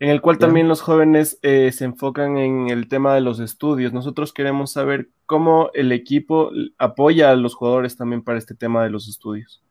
en 0.00 0.10
el 0.10 0.20
cual 0.20 0.38
también 0.38 0.68
los 0.68 0.80
jóvenes 0.80 1.38
eh, 1.42 1.70
se 1.72 1.84
enfocan 1.84 2.36
en 2.36 2.68
el 2.68 2.88
tema 2.88 3.14
de 3.14 3.20
los 3.20 3.40
estudios. 3.40 3.92
Nosotros 3.92 4.32
queremos 4.32 4.72
saber 4.72 5.08
cómo 5.26 5.70
el 5.74 5.92
equipo 5.92 6.50
apoya 6.78 7.30
a 7.30 7.36
los 7.36 7.54
jugadores 7.54 7.96
también 7.96 8.22
para 8.22 8.38
este 8.38 8.54
tema 8.54 8.82
de 8.82 8.90
los 8.90 9.08
estudios. 9.08 9.62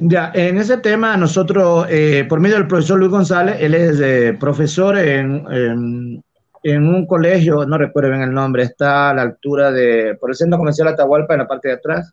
Ya, 0.00 0.30
en 0.34 0.58
ese 0.58 0.76
tema 0.78 1.16
nosotros, 1.16 1.86
eh, 1.88 2.26
por 2.28 2.40
medio 2.40 2.56
del 2.56 2.66
profesor 2.66 2.98
Luis 2.98 3.10
González, 3.10 3.56
él 3.60 3.74
es 3.74 3.98
eh, 4.00 4.36
profesor 4.38 4.98
en, 4.98 6.22
en, 6.62 6.88
un 6.88 7.06
colegio, 7.06 7.64
no 7.64 7.78
recuerdo 7.78 8.10
bien 8.10 8.22
el 8.22 8.32
nombre, 8.32 8.64
está 8.64 9.10
a 9.10 9.14
la 9.14 9.22
altura 9.22 9.70
de, 9.70 10.16
por 10.20 10.30
el 10.30 10.36
Centro 10.36 10.58
Comercial 10.58 10.88
Atahualpa, 10.88 11.34
en 11.34 11.40
la 11.40 11.48
parte 11.48 11.68
de 11.68 11.74
atrás. 11.74 12.12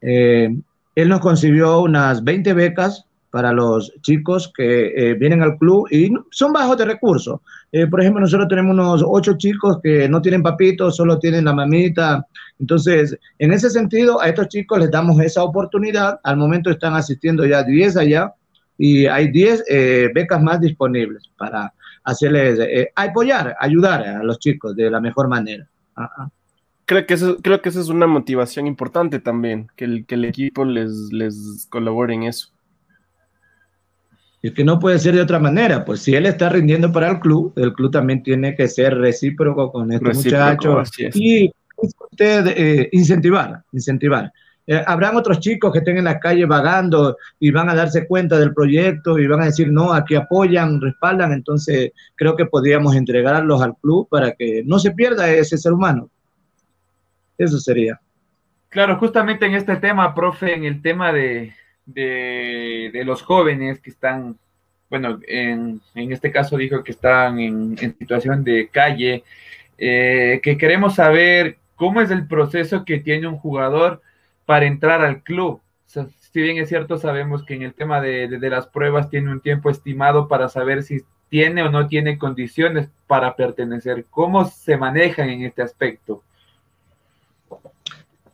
él 0.00 0.62
nos 1.08 1.20
concibió 1.20 1.80
unas 1.80 2.24
20 2.24 2.54
becas 2.54 3.08
para 3.30 3.52
los 3.52 3.92
chicos 4.00 4.52
que 4.54 4.92
eh, 4.96 5.14
vienen 5.14 5.42
al 5.42 5.58
club 5.58 5.86
y 5.90 6.12
son 6.30 6.52
bajos 6.52 6.76
de 6.78 6.84
recursos. 6.86 7.40
Eh, 7.70 7.86
por 7.86 8.00
ejemplo, 8.00 8.20
nosotros 8.20 8.48
tenemos 8.48 8.72
unos 8.72 9.04
ocho 9.06 9.36
chicos 9.36 9.78
que 9.82 10.08
no 10.08 10.22
tienen 10.22 10.42
papitos, 10.42 10.96
solo 10.96 11.18
tienen 11.18 11.44
la 11.44 11.52
mamita. 11.52 12.26
Entonces, 12.58 13.18
en 13.38 13.52
ese 13.52 13.70
sentido, 13.70 14.20
a 14.20 14.28
estos 14.28 14.48
chicos 14.48 14.78
les 14.78 14.90
damos 14.90 15.20
esa 15.20 15.42
oportunidad. 15.42 16.18
Al 16.22 16.36
momento 16.36 16.70
están 16.70 16.94
asistiendo 16.94 17.44
ya 17.44 17.62
10 17.62 17.96
allá 17.96 18.32
y 18.78 19.06
hay 19.06 19.30
10 19.30 19.64
eh, 19.68 20.08
becas 20.14 20.42
más 20.42 20.60
disponibles 20.60 21.24
para 21.36 21.72
hacerles, 22.04 22.58
apoyar, 22.94 23.54
ayudar 23.60 24.02
a 24.02 24.22
los 24.22 24.38
chicos 24.38 24.74
de 24.74 24.90
la 24.90 25.00
mejor 25.00 25.28
manera. 25.28 25.68
Creo 26.86 27.04
que, 27.04 27.12
eso, 27.12 27.36
creo 27.42 27.60
que 27.60 27.68
esa 27.68 27.80
es 27.80 27.90
una 27.90 28.06
motivación 28.06 28.66
importante 28.66 29.18
también, 29.18 29.68
que 29.76 29.84
el, 29.84 30.06
que 30.06 30.14
el 30.14 30.24
equipo 30.24 30.64
les, 30.64 31.12
les 31.12 31.66
colabore 31.68 32.14
en 32.14 32.22
eso. 32.22 32.48
Es 34.40 34.52
que 34.52 34.64
no 34.64 34.78
puede 34.78 34.98
ser 34.98 35.14
de 35.14 35.22
otra 35.22 35.40
manera, 35.40 35.84
pues 35.84 36.00
si 36.00 36.14
él 36.14 36.26
está 36.26 36.48
rindiendo 36.48 36.92
para 36.92 37.10
el 37.10 37.18
club, 37.18 37.52
el 37.56 37.72
club 37.72 37.90
también 37.90 38.22
tiene 38.22 38.54
que 38.54 38.68
ser 38.68 38.96
recíproco 38.96 39.72
con 39.72 39.92
este 39.92 40.12
muchacho 40.12 40.82
y 41.14 41.50
usted 41.76 42.46
eh, 42.56 42.88
incentivar, 42.92 43.62
incentivar. 43.72 44.32
Eh, 44.70 44.82
habrán 44.86 45.16
otros 45.16 45.40
chicos 45.40 45.72
que 45.72 45.78
estén 45.78 45.96
en 45.96 46.04
la 46.04 46.20
calle 46.20 46.44
vagando 46.44 47.16
y 47.40 47.50
van 47.50 47.70
a 47.70 47.74
darse 47.74 48.06
cuenta 48.06 48.38
del 48.38 48.52
proyecto 48.52 49.18
y 49.18 49.26
van 49.26 49.40
a 49.40 49.46
decir, 49.46 49.72
no, 49.72 49.92
aquí 49.92 50.14
apoyan, 50.14 50.80
respaldan, 50.80 51.32
entonces 51.32 51.92
creo 52.14 52.36
que 52.36 52.46
podríamos 52.46 52.94
entregarlos 52.94 53.60
al 53.62 53.74
club 53.78 54.08
para 54.10 54.32
que 54.32 54.62
no 54.66 54.78
se 54.78 54.90
pierda 54.92 55.30
ese 55.30 55.56
ser 55.56 55.72
humano. 55.72 56.10
Eso 57.38 57.58
sería. 57.58 57.98
Claro, 58.68 58.98
justamente 58.98 59.46
en 59.46 59.54
este 59.54 59.76
tema, 59.76 60.14
profe, 60.14 60.54
en 60.54 60.64
el 60.64 60.82
tema 60.82 61.12
de, 61.12 61.54
de, 61.88 63.02
los 63.04 63.22
jóvenes 63.22 63.80
que 63.80 63.90
están, 63.90 64.38
bueno, 64.90 65.18
en, 65.26 65.80
este 65.94 66.30
caso 66.30 66.56
dijo 66.56 66.84
que 66.84 66.92
están 66.92 67.38
en, 67.38 67.76
situación 67.98 68.44
de 68.44 68.68
calle, 68.68 69.24
eh, 69.78 70.40
que 70.42 70.58
queremos 70.58 70.96
saber 70.96 71.58
cómo 71.76 72.00
es 72.00 72.10
el 72.10 72.26
proceso 72.26 72.84
que 72.84 72.98
tiene 72.98 73.26
un 73.26 73.38
jugador 73.38 74.02
para 74.44 74.66
entrar 74.66 75.02
al 75.02 75.22
club. 75.22 75.60
si 75.86 76.40
bien 76.42 76.58
es 76.58 76.68
cierto, 76.68 76.98
sabemos 76.98 77.44
que 77.44 77.54
en 77.54 77.62
el 77.62 77.74
tema 77.74 78.00
de, 78.00 78.28
de, 78.28 78.50
las 78.50 78.66
pruebas 78.66 79.10
tiene 79.10 79.30
un 79.30 79.40
tiempo 79.40 79.70
estimado 79.70 80.28
para 80.28 80.48
saber 80.48 80.82
si 80.82 81.00
tiene 81.28 81.62
o 81.62 81.70
no 81.70 81.86
tiene 81.88 82.18
condiciones 82.18 82.88
para 83.06 83.36
pertenecer. 83.36 84.06
¿Cómo 84.10 84.44
se 84.46 84.76
manejan 84.76 85.30
en 85.30 85.44
este 85.44 85.62
aspecto? 85.62 86.22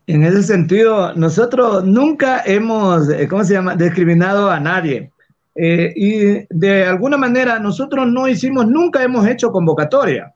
En 0.06 0.22
ese 0.22 0.42
sentido, 0.42 1.14
nosotros 1.14 1.84
nunca 1.84 2.42
hemos, 2.44 3.08
eh, 3.08 3.26
¿cómo 3.26 3.42
se 3.42 3.54
llama?, 3.54 3.74
discriminado 3.74 4.50
a 4.50 4.60
nadie. 4.60 5.10
Eh, 5.54 5.92
y 5.96 6.46
de 6.50 6.84
alguna 6.84 7.16
manera 7.16 7.58
nosotros 7.58 8.06
no 8.08 8.28
hicimos, 8.28 8.66
nunca 8.66 9.02
hemos 9.02 9.26
hecho 9.26 9.50
convocatoria. 9.50 10.32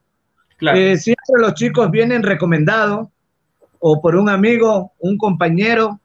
Eh, 0.61 0.97
siempre 0.97 1.41
los 1.41 1.55
chicos 1.55 1.91
vienen 1.91 2.23
recomendados 2.23 3.09
o 3.81 4.01
por 4.01 4.17
un 4.17 4.29
amigo, 4.29 4.93
un 5.01 5.19
compañero, 5.19 6.01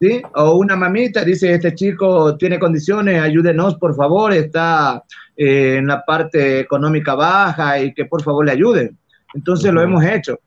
¿sí? 0.00 0.22
O 0.34 0.56
una 0.56 0.74
mamita, 0.74 1.24
dice, 1.24 1.52
este 1.52 1.74
chico 1.74 2.36
tiene 2.36 2.58
condiciones, 2.58 3.20
ayúdenos, 3.20 3.76
por 3.76 3.94
favor, 3.94 4.32
está 4.32 5.04
en 5.36 5.86
la 5.86 6.04
parte 6.04 6.60
económica 6.60 7.14
baja 7.14 7.78
y 7.80 7.92
que 7.92 8.06
por 8.06 8.22
favor 8.22 8.46
le 8.46 8.52
ayuden. 8.52 8.96
Entonces 9.34 9.72
lo 9.72 9.82
hemos 9.82 10.04
hecho 10.04 10.38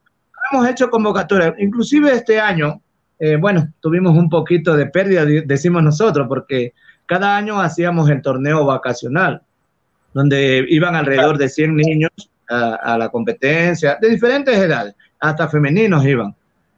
hemos 0.52 0.68
hecho 0.68 0.90
convocatorias, 0.90 1.54
inclusive 1.58 2.12
este 2.12 2.40
año, 2.40 2.82
eh, 3.20 3.38
bueno, 3.38 3.72
tuvimos 3.80 4.16
un 4.18 4.30
poquito 4.30 4.76
de 4.76 4.88
pérdida, 4.88 5.26
decimos 5.46 5.84
nosotros, 5.84 6.28
porque 6.28 6.74
cada 7.06 7.38
año 7.38 7.62
hacíamos 7.62 8.10
el 8.10 8.22
torneo 8.22 8.66
vacacional, 8.66 9.42
donde 10.14 10.66
iban 10.70 10.96
alrededor 10.96 11.38
de 11.38 11.50
100 11.50 11.76
niños 11.76 12.12
a, 12.50 12.98
la 12.98 13.10
competencia, 13.10 13.98
de 14.00 14.10
diferentes 14.10 14.56
edades, 14.56 14.96
hasta 15.20 15.48
femeninos 15.48 16.06
iban. 16.06 16.36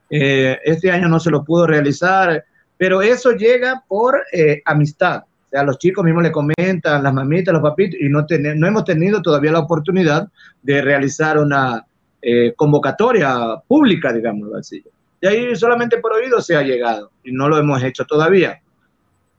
Eh, 0.09 0.57
este 0.63 0.91
año 0.91 1.09
no 1.09 1.19
se 1.19 1.29
lo 1.31 1.43
pudo 1.43 1.67
realizar, 1.67 2.43
pero 2.77 3.01
eso 3.01 3.31
llega 3.31 3.83
por 3.87 4.23
eh, 4.31 4.61
amistad. 4.65 5.23
O 5.23 5.49
sea, 5.49 5.63
los 5.63 5.77
chicos 5.77 6.03
mismos 6.03 6.23
le 6.23 6.31
comentan, 6.31 7.03
las 7.03 7.13
mamitas, 7.13 7.53
los 7.53 7.63
papitos, 7.63 7.99
y 7.99 8.09
no, 8.09 8.25
no 8.55 8.67
hemos 8.67 8.85
tenido 8.85 9.21
todavía 9.21 9.51
la 9.51 9.59
oportunidad 9.59 10.29
de 10.61 10.81
realizar 10.81 11.37
una, 11.37 11.85
eh, 12.21 12.53
convocatoria 12.55 13.61
pública, 13.67 14.11
digámoslo 14.11 14.57
así. 14.57 14.83
De 15.21 15.27
ahí 15.27 15.55
solamente 15.55 15.97
por 15.97 16.13
oído 16.13 16.41
se 16.41 16.55
ha 16.55 16.61
llegado 16.61 17.11
y 17.23 17.31
no 17.31 17.49
lo 17.49 17.57
hemos 17.57 17.81
hecho 17.83 18.05
todavía. 18.05 18.61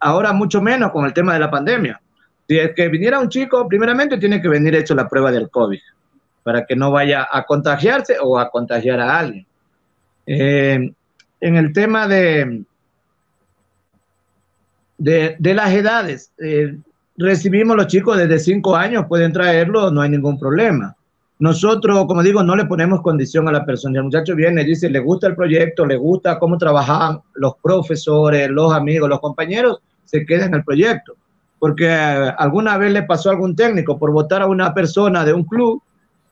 Ahora 0.01 0.33
mucho 0.33 0.61
menos 0.61 0.93
con 0.93 1.05
el 1.05 1.13
tema 1.13 1.35
de 1.35 1.41
la 1.41 1.51
pandemia. 1.51 2.01
Si 2.49 2.59
es 2.59 2.75
que 2.75 2.89
viniera 2.89 3.21
un 3.21 3.29
chico, 3.29 3.69
primeramente 3.69 4.17
tiene 4.19 4.41
que 4.41 4.49
venir 4.49 4.75
hecho 4.75 4.95
la 4.95 5.09
prueba 5.09 5.31
del 5.31 5.51
COVID 5.51 5.81
para 6.43 6.65
que 6.65 6.75
no 6.75 6.91
vaya 6.91 7.29
a 7.31 7.45
contagiarse 7.45 8.17
o 8.23 8.39
a 8.39 8.51
contagiar 8.51 9.01
a 9.01 9.19
alguien. 9.19 9.47
Eh, 10.27 10.93
en 11.41 11.57
el 11.57 11.73
tema 11.73 12.09
de, 12.09 12.65
de, 14.97 15.55
las 15.55 15.73
edades, 15.73 16.33
eh, 16.39 16.77
recibimos 17.17 17.77
los 17.77 17.87
chicos 17.87 18.17
desde 18.17 18.39
cinco 18.39 18.77
años, 18.77 19.07
pueden 19.09 19.33
traerlo, 19.33 19.91
no 19.91 20.01
hay 20.01 20.11
ningún 20.11 20.39
problema. 20.39 20.97
Nosotros, 21.41 22.07
como 22.07 22.23
digo, 22.23 22.43
no 22.43 22.57
le 22.57 22.65
ponemos 22.65 23.01
condición 23.01 23.49
a 23.49 23.53
la 23.53 23.65
persona. 23.65 23.99
El 23.99 24.05
muchacho 24.05 24.35
viene 24.35 24.63
y 24.63 24.67
dice, 24.67 24.91
le 24.91 24.99
gusta 24.99 25.29
el 25.29 25.37
proyecto, 25.37 25.87
le 25.87 25.97
gusta 25.97 26.39
cómo 26.39 26.59
trabajan 26.59 27.21
los 27.35 27.55
profesores, 27.63 28.51
los 28.51 28.73
amigos, 28.73 29.09
los 29.09 29.21
compañeros, 29.21 29.79
se 30.05 30.27
queda 30.27 30.47
en 30.47 30.55
el 30.55 30.65
proyecto. 30.65 31.15
Porque 31.61 31.87
eh, 31.87 32.33
alguna 32.39 32.77
vez 32.77 32.93
le 32.93 33.05
pasó 33.05 33.29
a 33.29 33.33
algún 33.33 33.55
técnico 33.55 33.99
por 33.99 34.11
votar 34.11 34.43
a 34.43 34.47
una 34.47 34.75
persona 34.75 35.25
de 35.25 35.33
un 35.33 35.45
club, 35.45 35.81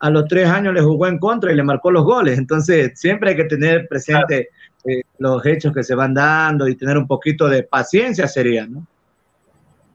a 0.00 0.10
los 0.10 0.26
tres 0.26 0.48
años 0.48 0.74
le 0.74 0.82
jugó 0.82 1.06
en 1.06 1.18
contra 1.18 1.52
y 1.52 1.56
le 1.56 1.62
marcó 1.62 1.90
los 1.90 2.04
goles. 2.04 2.36
Entonces, 2.36 2.98
siempre 2.98 3.30
hay 3.30 3.36
que 3.36 3.44
tener 3.44 3.86
presente 3.88 4.50
eh, 4.84 5.02
los 5.18 5.44
hechos 5.46 5.72
que 5.72 5.84
se 5.84 5.94
van 5.94 6.14
dando 6.14 6.66
y 6.68 6.74
tener 6.74 6.98
un 6.98 7.06
poquito 7.06 7.48
de 7.48 7.62
paciencia 7.62 8.26
sería, 8.26 8.66
¿no? 8.66 8.86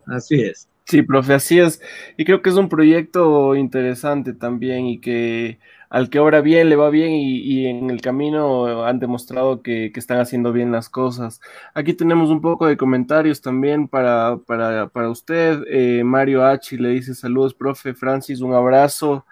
Así 0.08 0.42
es. 0.42 0.68
Sí, 0.92 1.04
profe, 1.04 1.34
así 1.34 1.58
es. 1.58 1.82
Y 2.18 2.26
creo 2.26 2.42
que 2.42 2.50
es 2.50 2.58
un 2.58 2.68
proyecto 2.68 3.56
interesante 3.56 4.34
también 4.34 4.88
y 4.88 5.00
que 5.00 5.58
al 5.90 6.10
que 6.10 6.18
ahora 6.18 6.42
bien 6.42 6.68
le 6.68 6.76
va 6.76 6.90
bien 6.90 7.12
y, 7.14 7.66
en 7.68 7.90
el 7.90 8.02
camino 8.02 8.84
han 8.86 9.00
demostrado 9.00 9.62
que, 9.62 9.90
están 9.96 10.20
haciendo 10.20 10.52
bien 10.52 10.74
las 10.74 10.90
cosas. 10.90 11.40
Aquí 11.74 11.94
tenemos 11.94 12.30
un 12.30 12.42
poco 12.42 12.68
de 12.68 12.76
comentarios 12.76 13.40
también 13.42 13.88
para, 13.88 14.36
para, 14.46 14.90
para 14.90 15.10
usted. 15.10 15.64
Eh, 15.70 16.04
Mario 16.04 16.46
H. 16.46 16.76
le 16.78 16.90
dice 16.90 17.16
saludos, 17.16 17.54
profe 17.54 17.94
Francis, 17.94 18.42
un 18.42 18.54
abrazo. 18.54 19.26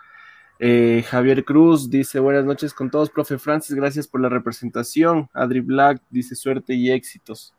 Eh, 0.59 1.03
Javier 1.09 1.43
Cruz 1.43 1.89
dice 1.89 2.19
buenas 2.19 2.45
noches 2.45 2.73
con 2.73 2.89
todos, 2.89 3.09
profe 3.09 3.37
Francis, 3.37 3.75
gracias 3.75 4.07
por 4.07 4.21
la 4.21 4.29
representación. 4.29 5.29
Adri 5.33 5.59
Black 5.59 6.01
dice 6.09 6.35
suerte 6.35 6.73
y 6.73 6.89
éxitos. 6.91 7.53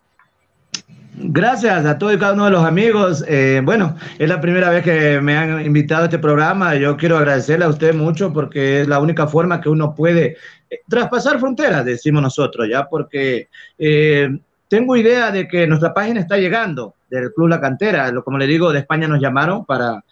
Gracias 1.22 1.84
a 1.84 1.98
todos 1.98 2.14
y 2.14 2.18
cada 2.18 2.32
uno 2.32 2.46
de 2.46 2.50
los 2.52 2.64
amigos. 2.64 3.22
Eh, 3.28 3.60
bueno, 3.62 3.94
es 4.18 4.26
la 4.28 4.40
primera 4.40 4.70
vez 4.70 4.82
que 4.82 5.20
me 5.20 5.36
han 5.36 5.66
invitado 5.66 6.02
a 6.02 6.04
este 6.06 6.18
programa. 6.18 6.74
Yo 6.76 6.96
quiero 6.96 7.18
agradecerle 7.18 7.66
a 7.66 7.68
usted 7.68 7.94
mucho 7.94 8.32
porque 8.32 8.80
es 8.80 8.88
la 8.88 9.00
única 9.00 9.26
forma 9.26 9.60
que 9.60 9.68
uno 9.68 9.94
puede 9.94 10.36
eh, 10.70 10.80
traspasar 10.88 11.38
fronteras, 11.38 11.84
decimos 11.84 12.22
nosotros, 12.22 12.66
ya, 12.70 12.88
porque 12.88 13.48
eh, 13.78 14.30
tengo 14.68 14.96
idea 14.96 15.30
de 15.30 15.46
que 15.46 15.66
nuestra 15.66 15.92
página 15.92 16.20
está 16.20 16.38
llegando 16.38 16.94
del 17.10 17.32
Club 17.34 17.48
La 17.48 17.60
Cantera. 17.60 18.10
Como 18.24 18.38
le 18.38 18.46
digo, 18.46 18.72
de 18.72 18.78
España 18.78 19.06
nos 19.06 19.20
llamaron 19.20 19.66
para 19.66 20.02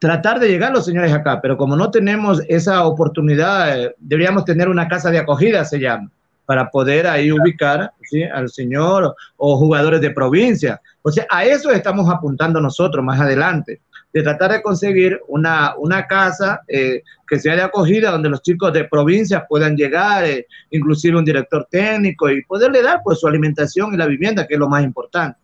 tratar 0.00 0.40
de 0.40 0.48
llegar 0.48 0.72
los 0.72 0.84
señores 0.84 1.12
acá, 1.12 1.40
pero 1.40 1.56
como 1.56 1.76
no 1.76 1.92
tenemos 1.92 2.42
esa 2.48 2.84
oportunidad, 2.86 3.92
deberíamos 3.98 4.44
tener 4.44 4.68
una 4.68 4.88
casa 4.88 5.12
de 5.12 5.18
acogida, 5.18 5.64
se 5.64 5.78
llama 5.78 6.10
para 6.52 6.70
poder 6.70 7.06
ahí 7.06 7.32
ubicar 7.32 7.94
al 8.34 8.50
señor 8.50 9.16
o, 9.38 9.56
jugadores 9.56 10.02
de 10.02 10.10
provincia. 10.10 10.78
O 11.00 11.10
sea, 11.10 11.26
a 11.30 11.46
eso 11.46 11.70
estamos 11.70 12.10
apuntando 12.10 12.60
nosotros 12.60 13.02
más 13.02 13.18
adelante, 13.18 13.80
de 14.12 14.22
tratar 14.22 14.52
de 14.52 14.60
conseguir 14.60 15.18
una, 15.28 15.74
una 15.78 16.06
casa 16.06 16.60
eh, 16.68 17.04
que 17.26 17.40
sea 17.40 17.56
de 17.56 17.62
acogida 17.62 18.10
donde 18.10 18.28
los 18.28 18.42
chicos 18.42 18.70
de 18.74 18.84
provincia 18.84 19.46
puedan 19.48 19.74
llegar, 19.74 20.26
eh, 20.26 20.46
inclusive 20.70 21.16
un 21.16 21.24
director 21.24 21.66
técnico 21.70 22.28
y 22.28 22.44
poderle 22.44 22.82
dar 22.82 23.00
pues 23.02 23.20
su 23.20 23.26
alimentación 23.26 23.94
y 23.94 23.96
la 23.96 24.04
vivienda, 24.06 24.46
que 24.46 24.52
es 24.52 24.60
lo 24.60 24.68
más 24.68 24.84
importante. 24.84 25.40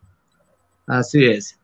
Así 0.87 1.25
es. 1.25 1.58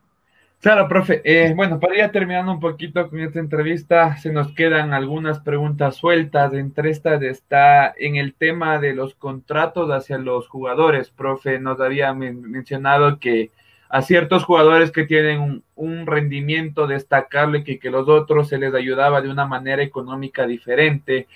Claro, 0.61 0.87
profe. 0.87 1.21
Eh, 1.23 1.53
bueno, 1.55 1.79
para 1.79 1.95
ir 1.95 2.11
terminando 2.11 2.51
un 2.51 2.59
poquito 2.59 3.07
con 3.09 3.19
esta 3.19 3.39
entrevista, 3.39 4.17
se 4.17 4.31
nos 4.31 4.51
quedan 4.53 4.93
algunas 4.93 5.39
preguntas 5.39 5.95
sueltas. 5.95 6.53
Entre 6.53 6.89
estas 6.89 7.21
está 7.21 7.93
en 7.97 8.15
el 8.15 8.33
tema 8.33 8.79
de 8.79 8.95
los 8.95 9.13
contratos 9.13 9.91
hacia 9.91 10.17
los 10.17 10.47
jugadores. 10.47 11.11
Profe, 11.11 11.59
nos 11.59 11.79
había 11.79 12.13
mencionado 12.13 13.19
que 13.19 13.51
a 13.89 14.01
ciertos 14.01 14.43
jugadores 14.43 14.91
que 14.91 15.05
tienen 15.05 15.63
un, 15.75 16.07
rendimiento 16.07 16.87
destacable 16.87 17.63
que, 17.63 17.77
que 17.77 17.91
los 17.91 18.09
otros 18.09 18.49
se 18.49 18.57
les 18.57 18.73
ayudaba 18.73 19.21
de 19.21 19.29
una 19.29 19.45
manera 19.45 19.83
económica 19.83 20.47
diferente. 20.47 21.27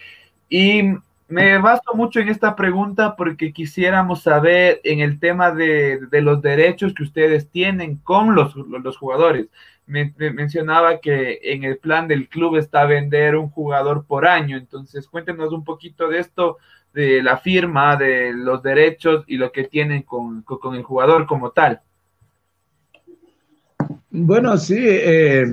Y 0.49 0.95
me 1.29 1.59
baso 1.59 1.93
mucho 1.93 2.19
en 2.19 2.29
esta 2.29 2.55
pregunta 2.55 3.15
porque 3.15 3.53
quisiéramos 3.53 4.23
saber 4.23 4.81
en 4.83 4.99
el 4.99 5.19
tema 5.19 5.51
de, 5.51 5.99
los 6.11 6.41
derechos 6.41 6.93
que 6.95 7.03
ustedes 7.03 7.49
tienen 7.49 7.97
con 7.97 8.33
los, 8.33 8.55
los 8.55 8.97
jugadores. 8.97 9.47
Me, 9.85 10.13
mencionaba 10.17 10.99
que 10.99 11.39
en 11.43 11.63
el 11.63 11.77
plan 11.77 12.07
del 12.07 12.27
club 12.27 12.57
está 12.57 12.85
vender 12.85 13.35
un 13.35 13.49
jugador 13.49 14.05
por 14.05 14.27
año, 14.27 14.57
entonces 14.57 15.07
cuéntenos 15.07 15.53
un 15.53 15.63
poquito 15.63 16.07
de 16.07 16.19
esto, 16.19 16.57
de 16.93 17.21
la 17.21 17.37
firma, 17.37 17.95
de 17.95 18.33
los 18.33 18.63
derechos 18.63 19.23
y 19.27 19.37
lo 19.37 19.51
que 19.51 19.65
tienen 19.65 20.01
con, 20.01 20.41
con 20.41 20.75
el 20.75 20.83
jugador 20.83 21.27
como 21.27 21.51
tal. 21.51 21.81
Bueno, 24.09 24.57
sí, 24.57 24.77
eh, 24.79 25.45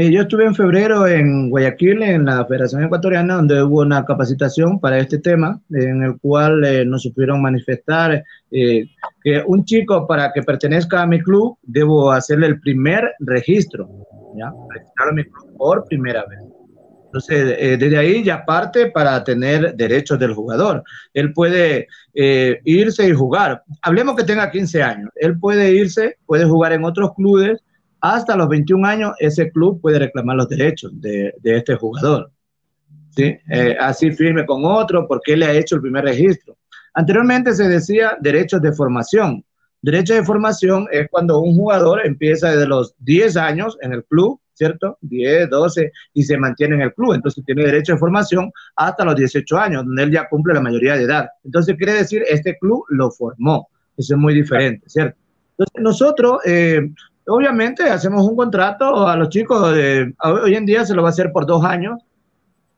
eh, 0.00 0.12
yo 0.12 0.20
estuve 0.22 0.44
en 0.44 0.54
febrero 0.54 1.08
en 1.08 1.50
Guayaquil, 1.50 2.04
en 2.04 2.24
la 2.24 2.46
Federación 2.46 2.84
Ecuatoriana, 2.84 3.34
donde 3.34 3.60
hubo 3.64 3.80
una 3.80 4.04
capacitación 4.04 4.78
para 4.78 4.96
este 5.00 5.18
tema, 5.18 5.60
en 5.70 6.04
el 6.04 6.20
cual 6.20 6.64
eh, 6.64 6.84
nos 6.84 7.02
supieron 7.02 7.42
manifestar 7.42 8.22
eh, 8.52 8.84
que 9.20 9.42
un 9.44 9.64
chico 9.64 10.06
para 10.06 10.32
que 10.32 10.44
pertenezca 10.44 11.02
a 11.02 11.06
mi 11.08 11.20
club, 11.20 11.58
debo 11.64 12.12
hacerle 12.12 12.46
el 12.46 12.60
primer 12.60 13.10
registro, 13.18 13.90
¿ya? 14.36 14.46
a 14.46 15.12
mi 15.12 15.24
club 15.24 15.56
por 15.56 15.84
primera 15.86 16.24
vez. 16.26 16.42
Entonces, 17.06 17.80
desde 17.80 17.98
ahí 17.98 18.22
ya 18.22 18.44
parte 18.44 18.92
para 18.92 19.24
tener 19.24 19.74
derechos 19.74 20.16
del 20.20 20.32
jugador. 20.32 20.84
Él 21.12 21.32
puede 21.32 21.88
irse 22.14 23.08
y 23.08 23.14
jugar. 23.14 23.64
Hablemos 23.82 24.14
que 24.14 24.22
tenga 24.22 24.48
15 24.48 24.80
años. 24.80 25.10
Él 25.16 25.36
puede 25.40 25.72
irse, 25.72 26.18
puede 26.24 26.44
jugar 26.44 26.72
en 26.72 26.84
otros 26.84 27.14
clubes 27.14 27.64
hasta 28.00 28.36
los 28.36 28.48
21 28.48 28.86
años 28.86 29.12
ese 29.18 29.50
club 29.50 29.80
puede 29.80 29.98
reclamar 29.98 30.36
los 30.36 30.48
derechos 30.48 30.92
de, 31.00 31.34
este 31.42 31.74
jugador. 31.76 32.30
¿sí? 33.10 33.36
Eh, 33.50 33.76
así 33.80 34.12
firme 34.12 34.46
con 34.46 34.64
otro 34.64 35.06
porque 35.06 35.34
él 35.34 35.40
le 35.40 35.46
ha 35.46 35.52
hecho 35.52 35.76
el 35.76 35.82
primer 35.82 36.04
registro. 36.04 36.56
Anteriormente 36.94 37.54
se 37.54 37.68
decía 37.68 38.16
derechos 38.20 38.62
de 38.62 38.72
formación. 38.72 39.44
Derechos 39.80 40.16
de 40.16 40.24
formación 40.24 40.88
es 40.90 41.08
cuando 41.10 41.40
un 41.40 41.54
jugador 41.54 42.04
empieza 42.04 42.50
desde 42.50 42.66
los 42.66 42.94
10 42.98 43.36
años 43.36 43.78
en 43.80 43.92
el 43.92 44.04
club, 44.04 44.40
¿cierto? 44.52 44.98
10, 45.02 45.50
12 45.50 45.92
y 46.14 46.22
se 46.24 46.36
mantiene 46.36 46.74
en 46.74 46.80
el 46.82 46.94
club. 46.94 47.14
Entonces 47.14 47.44
tiene 47.44 47.64
derecho 47.64 47.92
de 47.92 47.98
formación 47.98 48.50
hasta 48.74 49.04
los 49.04 49.14
18 49.14 49.56
años, 49.56 49.84
donde 49.84 50.02
él 50.02 50.10
ya 50.10 50.28
cumple 50.28 50.54
la 50.54 50.60
mayoría 50.60 50.96
de 50.96 51.04
edad. 51.04 51.28
Entonces 51.44 51.76
quiere 51.76 51.92
decir, 51.92 52.24
este 52.28 52.58
club 52.58 52.84
lo 52.88 53.10
formó. 53.12 53.68
Eso 53.96 54.14
es 54.14 54.20
muy 54.20 54.34
diferente, 54.34 54.88
¿cierto? 54.88 55.16
Entonces 55.52 55.82
nosotros 55.82 56.40
eh, 56.44 56.90
Obviamente 57.28 57.82
hacemos 57.84 58.26
un 58.26 58.36
contrato 58.36 59.06
a 59.06 59.14
los 59.14 59.28
chicos, 59.28 59.74
de, 59.74 60.14
hoy 60.24 60.54
en 60.54 60.64
día 60.64 60.84
se 60.84 60.94
lo 60.94 61.02
va 61.02 61.08
a 61.08 61.10
hacer 61.10 61.30
por 61.30 61.44
dos 61.44 61.62
años, 61.62 62.00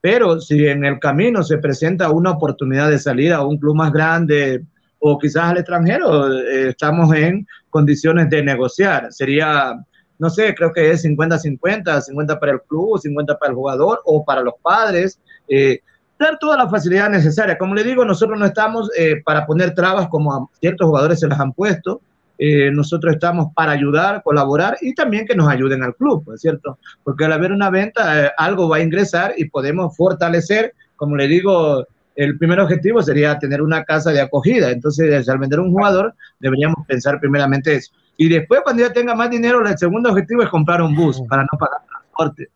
pero 0.00 0.40
si 0.40 0.66
en 0.66 0.84
el 0.84 0.98
camino 0.98 1.42
se 1.44 1.58
presenta 1.58 2.10
una 2.10 2.32
oportunidad 2.32 2.90
de 2.90 2.98
salir 2.98 3.32
a 3.32 3.44
un 3.44 3.58
club 3.58 3.76
más 3.76 3.92
grande 3.92 4.64
o 4.98 5.18
quizás 5.18 5.44
al 5.44 5.58
extranjero, 5.58 6.32
eh, 6.32 6.70
estamos 6.70 7.14
en 7.14 7.46
condiciones 7.70 8.28
de 8.28 8.42
negociar. 8.42 9.12
Sería, 9.12 9.74
no 10.18 10.30
sé, 10.30 10.54
creo 10.54 10.72
que 10.72 10.90
es 10.90 11.04
50-50, 11.04 12.00
50 12.00 12.40
para 12.40 12.52
el 12.52 12.60
club, 12.62 12.98
50 12.98 13.38
para 13.38 13.50
el 13.50 13.56
jugador 13.56 14.00
o 14.04 14.24
para 14.24 14.42
los 14.42 14.54
padres. 14.62 15.20
Eh, 15.48 15.80
dar 16.18 16.38
toda 16.38 16.56
la 16.56 16.68
facilidad 16.68 17.08
necesaria. 17.08 17.56
Como 17.56 17.74
le 17.74 17.84
digo, 17.84 18.04
nosotros 18.04 18.38
no 18.38 18.46
estamos 18.46 18.90
eh, 18.98 19.22
para 19.24 19.46
poner 19.46 19.74
trabas 19.74 20.08
como 20.08 20.50
ciertos 20.60 20.88
jugadores 20.88 21.20
se 21.20 21.28
las 21.28 21.40
han 21.40 21.52
puesto. 21.52 22.00
Eh, 22.42 22.70
nosotros 22.72 23.12
estamos 23.12 23.52
para 23.54 23.72
ayudar, 23.72 24.22
colaborar 24.22 24.78
y 24.80 24.94
también 24.94 25.26
que 25.26 25.36
nos 25.36 25.46
ayuden 25.46 25.82
al 25.82 25.94
club, 25.94 26.24
¿es 26.34 26.40
cierto? 26.40 26.78
Porque 27.04 27.26
al 27.26 27.32
haber 27.32 27.52
una 27.52 27.68
venta, 27.68 28.24
eh, 28.24 28.30
algo 28.38 28.66
va 28.66 28.78
a 28.78 28.80
ingresar 28.80 29.34
y 29.36 29.44
podemos 29.50 29.94
fortalecer, 29.94 30.72
como 30.96 31.16
le 31.16 31.28
digo, 31.28 31.86
el 32.16 32.38
primer 32.38 32.58
objetivo 32.60 33.02
sería 33.02 33.38
tener 33.38 33.60
una 33.60 33.84
casa 33.84 34.10
de 34.10 34.22
acogida. 34.22 34.70
Entonces, 34.70 35.28
al 35.28 35.38
vender 35.38 35.60
un 35.60 35.70
jugador, 35.70 36.14
deberíamos 36.38 36.86
pensar 36.86 37.20
primeramente 37.20 37.74
eso. 37.74 37.92
Y 38.16 38.30
después, 38.30 38.62
cuando 38.64 38.84
ya 38.84 38.92
tenga 38.92 39.14
más 39.14 39.28
dinero, 39.28 39.60
el 39.66 39.76
segundo 39.76 40.08
objetivo 40.08 40.42
es 40.42 40.48
comprar 40.48 40.80
un 40.80 40.96
bus 40.96 41.20
para 41.28 41.42
no 41.42 41.58
pagar 41.58 41.80
transporte. 42.10 42.50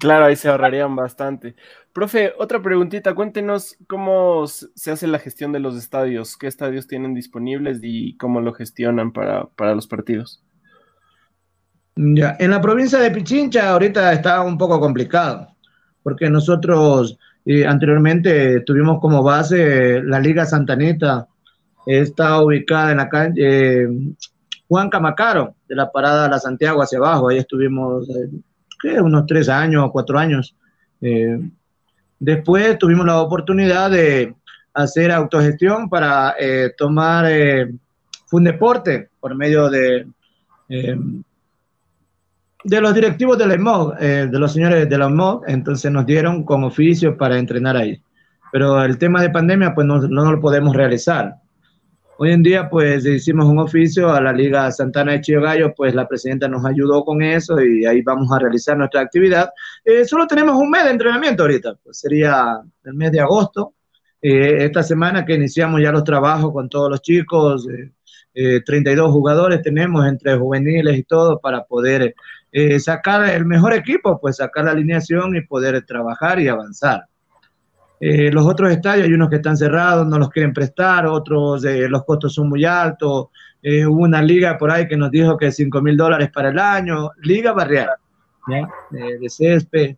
Claro, 0.00 0.26
ahí 0.26 0.36
se 0.36 0.48
ahorrarían 0.48 0.94
bastante. 0.94 1.56
Profe, 1.94 2.32
otra 2.38 2.60
preguntita, 2.62 3.14
cuéntenos 3.14 3.76
cómo 3.88 4.46
se 4.46 4.90
hace 4.90 5.06
la 5.06 5.18
gestión 5.18 5.50
de 5.52 5.60
los 5.60 5.76
estadios, 5.76 6.36
qué 6.36 6.46
estadios 6.46 6.86
tienen 6.86 7.14
disponibles 7.14 7.80
y 7.82 8.16
cómo 8.18 8.40
lo 8.40 8.52
gestionan 8.52 9.12
para, 9.12 9.74
los 9.74 9.86
partidos. 9.86 10.42
Ya, 11.96 12.36
en 12.38 12.50
la 12.50 12.60
provincia 12.60 12.98
de 12.98 13.10
Pichincha 13.10 13.70
ahorita 13.70 14.12
está 14.12 14.42
un 14.42 14.58
poco 14.58 14.78
complicado, 14.78 15.48
porque 16.02 16.30
nosotros 16.30 17.18
Y 17.44 17.64
anteriormente 17.64 18.60
tuvimos 18.60 19.00
como 19.00 19.22
base 19.22 20.02
la 20.02 20.20
Liga 20.20 20.44
Santanita, 20.44 21.26
está 21.86 22.42
ubicada 22.42 22.90
en 22.90 22.96
la 22.98 23.08
calle 23.08 23.34
eh, 23.38 23.88
Juan 24.68 24.90
Camacaro, 24.90 25.54
de 25.66 25.74
la 25.74 25.90
parada 25.90 26.28
La 26.28 26.38
Santiago 26.38 26.82
hacia 26.82 26.98
abajo. 26.98 27.28
Ahí 27.28 27.38
estuvimos 27.38 28.06
eh, 28.10 28.28
unos 29.00 29.26
tres 29.26 29.48
años 29.48 29.84
o 29.84 29.92
cuatro 29.92 30.18
años. 30.18 30.54
Eh, 31.00 31.38
después 32.18 32.78
tuvimos 32.78 33.06
la 33.06 33.20
oportunidad 33.20 33.90
de 33.90 34.34
hacer 34.74 35.10
autogestión 35.10 35.88
para 35.88 36.36
tomar 36.76 37.26
un 38.30 38.44
deporte 38.44 39.08
por 39.18 39.34
medio 39.34 39.68
de, 39.68 40.06
de 40.68 42.80
los 42.80 42.94
directivos 42.94 43.38
de 43.38 43.46
la 43.46 43.54
EMOG, 43.54 43.98
de 43.98 44.38
los 44.38 44.52
señores 44.52 44.88
de 44.88 44.98
la 44.98 45.06
EMOG, 45.06 45.48
entonces 45.48 45.90
nos 45.90 46.06
dieron 46.06 46.44
como 46.44 46.68
oficio 46.68 47.16
para 47.16 47.38
entrenar 47.38 47.76
ahí. 47.76 48.00
Pero 48.52 48.82
el 48.84 48.98
tema 48.98 49.20
de 49.20 49.30
pandemia, 49.30 49.74
pues 49.74 49.86
no, 49.86 50.00
no 50.00 50.32
lo 50.32 50.40
podemos 50.40 50.74
realizar. 50.74 51.36
Hoy 52.20 52.32
en 52.32 52.42
día, 52.42 52.68
pues 52.68 53.06
hicimos 53.06 53.46
un 53.46 53.60
oficio 53.60 54.10
a 54.10 54.20
la 54.20 54.32
Liga 54.32 54.72
Santana 54.72 55.12
de 55.12 55.20
Chío 55.20 55.40
Gallo, 55.40 55.72
pues 55.72 55.94
la 55.94 56.08
presidenta 56.08 56.48
nos 56.48 56.64
ayudó 56.66 57.04
con 57.04 57.22
eso 57.22 57.60
y 57.62 57.86
ahí 57.86 58.02
vamos 58.02 58.32
a 58.32 58.40
realizar 58.40 58.76
nuestra 58.76 59.02
actividad. 59.02 59.50
Eh, 59.84 60.04
solo 60.04 60.26
tenemos 60.26 60.56
un 60.56 60.68
mes 60.68 60.82
de 60.82 60.90
entrenamiento 60.90 61.44
ahorita, 61.44 61.76
pues 61.80 62.00
sería 62.00 62.60
el 62.82 62.94
mes 62.94 63.12
de 63.12 63.20
agosto. 63.20 63.74
Eh, 64.20 64.64
esta 64.64 64.82
semana 64.82 65.24
que 65.24 65.34
iniciamos 65.34 65.80
ya 65.80 65.92
los 65.92 66.02
trabajos 66.02 66.52
con 66.52 66.68
todos 66.68 66.90
los 66.90 67.02
chicos, 67.02 67.68
32 68.34 69.08
eh, 69.08 69.12
jugadores 69.12 69.62
tenemos 69.62 70.04
entre 70.04 70.36
juveniles 70.36 70.98
y 70.98 71.04
todo 71.04 71.38
para 71.38 71.62
poder 71.66 72.16
sacar 72.80 73.28
el 73.28 73.46
mejor 73.46 73.74
equipo, 73.74 74.20
pues 74.20 74.38
sacar 74.38 74.64
la 74.64 74.72
alineación 74.72 75.36
y 75.36 75.42
poder 75.42 75.86
trabajar 75.86 76.40
y 76.40 76.48
avanzar. 76.48 77.04
Eh, 78.00 78.30
los 78.30 78.46
otros 78.46 78.70
estadios 78.70 79.06
hay 79.06 79.12
unos 79.12 79.28
que 79.28 79.36
están 79.36 79.56
cerrados, 79.56 80.06
no 80.06 80.18
los 80.18 80.30
quieren 80.30 80.52
prestar, 80.52 81.06
otros 81.06 81.64
eh, 81.64 81.88
los 81.88 82.04
costos 82.04 82.34
son 82.34 82.48
muy 82.48 82.64
altos. 82.64 83.26
Eh, 83.60 83.84
hubo 83.86 84.02
una 84.02 84.22
liga 84.22 84.56
por 84.56 84.70
ahí 84.70 84.86
que 84.86 84.96
nos 84.96 85.10
dijo 85.10 85.36
que 85.36 85.50
5 85.50 85.80
mil 85.82 85.96
dólares 85.96 86.30
para 86.32 86.50
el 86.50 86.58
año, 86.58 87.10
liga 87.22 87.52
barrial, 87.52 87.90
de 88.90 89.28
césped. 89.28 89.96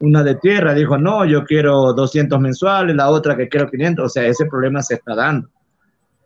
Una 0.00 0.22
de 0.22 0.36
tierra 0.36 0.74
dijo, 0.74 0.96
no, 0.98 1.24
yo 1.24 1.44
quiero 1.44 1.92
200 1.92 2.38
mensuales, 2.40 2.94
la 2.94 3.10
otra 3.10 3.36
que 3.36 3.48
quiero 3.48 3.68
500, 3.70 4.04
o 4.04 4.08
sea, 4.08 4.26
ese 4.26 4.46
problema 4.46 4.82
se 4.82 4.94
está 4.94 5.14
dando. 5.14 5.48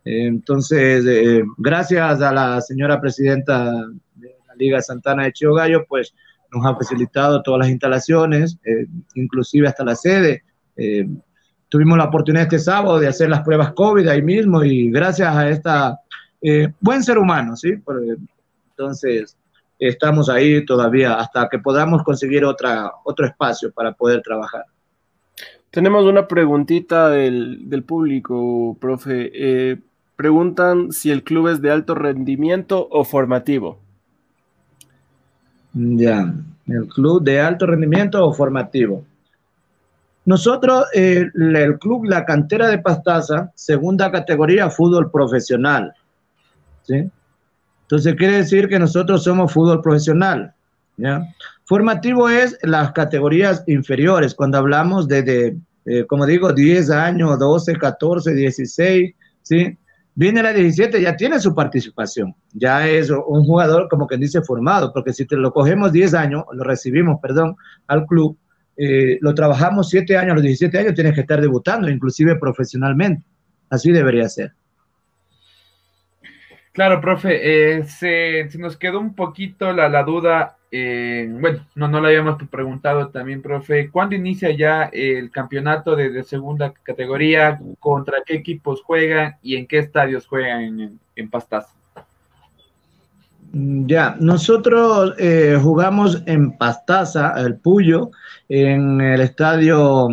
entonces, 0.05 1.05
gracias 1.57 2.21
a 2.21 2.31
la 2.31 2.61
señora 2.61 2.99
presidenta 3.01 3.71
de 4.15 4.35
la 4.47 4.55
Liga 4.55 4.81
Santana 4.81 5.23
de 5.23 5.33
Chio 5.33 5.53
pues 5.87 6.13
nos 6.51 6.65
ha 6.65 6.75
facilitado 6.75 7.41
todas 7.41 7.61
las 7.61 7.69
instalaciones, 7.69 8.59
inclusive 9.15 9.67
hasta 9.67 9.83
la 9.83 9.95
sede 9.95 10.43
eh, 10.75 11.07
tuvimos 11.69 11.97
la 11.97 12.05
oportunidad 12.05 12.43
este 12.43 12.59
sábado 12.59 12.99
de 12.99 13.07
hacer 13.07 13.29
las 13.29 13.41
pruebas 13.41 13.73
COVID 13.73 14.07
ahí 14.07 14.21
mismo 14.21 14.63
y 14.63 14.91
gracias 14.91 15.35
a 15.35 15.49
esta 15.49 15.99
eh, 16.41 16.73
buen 16.79 17.03
ser 17.03 17.17
humano, 17.17 17.55
¿sí? 17.55 17.73
entonces, 18.69 19.37
estamos 19.79 20.29
ahí 20.29 20.65
todavía 20.65 21.15
hasta 21.15 21.47
que 21.49 21.59
podamos 21.59 22.03
conseguir 22.03 22.43
otra, 22.45 22.91
otro 23.03 23.25
espacio 23.25 23.71
para 23.71 23.93
poder 23.93 24.21
trabajar. 24.21 24.65
Tenemos 25.71 26.05
una 26.05 26.27
preguntita 26.27 27.09
del, 27.09 27.69
del 27.69 27.83
público, 27.83 28.77
profe. 28.79 29.31
Eh, 29.33 29.77
preguntan 30.15 30.91
si 30.91 31.11
el 31.11 31.23
club 31.23 31.47
es 31.47 31.61
de 31.61 31.71
alto 31.71 31.95
rendimiento 31.95 32.87
o 32.91 33.03
formativo. 33.03 33.79
Ya, 35.73 36.31
el 36.67 36.87
club 36.87 37.23
de 37.23 37.39
alto 37.39 37.65
rendimiento 37.65 38.23
o 38.23 38.33
formativo. 38.33 39.03
Nosotros, 40.25 40.85
eh, 40.93 41.29
el 41.35 41.77
club 41.79 42.05
La 42.05 42.25
Cantera 42.25 42.69
de 42.69 42.77
Pastaza, 42.77 43.51
segunda 43.55 44.11
categoría, 44.11 44.69
fútbol 44.69 45.11
profesional. 45.11 45.93
¿sí? 46.83 47.09
Entonces 47.81 48.15
quiere 48.15 48.37
decir 48.37 48.69
que 48.69 48.79
nosotros 48.79 49.23
somos 49.23 49.51
fútbol 49.51 49.81
profesional. 49.81 50.53
¿ya? 50.97 51.27
Formativo 51.65 52.29
es 52.29 52.57
las 52.61 52.91
categorías 52.91 53.63
inferiores, 53.67 54.33
cuando 54.35 54.57
hablamos 54.57 55.07
de, 55.07 55.57
eh, 55.85 56.05
como 56.05 56.25
digo, 56.25 56.53
10 56.53 56.89
años, 56.89 57.39
12, 57.39 57.77
14, 57.77 58.33
16, 58.33 59.15
¿sí? 59.41 59.77
Viene 60.15 60.43
la 60.43 60.53
17, 60.53 61.01
ya 61.01 61.15
tiene 61.15 61.39
su 61.39 61.55
participación, 61.55 62.35
ya 62.51 62.87
es 62.87 63.09
un 63.09 63.45
jugador 63.45 63.87
como 63.89 64.05
quien 64.05 64.21
dice 64.21 64.43
formado, 64.43 64.93
porque 64.93 65.11
si 65.11 65.25
te 65.25 65.35
lo 65.35 65.51
cogemos 65.51 65.91
10 65.91 66.13
años, 66.13 66.43
lo 66.51 66.63
recibimos, 66.63 67.19
perdón, 67.19 67.55
al 67.87 68.05
club, 68.05 68.37
eh, 68.77 69.17
lo 69.21 69.33
trabajamos 69.33 69.89
siete 69.89 70.17
años, 70.17 70.31
a 70.31 70.35
los 70.35 70.43
17 70.43 70.77
años 70.77 70.95
tienes 70.95 71.13
que 71.13 71.21
estar 71.21 71.39
debutando, 71.39 71.89
inclusive 71.89 72.37
profesionalmente. 72.37 73.23
Así 73.69 73.91
debería 73.91 74.27
ser. 74.29 74.53
Claro, 76.73 76.99
profe, 77.01 77.77
eh, 77.77 77.83
se, 77.83 78.49
nos 78.57 78.77
quedó 78.77 78.99
un 78.99 79.13
poquito 79.13 79.73
la, 79.73 79.89
la 79.89 80.01
duda, 80.01 80.57
eh, 80.71 81.27
bueno, 81.31 81.67
no, 81.75 81.87
no 81.87 82.01
la 82.01 82.07
habíamos 82.07 82.41
preguntado 82.49 83.09
también, 83.09 83.43
profe, 83.43 83.91
¿cuándo 83.91 84.15
inicia 84.15 84.49
ya 84.49 84.85
el 84.91 85.29
campeonato 85.29 85.95
de, 85.95 86.23
segunda 86.23 86.73
categoría? 86.73 87.59
¿Contra 87.79 88.23
qué 88.25 88.33
equipos 88.33 88.81
juegan 88.81 89.35
y 89.43 89.55
en 89.55 89.67
qué 89.67 89.77
estadios 89.77 90.25
juegan 90.25 90.61
en, 90.61 90.99
en 91.15 91.29
Pastaza? 91.29 91.82
Ya, 93.55 94.15
nosotros 94.19 95.13
eh, 95.19 95.59
jugamos 95.61 96.23
en 96.25 96.57
Pastaza, 96.57 97.33
el 97.37 97.57
Puyo, 97.57 98.09
en 98.49 98.99
el 98.99 99.21
estadio 99.21 100.07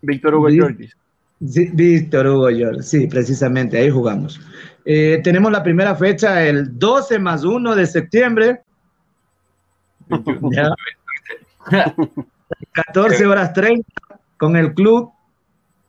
Víctor 0.00 0.36
Hugo 0.36 0.48
Giorgis. 0.48 0.96
Víctor 1.40 2.26
Hugo 2.28 2.48
Giorgis, 2.48 2.88
sí, 2.88 3.06
precisamente, 3.06 3.76
ahí 3.76 3.90
jugamos. 3.90 4.40
Eh, 4.86 5.20
tenemos 5.22 5.52
la 5.52 5.62
primera 5.62 5.94
fecha 5.94 6.42
el 6.42 6.78
12 6.78 7.18
más 7.18 7.44
1 7.44 7.74
de 7.74 7.86
septiembre. 7.86 8.62
14 12.72 13.26
horas 13.26 13.52
30 13.52 13.86
con 14.38 14.56
el 14.56 14.72
club 14.72 15.12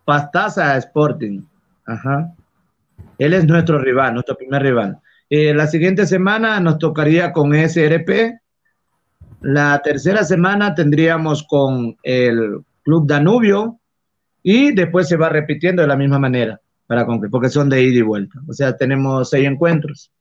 Pastaza 0.03 0.75
Sporting. 0.75 1.41
Ajá. 1.85 2.33
Él 3.17 3.33
es 3.33 3.45
nuestro 3.45 3.79
rival, 3.79 4.15
nuestro 4.15 4.35
primer 4.35 4.61
rival. 4.61 4.99
Eh, 5.35 5.51
la 5.51 5.65
siguiente 5.65 6.05
semana 6.05 6.59
nos 6.59 6.77
tocaría 6.77 7.33
con 7.33 7.55
SRP. 7.55 8.39
La 9.41 9.81
tercera 9.83 10.23
semana 10.23 10.75
tendríamos 10.75 11.41
con 11.49 11.97
el 12.03 12.59
Club 12.83 13.07
Danubio 13.07 13.79
y 14.43 14.75
después 14.75 15.07
se 15.07 15.17
va 15.17 15.29
repitiendo 15.29 15.81
de 15.81 15.87
la 15.87 15.95
misma 15.95 16.19
manera, 16.19 16.61
para 16.85 17.07
porque 17.31 17.49
son 17.49 17.67
de 17.67 17.81
ida 17.81 17.97
y 17.97 18.01
vuelta. 18.03 18.41
O 18.47 18.53
sea, 18.53 18.77
tenemos 18.77 19.31
seis 19.31 19.47
encuentros. 19.47 20.11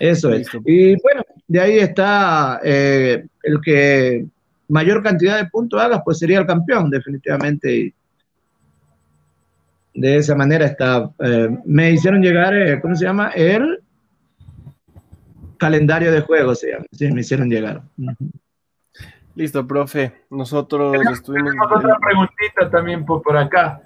Eso 0.00 0.32
es. 0.32 0.48
Y 0.64 0.98
bueno, 1.02 1.22
de 1.46 1.60
ahí 1.60 1.78
está 1.80 2.60
eh, 2.64 3.26
el 3.42 3.60
que 3.60 4.24
mayor 4.68 5.02
cantidad 5.02 5.36
de 5.36 5.50
puntos 5.50 5.82
haga, 5.82 6.02
pues 6.02 6.18
sería 6.18 6.38
el 6.38 6.46
campeón, 6.46 6.88
definitivamente. 6.88 7.92
de 9.92 10.16
esa 10.16 10.34
manera 10.34 10.64
está. 10.64 11.10
Eh, 11.18 11.58
me 11.66 11.90
hicieron 11.90 12.22
llegar, 12.22 12.80
¿cómo 12.80 12.96
se 12.96 13.04
llama? 13.04 13.28
El 13.28 13.83
calendario 15.64 16.12
de 16.12 16.20
juegos, 16.20 16.60
se 16.60 16.72
llama. 16.72 16.84
Sí, 16.92 17.10
me 17.10 17.22
hicieron 17.22 17.48
llegar. 17.48 17.80
Listo, 19.34 19.66
profe. 19.66 20.12
Nosotros 20.28 20.94
estuvimos. 21.10 21.54
otra 21.74 21.96
preguntita 21.98 22.70
también 22.70 23.06
por, 23.06 23.36
acá. 23.36 23.80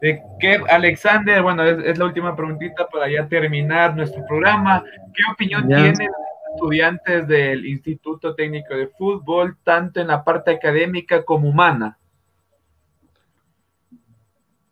De 0.00 0.20
que 0.40 0.60
Alexander, 0.68 1.40
bueno, 1.40 1.62
es, 1.62 1.96
la 1.96 2.04
última 2.04 2.34
preguntita 2.34 2.88
para 2.88 3.08
ya 3.08 3.28
terminar 3.28 3.94
nuestro 3.94 4.26
programa. 4.26 4.82
¿Qué 5.14 5.22
opinión 5.32 5.68
tienen 5.68 5.92
los 5.92 6.54
estudiantes 6.54 7.28
del 7.28 7.64
Instituto 7.64 8.34
Técnico 8.34 8.74
de 8.74 8.88
Fútbol, 8.88 9.56
tanto 9.62 10.00
en 10.00 10.08
la 10.08 10.24
parte 10.24 10.50
académica 10.50 11.22
como 11.22 11.48
humana? 11.48 11.96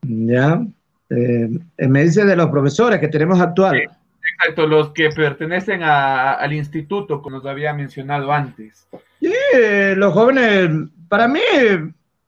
Ya. 0.02 0.60
Eh, 1.10 1.48
me 1.88 2.02
dice 2.02 2.24
de 2.24 2.34
los 2.34 2.48
profesores 2.50 2.98
que 2.98 3.08
tenemos 3.08 3.40
actuales. 3.40 3.88
Exacto, 4.38 4.66
los 4.66 4.90
que 4.92 5.08
pertenecen 5.10 5.82
al 5.82 6.52
instituto, 6.52 7.20
como 7.20 7.36
nos 7.36 7.46
había 7.46 7.72
mencionado 7.72 8.32
antes. 8.32 8.86
Sí, 9.20 9.32
los 9.96 10.12
jóvenes, 10.14 10.70
para 11.08 11.26
mí, 11.26 11.40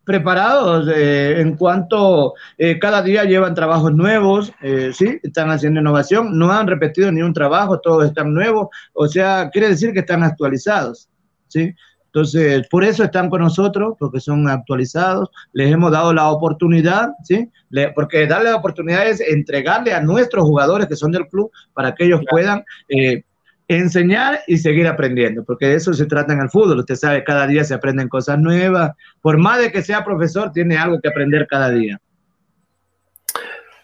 preparados 0.05 0.89
eh, 0.93 1.41
en 1.41 1.57
cuanto 1.57 2.35
eh, 2.59 2.81
cada 2.81 3.01
día 3.01 3.23
llevan 3.23 3.55
trabajos 3.55 3.93
nuevos, 3.93 4.53
eh, 4.61 4.91
sí, 4.93 5.21
están 5.23 5.51
haciendo 5.51 5.79
innovación, 5.79 6.37
no 6.37 6.51
han 6.51 6.67
repetido 6.67 7.13
ni 7.13 7.23
un 7.23 7.33
trabajo, 7.33 7.79
todos 7.79 8.07
están 8.07 8.35
nuevos, 8.35 8.69
o 8.93 9.07
sea, 9.07 9.49
quiere 9.53 9.69
decir 9.69 9.93
que 9.93 10.01
están 10.01 10.25
actualizados, 10.25 11.09
sí. 11.47 11.73
Entonces, 12.13 12.67
por 12.69 12.83
eso 12.83 13.05
están 13.05 13.31
con 13.31 13.41
nosotros, 13.41 13.95
porque 13.99 14.19
son 14.19 14.49
actualizados, 14.49 15.31
les 15.53 15.73
hemos 15.73 15.93
dado 15.93 16.13
la 16.13 16.29
oportunidad, 16.29 17.11
¿sí? 17.23 17.49
porque 17.95 18.27
darle 18.27 18.51
la 18.51 18.57
oportunidad 18.57 19.07
es 19.07 19.21
entregarle 19.21 19.95
a 19.95 20.01
nuestros 20.01 20.45
jugadores 20.45 20.89
que 20.89 20.97
son 20.97 21.13
del 21.13 21.29
club 21.29 21.53
para 21.73 21.95
que 21.95 22.07
ellos 22.07 22.21
puedan 22.29 22.65
eh, 22.89 23.23
enseñar 23.69 24.41
y 24.49 24.59
seguir 24.59 24.89
aprendiendo, 24.89 25.45
porque 25.45 25.67
de 25.67 25.77
eso 25.77 25.93
se 25.95 26.07
trata 26.07 26.33
en 26.33 26.41
el 26.41 26.51
fútbol. 26.51 26.81
Usted 26.81 26.97
sabe, 26.97 27.23
cada 27.23 27.47
día 27.47 27.63
se 27.63 27.75
aprenden 27.75 28.09
cosas 28.09 28.41
nuevas. 28.41 28.91
Por 29.21 29.39
más 29.39 29.61
de 29.61 29.71
que 29.71 29.83
sea 29.83 30.05
profesor, 30.05 30.51
tiene 30.51 30.77
algo 30.77 31.01
que 31.01 31.09
aprender 31.09 31.47
cada 31.49 31.71
día. 31.71 32.01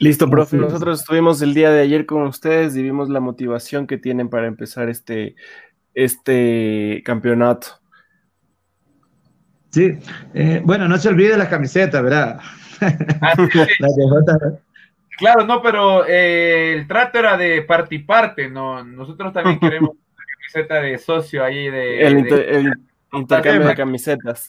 Listo, 0.00 0.28
profe. 0.28 0.56
Nosotros 0.56 1.00
estuvimos 1.00 1.40
el 1.42 1.54
día 1.54 1.70
de 1.70 1.80
ayer 1.80 2.04
con 2.04 2.22
ustedes 2.24 2.76
y 2.76 2.82
vimos 2.82 3.08
la 3.08 3.20
motivación 3.20 3.86
que 3.86 3.96
tienen 3.96 4.28
para 4.28 4.48
empezar 4.48 4.88
este, 4.88 5.36
este 5.94 7.02
campeonato. 7.04 7.68
Sí, 9.76 9.98
eh, 10.32 10.62
bueno, 10.64 10.88
no 10.88 10.96
se 10.96 11.10
olvide 11.10 11.36
las 11.36 11.48
camisetas, 11.48 12.02
¿verdad? 12.02 12.40
Ah, 13.20 13.34
claro, 15.18 15.44
no, 15.44 15.60
pero 15.60 16.06
eh, 16.06 16.72
el 16.72 16.86
trato 16.88 17.18
era 17.18 17.36
de 17.36 17.60
parte 17.60 17.96
y 17.96 17.98
parte, 17.98 18.48
¿no? 18.48 18.82
Nosotros 18.82 19.34
también 19.34 19.60
queremos 19.60 19.90
una 20.16 20.24
camiseta 20.38 20.80
de 20.80 20.96
socio 20.96 21.44
ahí 21.44 21.68
de... 21.68 22.00
El, 22.06 22.26
intercambio 23.12 23.68
de 23.68 23.74
camisetas. 23.74 24.48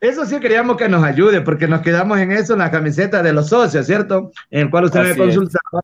Eso 0.00 0.24
sí 0.24 0.40
queríamos 0.40 0.78
que 0.78 0.88
nos 0.88 1.04
ayude, 1.04 1.42
porque 1.42 1.68
nos 1.68 1.82
quedamos 1.82 2.18
en 2.20 2.32
eso, 2.32 2.54
en 2.54 2.60
la 2.60 2.70
camiseta 2.70 3.22
de 3.22 3.34
los 3.34 3.50
socios, 3.50 3.84
¿cierto? 3.84 4.32
En 4.50 4.62
el 4.62 4.70
cual 4.70 4.84
usted 4.84 5.02
me 5.02 5.16
consultaba 5.16 5.82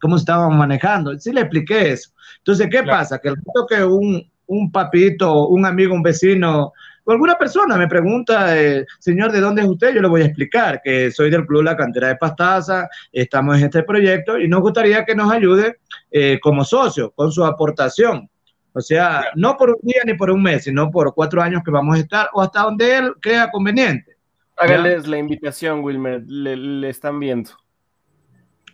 cómo 0.00 0.14
estábamos 0.14 0.56
manejando. 0.56 1.18
Sí 1.18 1.32
le 1.32 1.40
expliqué 1.40 1.90
eso. 1.90 2.12
Entonces, 2.38 2.68
¿qué 2.70 2.84
pasa? 2.84 3.18
Que 3.18 3.30
el 3.30 3.34
momento 3.36 3.66
que 3.68 3.82
un, 3.82 4.30
un 4.46 4.70
papito, 4.70 5.48
un 5.48 5.66
amigo, 5.66 5.94
un 5.94 6.02
vecino 6.02 6.72
o 7.04 7.12
alguna 7.12 7.36
persona 7.36 7.76
me 7.76 7.86
pregunta, 7.86 8.58
eh, 8.58 8.86
señor, 8.98 9.30
¿de 9.30 9.40
dónde 9.40 9.62
es 9.62 9.68
usted? 9.68 9.94
Yo 9.94 10.00
le 10.00 10.08
voy 10.08 10.22
a 10.22 10.26
explicar 10.26 10.80
que 10.82 11.10
soy 11.10 11.30
del 11.30 11.46
Club 11.46 11.62
La 11.62 11.76
Cantera 11.76 12.08
de 12.08 12.16
Pastaza, 12.16 12.88
estamos 13.12 13.58
en 13.58 13.64
este 13.64 13.82
proyecto 13.82 14.38
y 14.38 14.48
nos 14.48 14.62
gustaría 14.62 15.04
que 15.04 15.14
nos 15.14 15.30
ayude 15.30 15.76
eh, 16.10 16.38
como 16.40 16.64
socio 16.64 17.10
con 17.10 17.30
su 17.30 17.44
aportación. 17.44 18.28
O 18.72 18.80
sea, 18.80 19.26
no 19.34 19.56
por 19.56 19.70
un 19.70 19.80
día 19.82 20.00
ni 20.04 20.14
por 20.14 20.30
un 20.30 20.42
mes, 20.42 20.64
sino 20.64 20.90
por 20.90 21.14
cuatro 21.14 21.42
años 21.42 21.62
que 21.62 21.70
vamos 21.70 21.96
a 21.96 22.00
estar 22.00 22.28
o 22.32 22.40
hasta 22.40 22.62
donde 22.62 22.96
él 22.96 23.12
crea 23.20 23.50
conveniente. 23.50 24.16
Háganles 24.56 25.06
la 25.06 25.18
invitación, 25.18 25.80
Wilmer, 25.80 26.22
le 26.26 26.88
están 26.88 27.20
viendo. 27.20 27.50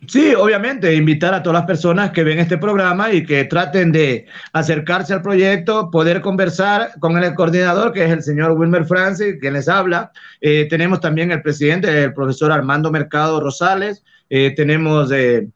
Sí, 0.07 0.33
obviamente, 0.33 0.95
invitar 0.95 1.33
a 1.35 1.43
todas 1.43 1.59
las 1.59 1.67
personas 1.67 2.09
que 2.09 2.23
ven 2.23 2.39
este 2.39 2.57
programa 2.57 3.13
y 3.13 3.23
que 3.23 3.45
traten 3.45 3.91
de 3.91 4.25
acercarse 4.51 5.13
al 5.13 5.21
proyecto, 5.21 5.91
poder 5.91 6.21
conversar 6.21 6.93
con 6.99 7.17
el 7.23 7.35
coordinador, 7.35 7.93
que 7.93 8.05
es 8.05 8.11
el 8.11 8.23
señor 8.23 8.53
Wilmer 8.53 8.85
Francis, 8.85 9.35
quien 9.39 9.53
les 9.53 9.69
habla. 9.69 10.11
Eh, 10.41 10.67
tenemos 10.69 11.01
también 11.01 11.31
el 11.31 11.43
presidente, 11.43 12.03
el 12.03 12.13
profesor 12.13 12.51
Armando 12.51 12.91
Mercado 12.91 13.39
Rosales. 13.39 14.03
Eh, 14.29 14.53
tenemos 14.55 15.11
eh, 15.11 15.47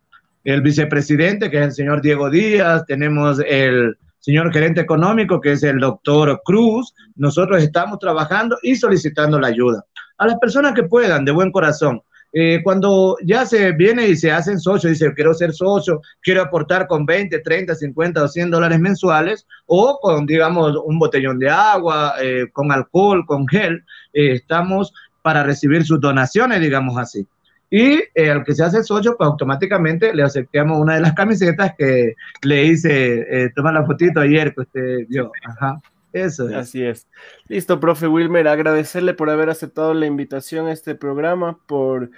el 0.44 0.62
vicepresidente, 0.62 1.50
que 1.50 1.58
es 1.58 1.64
el 1.64 1.72
señor 1.74 2.02
Diego 2.02 2.30
Díaz. 2.30 2.86
Tenemos 2.86 3.42
el 3.48 3.98
señor 4.20 4.54
gerente 4.54 4.80
económico, 4.80 5.42
que 5.42 5.54
es 5.54 5.64
el 5.64 5.80
doctor 5.80 6.40
Cruz. 6.46 6.94
Nosotros 7.16 7.64
estamos 7.64 7.98
trabajando 7.98 8.58
y 8.62 8.76
solicitando 8.76 9.40
la 9.40 9.48
ayuda. 9.48 9.84
A 10.20 10.28
las 10.28 10.38
personas 10.38 10.74
que 10.74 10.84
puedan, 10.84 11.26
de 11.26 11.32
buen 11.32 11.52
corazón 11.52 12.04
eh, 12.38 12.60
cuando 12.66 13.16
ya 13.24 13.46
se 13.46 13.72
viene 13.72 14.10
y 14.10 14.18
se 14.18 14.30
hacen 14.30 14.60
socios, 14.60 14.92
dice, 14.92 15.14
quiero 15.14 15.34
ser 15.34 15.54
socio, 15.54 16.02
quiero 16.22 16.42
aportar 16.42 16.86
con 16.86 17.06
20, 17.06 17.40
30, 17.40 17.74
50 17.74 18.22
o 18.22 18.28
100 18.28 18.52
dólares 18.52 18.78
mensuales, 18.78 19.48
o 19.68 19.98
con, 20.02 20.26
digamos, 20.26 20.76
un 20.84 21.00
botellón 21.00 21.40
de 21.40 21.50
agua, 21.50 22.16
eh, 22.22 22.48
con 22.52 22.74
alcohol, 22.74 23.26
con 23.26 23.48
gel, 23.48 23.86
eh, 24.12 24.34
estamos 24.34 24.94
para 25.22 25.44
recibir 25.44 25.86
sus 25.86 26.02
donaciones, 26.02 26.60
digamos 26.60 26.98
así. 26.98 27.26
Y 27.70 28.02
al 28.20 28.44
que 28.44 28.54
se 28.54 28.66
hace 28.66 28.84
socio, 28.84 29.16
pues 29.18 29.28
automáticamente 29.28 30.14
le 30.14 30.24
aceptamos 30.24 30.78
una 30.78 30.96
de 30.96 31.02
las 31.02 31.14
camisetas 31.14 31.74
que 31.78 32.16
le 32.44 32.66
hice, 32.66 33.50
toma 33.56 33.72
la 33.72 33.86
fotito 33.86 34.20
ayer 34.20 34.54
que 34.54 34.62
usted 34.62 35.08
vio. 35.08 35.32
Ajá. 35.46 35.80
Eso 36.16 36.48
es. 36.48 36.56
Así 36.56 36.82
es. 36.82 37.10
Listo, 37.50 37.82
profe 37.82 38.08
Wilmer, 38.08 38.48
agradecerle 38.48 39.14
por 39.14 39.30
haber 39.30 39.50
aceptado 39.50 39.94
la 39.94 40.06
invitación 40.06 40.68
a 40.68 40.72
este 40.72 40.96
programa, 40.96 41.60
por 41.68 42.10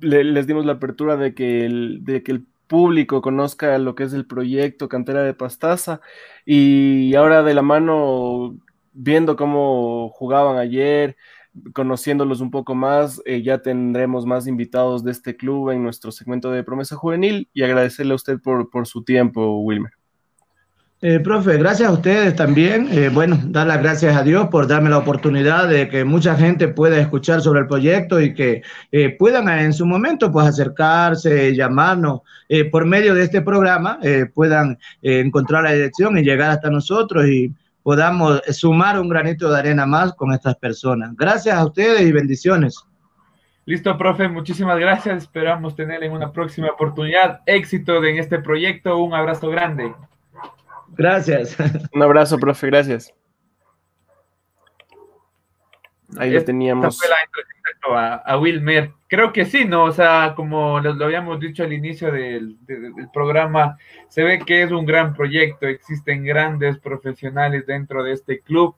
les 0.00 0.46
dimos 0.46 0.64
la 0.64 0.72
apertura 0.72 1.18
de 1.18 1.34
que 1.34 1.66
el, 1.66 1.98
de 2.02 2.22
que 2.22 2.32
el 2.32 2.46
público 2.66 3.20
conozca 3.20 3.76
lo 3.76 3.94
que 3.94 4.04
es 4.04 4.14
el 4.14 4.26
proyecto 4.26 4.88
Cantera 4.88 5.22
de 5.22 5.34
Pastaza 5.34 6.00
y 6.46 7.14
ahora 7.14 7.42
de 7.42 7.52
la 7.52 7.60
mano 7.60 8.56
viendo 8.94 9.36
cómo 9.36 10.08
jugaban 10.08 10.56
ayer, 10.56 11.14
conociéndolos 11.74 12.40
un 12.40 12.50
poco 12.50 12.74
más, 12.74 13.20
eh, 13.26 13.42
ya 13.42 13.60
tendremos 13.60 14.24
más 14.24 14.46
invitados 14.46 15.04
de 15.04 15.10
este 15.10 15.36
club 15.36 15.68
en 15.72 15.82
nuestro 15.82 16.10
segmento 16.10 16.50
de 16.50 16.64
promesa 16.64 16.96
juvenil 16.96 17.50
y 17.52 17.64
agradecerle 17.64 18.12
a 18.14 18.16
usted 18.16 18.40
por, 18.40 18.70
por 18.70 18.86
su 18.86 19.04
tiempo, 19.04 19.58
Wilmer. 19.58 19.99
Eh, 21.02 21.18
profe, 21.18 21.56
gracias 21.56 21.88
a 21.88 21.92
ustedes 21.92 22.36
también. 22.36 22.86
Eh, 22.92 23.08
bueno, 23.08 23.38
dar 23.44 23.66
las 23.66 23.78
gracias 23.78 24.14
a 24.14 24.22
Dios 24.22 24.48
por 24.48 24.66
darme 24.66 24.90
la 24.90 24.98
oportunidad 24.98 25.66
de 25.66 25.88
que 25.88 26.04
mucha 26.04 26.34
gente 26.34 26.68
pueda 26.68 26.98
escuchar 26.98 27.40
sobre 27.40 27.60
el 27.60 27.66
proyecto 27.66 28.20
y 28.20 28.34
que 28.34 28.62
eh, 28.92 29.16
puedan 29.18 29.48
en 29.48 29.72
su 29.72 29.86
momento 29.86 30.30
pues 30.30 30.46
acercarse, 30.46 31.56
llamarnos 31.56 32.20
por 32.70 32.84
medio 32.84 33.14
de 33.14 33.22
este 33.22 33.40
programa, 33.42 34.00
puedan 34.34 34.76
encontrar 35.02 35.62
la 35.62 35.72
dirección 35.72 36.18
y 36.18 36.22
llegar 36.22 36.50
hasta 36.50 36.68
nosotros 36.68 37.24
y 37.28 37.54
podamos 37.84 38.42
sumar 38.50 38.98
un 38.98 39.08
granito 39.08 39.48
de 39.48 39.56
arena 39.56 39.86
más 39.86 40.12
con 40.14 40.32
estas 40.32 40.56
personas. 40.56 41.14
Gracias 41.16 41.56
a 41.56 41.64
ustedes 41.64 42.00
y 42.02 42.10
bendiciones. 42.10 42.84
Listo, 43.66 43.96
profe, 43.96 44.28
muchísimas 44.28 44.80
gracias. 44.80 45.22
Esperamos 45.22 45.76
tener 45.76 46.02
en 46.02 46.10
una 46.10 46.32
próxima 46.32 46.70
oportunidad 46.70 47.40
éxito 47.46 48.04
en 48.04 48.18
este 48.18 48.40
proyecto. 48.40 48.98
Un 48.98 49.14
abrazo 49.14 49.48
grande. 49.48 49.94
Gracias. 50.96 51.56
Un 51.92 52.02
abrazo, 52.02 52.38
profe, 52.38 52.66
gracias. 52.66 53.12
Ahí 56.18 56.30
lo 56.30 56.44
teníamos. 56.44 56.98
Fue 56.98 57.08
la 57.08 57.16
a, 58.24 58.38
Wilmer. 58.38 58.92
Creo 59.06 59.32
que 59.32 59.44
sí, 59.44 59.64
¿no? 59.64 59.84
O 59.84 59.92
sea, 59.92 60.34
como 60.36 60.80
lo, 60.80 61.04
habíamos 61.04 61.40
dicho 61.40 61.62
al 61.62 61.72
inicio 61.72 62.10
del, 62.12 62.56
programa, 63.12 63.76
se 64.08 64.22
ve 64.22 64.40
que 64.40 64.62
es 64.62 64.70
un 64.70 64.84
gran 64.84 65.14
proyecto, 65.14 65.66
existen 65.66 66.24
grandes 66.24 66.78
profesionales 66.78 67.66
dentro 67.66 68.02
de 68.02 68.12
este 68.12 68.40
club. 68.40 68.74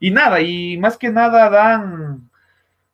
Y 0.00 0.10
nada, 0.10 0.40
y 0.40 0.78
más 0.78 0.96
que 0.96 1.10
nada 1.10 1.50
dan, 1.50 2.30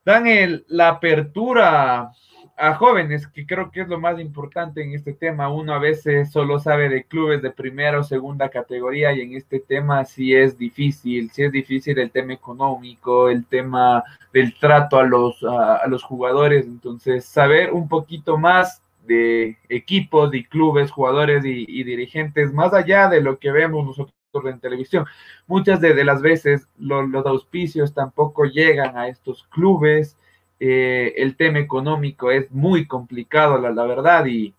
dan 0.05 0.27
el, 0.27 0.65
la 0.69 0.89
apertura 0.89 2.11
a 2.57 2.75
jóvenes, 2.75 3.27
que 3.27 3.47
creo 3.47 3.71
que 3.71 3.81
es 3.81 3.89
lo 3.89 3.99
más 3.99 4.21
importante 4.21 4.83
en 4.83 4.93
este 4.93 5.13
tema. 5.13 5.49
Uno 5.49 5.75
a 5.75 5.79
veces 5.79 6.31
solo 6.31 6.61
sabe 6.61 6.89
de 6.89 7.05
clubes 7.05 7.43
de 7.43 7.51
primera 7.51 7.99
o 7.99 8.05
segunda 8.05 8.49
categoría 8.49 9.13
y 9.13 9.23
en 9.23 9.35
este 9.35 9.59
tema 9.59 10.05
sí 10.05 10.35
es 10.35 10.57
difícil, 10.57 11.31
sí 11.31 11.43
es 11.43 11.53
difícil 11.53 11.99
el 11.99 12.11
tema 12.11 12.33
económico, 12.33 13.29
el 13.29 13.45
tema 13.47 14.05
del 14.33 14.57
trato 14.59 14.99
a 14.99 15.05
los, 15.05 15.43
a, 15.43 15.87
los 15.89 16.05
jugadores. 16.05 16.67
Entonces, 16.67 17.25
saber 17.25 17.73
un 17.73 17.89
poquito 17.89 18.39
más 18.39 18.83
de 19.05 19.59
equipos 19.69 20.33
y 20.35 20.45
clubes, 20.45 20.91
jugadores 20.91 21.45
y, 21.45 21.83
dirigentes, 21.83 22.53
más 22.53 22.73
allá 22.73 23.09
de 23.09 23.21
lo 23.21 23.39
que 23.39 23.51
vemos 23.51 23.85
nosotros 23.85 24.15
en 24.45 24.61
televisión. 24.61 25.07
Muchas 25.47 25.81
de, 25.81 26.05
las 26.05 26.23
veces 26.23 26.67
los 26.79 27.27
auspicios 27.27 27.93
tampoco 27.93 28.45
llegan 28.45 28.97
a 28.97 29.09
estos 29.09 29.45
clubes 29.45 30.17
eh, 30.61 31.15
el 31.17 31.37
tema 31.37 31.59
económico 31.59 32.31
es 32.31 32.51
muy 32.51 32.87
complicado, 32.87 33.59
la, 33.59 33.85
verdad, 33.85 34.27
y 34.27 34.55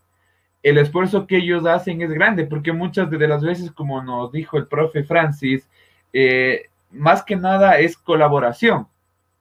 el 0.64 0.78
esfuerzo 0.78 1.28
que 1.28 1.38
ellos 1.38 1.66
hacen 1.66 2.02
es 2.02 2.10
grande, 2.12 2.46
porque 2.46 2.74
muchas 2.74 3.10
de 3.10 3.28
las 3.28 3.44
veces, 3.44 3.72
como 3.72 4.02
nos 4.04 4.32
dijo 4.32 4.58
el 4.58 4.68
profe 4.68 5.04
Francis, 5.04 5.68
eh, 6.14 6.70
más 6.92 7.24
que 7.24 7.36
nada 7.36 7.80
es 7.80 7.98
colaboración, 7.98 8.88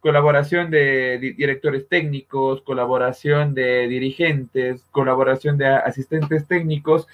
colaboración 0.00 0.70
de 0.70 1.18
directores 1.36 1.88
técnicos, 1.88 2.61
colaboración 2.62 3.55
de 3.55 3.88
dirigentes, 3.88 4.84
colaboración 4.90 5.57
de 5.57 5.66
asistentes 5.66 6.46
técnicos 6.46 7.07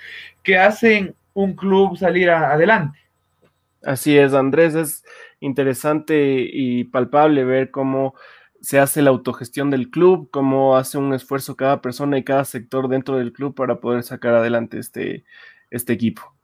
que 0.42 0.58
hacen 0.58 1.14
un 1.34 1.54
club 1.54 1.96
salir 1.96 2.30
adelante. 2.30 2.98
Así 3.82 4.18
es, 4.18 4.34
Andrés, 4.34 4.74
es 4.74 5.04
interesante 5.40 6.46
y 6.52 6.84
palpable 6.84 7.44
ver 7.44 7.70
cómo 7.70 8.14
se 8.60 8.78
hace 8.78 9.02
la 9.02 9.10
autogestión 9.10 9.70
del 9.70 9.90
club, 9.90 10.28
cómo 10.30 10.76
hace 10.76 10.98
un 10.98 11.14
esfuerzo 11.14 11.56
cada 11.56 11.80
persona 11.80 12.18
y 12.18 12.24
cada 12.24 12.44
sector 12.44 12.88
dentro 12.88 13.16
del 13.16 13.32
club 13.32 13.54
para 13.54 13.80
poder 13.80 14.02
sacar 14.02 14.34
adelante 14.34 14.78
este, 14.78 15.24
este 15.70 15.92
equipo. 15.92 16.34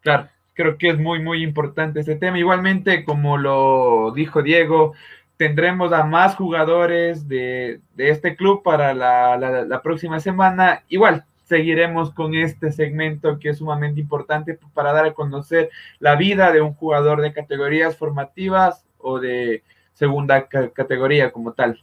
Claro, 0.00 0.28
creo 0.54 0.78
que 0.78 0.90
es 0.90 0.98
muy, 0.98 1.20
muy 1.20 1.42
importante 1.42 2.00
este 2.00 2.16
tema. 2.16 2.38
Igualmente, 2.38 3.04
como 3.04 3.36
lo 3.36 4.12
dijo 4.12 4.42
Diego, 4.42 4.94
tendremos 5.36 5.92
a 5.92 6.04
más 6.04 6.34
jugadores 6.34 7.28
de, 7.28 7.80
este 7.98 8.34
club 8.34 8.62
para 8.62 8.94
la, 8.94 9.36
la 9.36 9.82
próxima 9.82 10.18
semana. 10.18 10.82
Igual, 10.88 11.24
seguiremos 11.44 12.12
con 12.12 12.34
este 12.34 12.72
segmento 12.72 13.38
que 13.38 13.50
es 13.50 13.58
sumamente 13.58 14.00
importante 14.00 14.58
para 14.74 14.92
dar 14.92 15.06
a 15.06 15.14
conocer 15.14 15.70
la 15.98 16.14
vida 16.14 16.52
de 16.52 16.60
un 16.60 16.74
jugador 16.74 17.20
de 17.20 17.32
categorías 17.32 17.96
formativas 17.96 18.86
o 18.98 19.18
de 19.18 19.62
segunda 19.98 20.46
categoría 20.46 21.32
como 21.32 21.52
tal. 21.52 21.82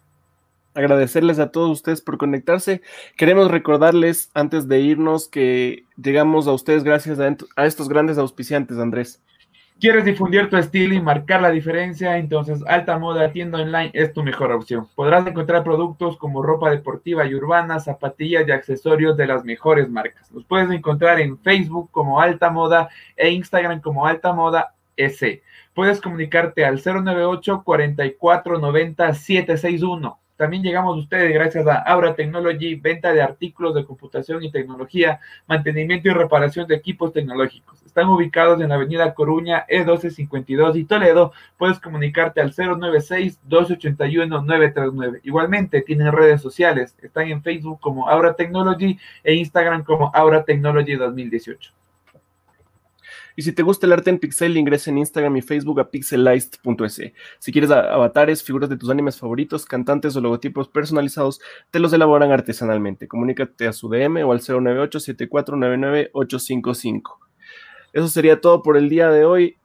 agradecerles 0.74 1.40
a 1.40 1.52
todos 1.52 1.70
ustedes 1.70 2.02
por 2.02 2.18
conectarse. 2.18 2.82
Queremos 3.16 3.50
recordarles 3.50 4.30
antes 4.34 4.68
de 4.68 4.82
irnos 4.82 5.30
que 5.30 5.86
llegamos 5.96 6.48
a 6.48 6.54
ustedes 6.54 6.84
gracias 6.84 7.18
a, 7.20 7.66
estos 7.66 7.88
grandes 7.88 8.18
auspiciantes, 8.18 8.78
Andrés. 8.78 9.22
¿Quieres 9.80 10.06
difundir 10.06 10.50
tu 10.50 10.56
estilo 10.56 10.94
y 10.94 11.02
marcar 11.02 11.42
la 11.42 11.50
diferencia? 11.50 12.18
Entonces 12.18 12.62
Alta 12.66 12.98
Moda 12.98 13.32
Tienda 13.32 13.62
Online 13.62 13.92
es 13.94 14.14
tu 14.14 14.24
mejor 14.24 14.54
opción. 14.54 14.88
Podrás 14.96 15.28
encontrar 15.28 15.64
productos 15.64 16.18
como 16.18 16.42
ropa 16.42 16.70
deportiva 16.70 17.26
y 17.26 17.36
urbana, 17.36 17.82
zapatillas 17.82 18.48
y 18.48 18.52
accesorios 18.52 19.18
de 19.18 19.28
las 19.28 19.44
mejores 19.44 19.90
marcas. 19.90 20.32
Los 20.32 20.46
puedes 20.46 20.72
encontrar 20.72 21.20
en 21.20 21.38
Facebook 21.40 21.90
como 21.92 22.22
Alta 22.22 22.50
Moda 22.50 22.88
e 23.18 23.30
Instagram 23.30 23.82
como 23.82 24.06
Alta 24.06 24.32
Moda 24.32 24.75
S. 24.98 25.42
Puedes 25.74 26.02
comunicarte 26.02 26.66
al 26.66 26.82
098 26.84 27.64
44 27.64 28.60
90 28.60 29.14
761 29.14 30.20
también 30.38 30.64
llegamos 30.64 30.98
a 30.98 31.00
ustedes 31.00 31.34
gracias 31.34 31.66
a 31.66 31.78
Aura 31.78 32.14
Technology, 32.14 32.76
venta 32.76 33.14
de 33.14 33.22
artículos 33.22 33.74
de 33.74 33.86
computación 33.86 34.44
y 34.44 34.52
tecnología, 34.52 35.22
mantenimiento 35.48 36.10
y 36.10 36.12
reparación 36.12 36.68
de 36.68 36.76
equipos 36.76 37.14
tecnológicos. 37.14 37.82
Están 37.86 38.10
ubicados 38.10 38.60
en 38.62 38.68
la 38.70 38.76
avenida 38.76 39.14
Coruña, 39.14 39.66
E1252 39.68 40.76
y 40.76 40.84
Toledo. 40.84 41.32
Puedes 41.58 41.80
comunicarte 41.80 42.42
al 42.42 42.54
096-281-939. 42.54 45.22
Igualmente 45.24 45.82
tienen 45.84 46.12
redes 46.12 46.42
sociales. 46.42 46.98
Están 47.02 47.30
en 47.30 47.42
Facebook 47.42 47.80
como 47.80 48.10
Aura 48.10 48.36
Technology 48.36 49.00
e 49.24 49.36
Instagram 49.36 49.86
como 49.86 50.12
Aura 50.14 50.44
Technology 50.44 50.96
2018. 50.96 51.72
Y 53.36 53.42
si 53.42 53.52
te 53.52 53.64
gusta 53.64 53.86
el 53.86 53.94
arte 53.94 54.10
en 54.10 54.20
pixel, 54.20 54.58
ingresa 54.58 54.90
en 54.92 54.98
Instagram 54.98 55.36
y 55.38 55.42
Facebook 55.42 55.80
a 55.80 55.90
pixelized.es. 55.90 57.02
Si 57.40 57.52
quieres 57.52 57.72
avatares, 57.72 58.44
figuras 58.44 58.70
de 58.70 58.78
tus 58.78 58.90
animes 58.90 59.20
favoritos, 59.20 59.66
cantantes 59.66 60.16
o 60.16 60.22
logotipos 60.22 60.70
personalizados, 60.70 61.42
te 61.72 61.80
los 61.80 61.92
elaboran 61.94 62.32
artesanalmente. 62.32 63.08
Comunícate 63.08 63.68
a 63.68 63.74
su 63.74 63.90
DM 63.90 64.24
o 64.24 64.32
al 64.32 64.40
098 64.40 65.00
7499 65.00 66.10
855. 66.14 67.20
Eso 67.94 68.08
sería 68.08 68.42
todo 68.42 68.62
por 68.62 68.78
el 68.78 68.90
día 68.90 69.10
de 69.10 69.26
hoy. 69.26 69.58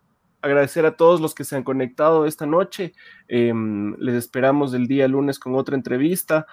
Agradecer 0.42 0.86
a 0.86 0.96
todos 0.96 1.20
los 1.20 1.34
que 1.34 1.44
se 1.44 1.56
han 1.56 1.64
conectado 1.64 2.26
esta 2.26 2.46
noche. 2.46 2.94
Em, 3.28 3.94
les 3.98 4.14
esperamos 4.14 4.72
el 4.74 4.86
día 4.86 5.06
lunes 5.06 5.38
con 5.38 5.54
otra 5.54 5.76
entrevista 5.76 6.46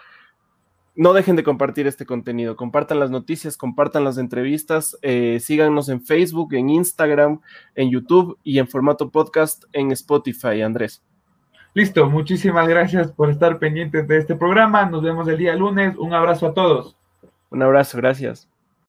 no 0.98 1.14
dejen 1.14 1.36
de 1.36 1.44
compartir 1.44 1.86
este 1.86 2.08
contenido, 2.08 2.56
compartan 2.56 3.00
las 3.00 3.12
noticias, 3.12 3.56
compartan 3.56 4.04
las 4.04 4.18
entrevistas, 4.18 4.98
eh, 5.04 5.40
síganos 5.40 5.90
en 5.90 6.02
Facebook, 6.02 6.56
en 6.56 6.72
Instagram, 6.72 7.40
en 7.76 7.92
YouTube 7.92 8.38
y 8.44 8.58
en 8.58 8.68
formato 8.68 9.12
podcast 9.12 9.66
en 9.74 9.92
Spotify, 9.92 10.64
Andrés. 10.64 11.04
Listo, 11.76 12.10
muchísimas 12.10 12.68
gracias 12.68 13.12
por 13.12 13.30
estar 13.30 13.60
pendientes 13.60 14.08
de 14.08 14.18
este 14.18 14.36
programa. 14.36 14.88
Nos 14.88 15.04
vemos 15.04 15.28
el 15.28 15.38
día 15.38 15.56
lunes. 15.56 15.96
Un 15.98 16.16
abrazo 16.16 16.48
a 16.48 16.54
todos. 16.56 16.98
Un 17.52 17.62
abrazo, 17.62 17.98
gracias. 17.98 18.50